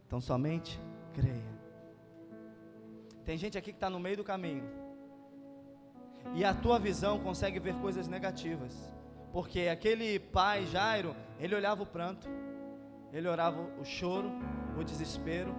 Então 0.05 0.21
somente 0.21 0.79
creia. 1.13 1.57
Tem 3.25 3.37
gente 3.37 3.57
aqui 3.57 3.71
que 3.71 3.77
está 3.77 3.89
no 3.89 3.99
meio 3.99 4.17
do 4.17 4.23
caminho. 4.23 4.63
E 6.33 6.45
a 6.45 6.53
tua 6.53 6.79
visão 6.79 7.19
consegue 7.19 7.59
ver 7.59 7.75
coisas 7.75 8.07
negativas. 8.07 8.73
Porque 9.33 9.67
aquele 9.67 10.19
pai, 10.19 10.65
Jairo, 10.65 11.15
ele 11.39 11.53
olhava 11.53 11.83
o 11.83 11.85
pranto, 11.85 12.27
ele 13.11 13.27
orava 13.27 13.59
o 13.79 13.83
choro, 13.83 14.31
o 14.79 14.83
desespero, 14.83 15.53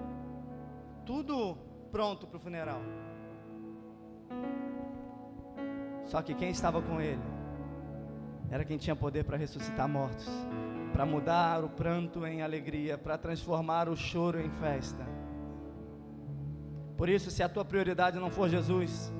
tudo 1.04 1.56
pronto 1.90 2.26
para 2.26 2.36
o 2.36 2.40
funeral. 2.40 2.80
Só 6.04 6.22
que 6.22 6.34
quem 6.34 6.50
estava 6.50 6.80
com 6.80 7.00
ele 7.00 7.22
era 8.50 8.64
quem 8.64 8.78
tinha 8.78 8.96
poder 8.96 9.24
para 9.24 9.36
ressuscitar 9.36 9.88
mortos, 9.88 10.26
para 10.92 11.04
mudar 11.04 11.62
o 11.62 11.68
pranto 11.68 12.26
em 12.26 12.42
alegria, 12.42 12.96
para 12.96 13.18
transformar 13.18 13.88
o 13.88 13.96
choro 13.96 14.40
em 14.40 14.50
festa. 14.50 15.06
Por 16.96 17.08
isso, 17.08 17.30
se 17.30 17.42
a 17.42 17.48
tua 17.48 17.64
prioridade 17.64 18.18
não 18.18 18.30
for 18.30 18.48
Jesus, 18.48 19.12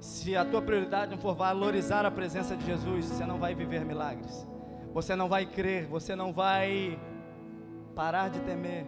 se 0.00 0.34
a 0.34 0.44
tua 0.44 0.62
prioridade 0.62 1.10
não 1.10 1.18
for 1.18 1.34
valorizar 1.34 2.06
a 2.06 2.10
presença 2.10 2.56
de 2.56 2.64
Jesus, 2.64 3.04
você 3.04 3.26
não 3.26 3.38
vai 3.38 3.54
viver 3.54 3.84
milagres. 3.84 4.46
Você 4.92 5.14
não 5.14 5.28
vai 5.28 5.46
crer, 5.46 5.86
você 5.86 6.16
não 6.16 6.32
vai 6.32 6.98
parar 7.94 8.30
de 8.30 8.40
temer. 8.40 8.86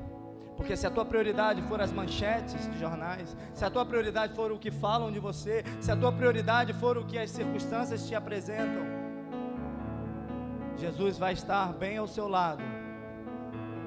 Porque 0.57 0.76
se 0.76 0.86
a 0.86 0.90
tua 0.90 1.05
prioridade 1.05 1.62
for 1.62 1.80
as 1.80 1.92
manchetes 1.92 2.70
de 2.70 2.78
jornais, 2.78 3.36
se 3.55 3.64
a 3.64 3.70
tua 3.70 3.84
prioridade 3.84 4.34
for 4.34 4.53
o 4.53 4.59
que 4.59 4.70
falam 4.70 5.11
de 5.11 5.18
você, 5.18 5.64
se 5.80 5.90
a 5.90 5.96
tua 5.96 6.12
prioridade 6.12 6.72
for 6.74 6.98
o 6.98 7.05
que 7.05 7.18
as 7.18 7.30
circunstâncias 7.30 8.07
te 8.07 8.14
apresentam, 8.14 8.82
Jesus 10.76 11.18
vai 11.18 11.32
estar 11.32 11.72
bem 11.72 11.96
ao 11.96 12.07
seu 12.07 12.28
lado, 12.28 12.62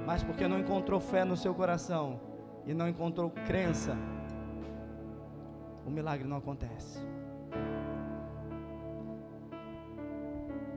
mas 0.05 0.23
porque 0.23 0.47
não 0.47 0.59
encontrou 0.59 0.99
fé 0.99 1.23
no 1.23 1.37
seu 1.37 1.53
coração 1.53 2.19
e 2.65 2.73
não 2.73 2.87
encontrou 2.87 3.29
crença, 3.29 3.95
o 5.85 5.89
milagre 5.89 6.27
não 6.27 6.37
acontece. 6.37 6.99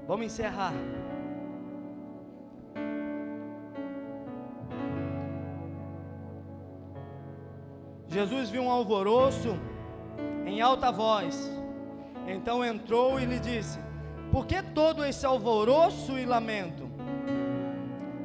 Vamos 0.07 0.27
encerrar. 0.27 0.73
Jesus 8.09 8.49
viu 8.49 8.63
um 8.63 8.71
alvoroço 8.71 9.59
em 10.47 10.61
alta 10.61 10.91
voz. 10.91 11.51
Então 12.27 12.65
entrou 12.65 13.21
e 13.21 13.25
lhe 13.25 13.39
disse: 13.39 13.79
Por 14.33 14.47
que 14.47 14.63
todo 14.63 15.05
esse 15.05 15.25
alvoroço 15.27 16.19
e 16.19 16.25
lamento? 16.25 16.89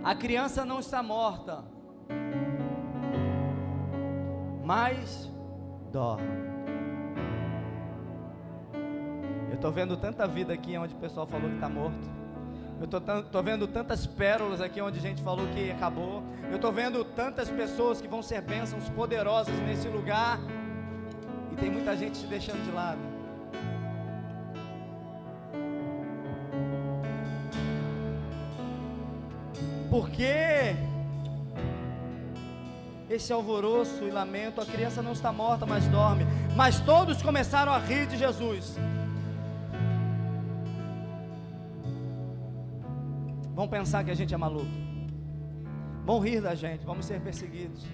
A 0.04 0.16
criança 0.16 0.66
não 0.66 0.80
está 0.80 1.02
morta, 1.02 1.64
mas 4.64 5.32
dorme. 5.92 6.44
Eu 9.50 9.56
estou 9.56 9.72
vendo 9.72 9.96
tanta 9.96 10.28
vida 10.28 10.54
aqui 10.54 10.78
onde 10.78 10.94
o 10.94 10.98
pessoal 10.98 11.28
falou 11.28 11.48
que 11.48 11.56
está 11.56 11.70
morto. 11.70 12.23
Eu 12.80 12.86
estou 12.86 13.44
vendo 13.44 13.68
tantas 13.68 14.06
pérolas 14.06 14.60
aqui 14.60 14.82
onde 14.82 15.00
a 15.00 15.02
gente 15.02 15.22
falou 15.22 15.48
que 15.48 15.72
acabou. 15.72 16.24
Eu 16.50 16.58
estou 16.58 16.72
vendo 16.72 17.04
tantas 17.06 17.50
pessoas 17.50 18.02
que 18.02 18.08
vão 18.08 18.22
ser 18.22 18.42
bênçãos 18.42 18.90
poderosas 18.90 19.56
nesse 19.60 19.88
lugar. 19.88 20.40
E 21.52 21.56
tem 21.56 21.70
muita 21.70 21.96
gente 21.96 22.20
te 22.20 22.28
deixando 22.28 22.64
de 22.64 22.72
lado. 22.72 23.00
Porque 29.90 30.76
esse 33.10 33.32
alvoroço 33.32 34.04
e 34.04 34.10
lamento, 34.10 34.60
a 34.60 34.66
criança 34.66 35.02
não 35.02 35.12
está 35.12 35.32
morta, 35.32 35.66
mas 35.66 35.88
dorme. 35.88 36.26
Mas 36.56 36.80
todos 36.80 37.22
começaram 37.22 37.72
a 37.72 37.78
rir 37.78 38.08
de 38.08 38.18
Jesus. 38.18 38.76
Vão 43.54 43.68
pensar 43.68 44.04
que 44.04 44.12
a 44.12 44.16
gente 44.16 44.34
é 44.34 44.38
maluco. 44.38 44.72
Vão 46.06 46.20
rir 46.20 46.42
da 46.42 46.54
gente, 46.54 46.86
vamos 46.86 47.06
ser 47.06 47.22
perseguidos. 47.22 47.86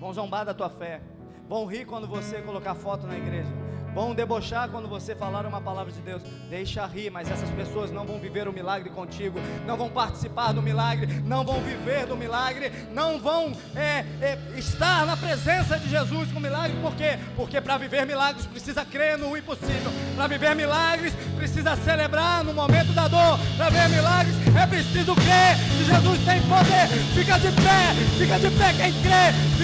Vão 0.00 0.12
zombar 0.12 0.44
da 0.44 0.54
tua 0.54 0.68
fé. 0.68 1.00
Vão 1.48 1.66
rir 1.66 1.84
quando 1.84 2.08
você 2.08 2.40
colocar 2.42 2.74
foto 2.74 3.06
na 3.06 3.16
igreja 3.16 3.61
vão 3.94 4.14
debochar 4.14 4.68
quando 4.68 4.88
você 4.88 5.14
falar 5.14 5.46
uma 5.46 5.60
palavra 5.60 5.92
de 5.92 6.00
Deus. 6.00 6.22
Deixa 6.48 6.84
rir, 6.86 7.10
mas 7.10 7.30
essas 7.30 7.50
pessoas 7.50 7.90
não 7.90 8.04
vão 8.04 8.18
viver 8.18 8.48
o 8.48 8.52
milagre 8.52 8.90
contigo, 8.90 9.38
não 9.66 9.76
vão 9.76 9.88
participar 9.88 10.52
do 10.52 10.62
milagre, 10.62 11.06
não 11.24 11.44
vão 11.44 11.60
viver 11.60 12.06
do 12.06 12.16
milagre, 12.16 12.72
não 12.92 13.18
vão 13.18 13.52
é, 13.74 14.04
é, 14.20 14.38
estar 14.56 15.06
na 15.06 15.16
presença 15.16 15.78
de 15.78 15.88
Jesus 15.88 16.30
com 16.32 16.40
milagre. 16.40 16.76
Por 16.80 16.94
quê? 16.94 17.18
Porque 17.36 17.60
para 17.60 17.76
viver 17.78 18.06
milagres 18.06 18.46
precisa 18.46 18.84
crer 18.84 19.18
no 19.18 19.36
impossível. 19.36 19.92
Para 20.16 20.26
viver 20.26 20.54
milagres 20.54 21.14
precisa 21.36 21.76
celebrar 21.76 22.44
no 22.44 22.52
momento 22.54 22.92
da 22.92 23.08
dor. 23.08 23.38
Para 23.56 23.70
ver 23.70 23.88
milagres 23.88 24.34
é 24.56 24.66
preciso 24.66 25.14
crer 25.14 25.56
que 25.78 25.84
Jesus 25.84 26.24
tem 26.24 26.40
poder. 26.42 26.88
Fica 27.14 27.38
de 27.38 27.52
pé, 27.52 27.94
fica 28.18 28.38
de 28.38 28.50
pé 28.56 28.72
quem 28.74 28.92
crê. 29.02 29.52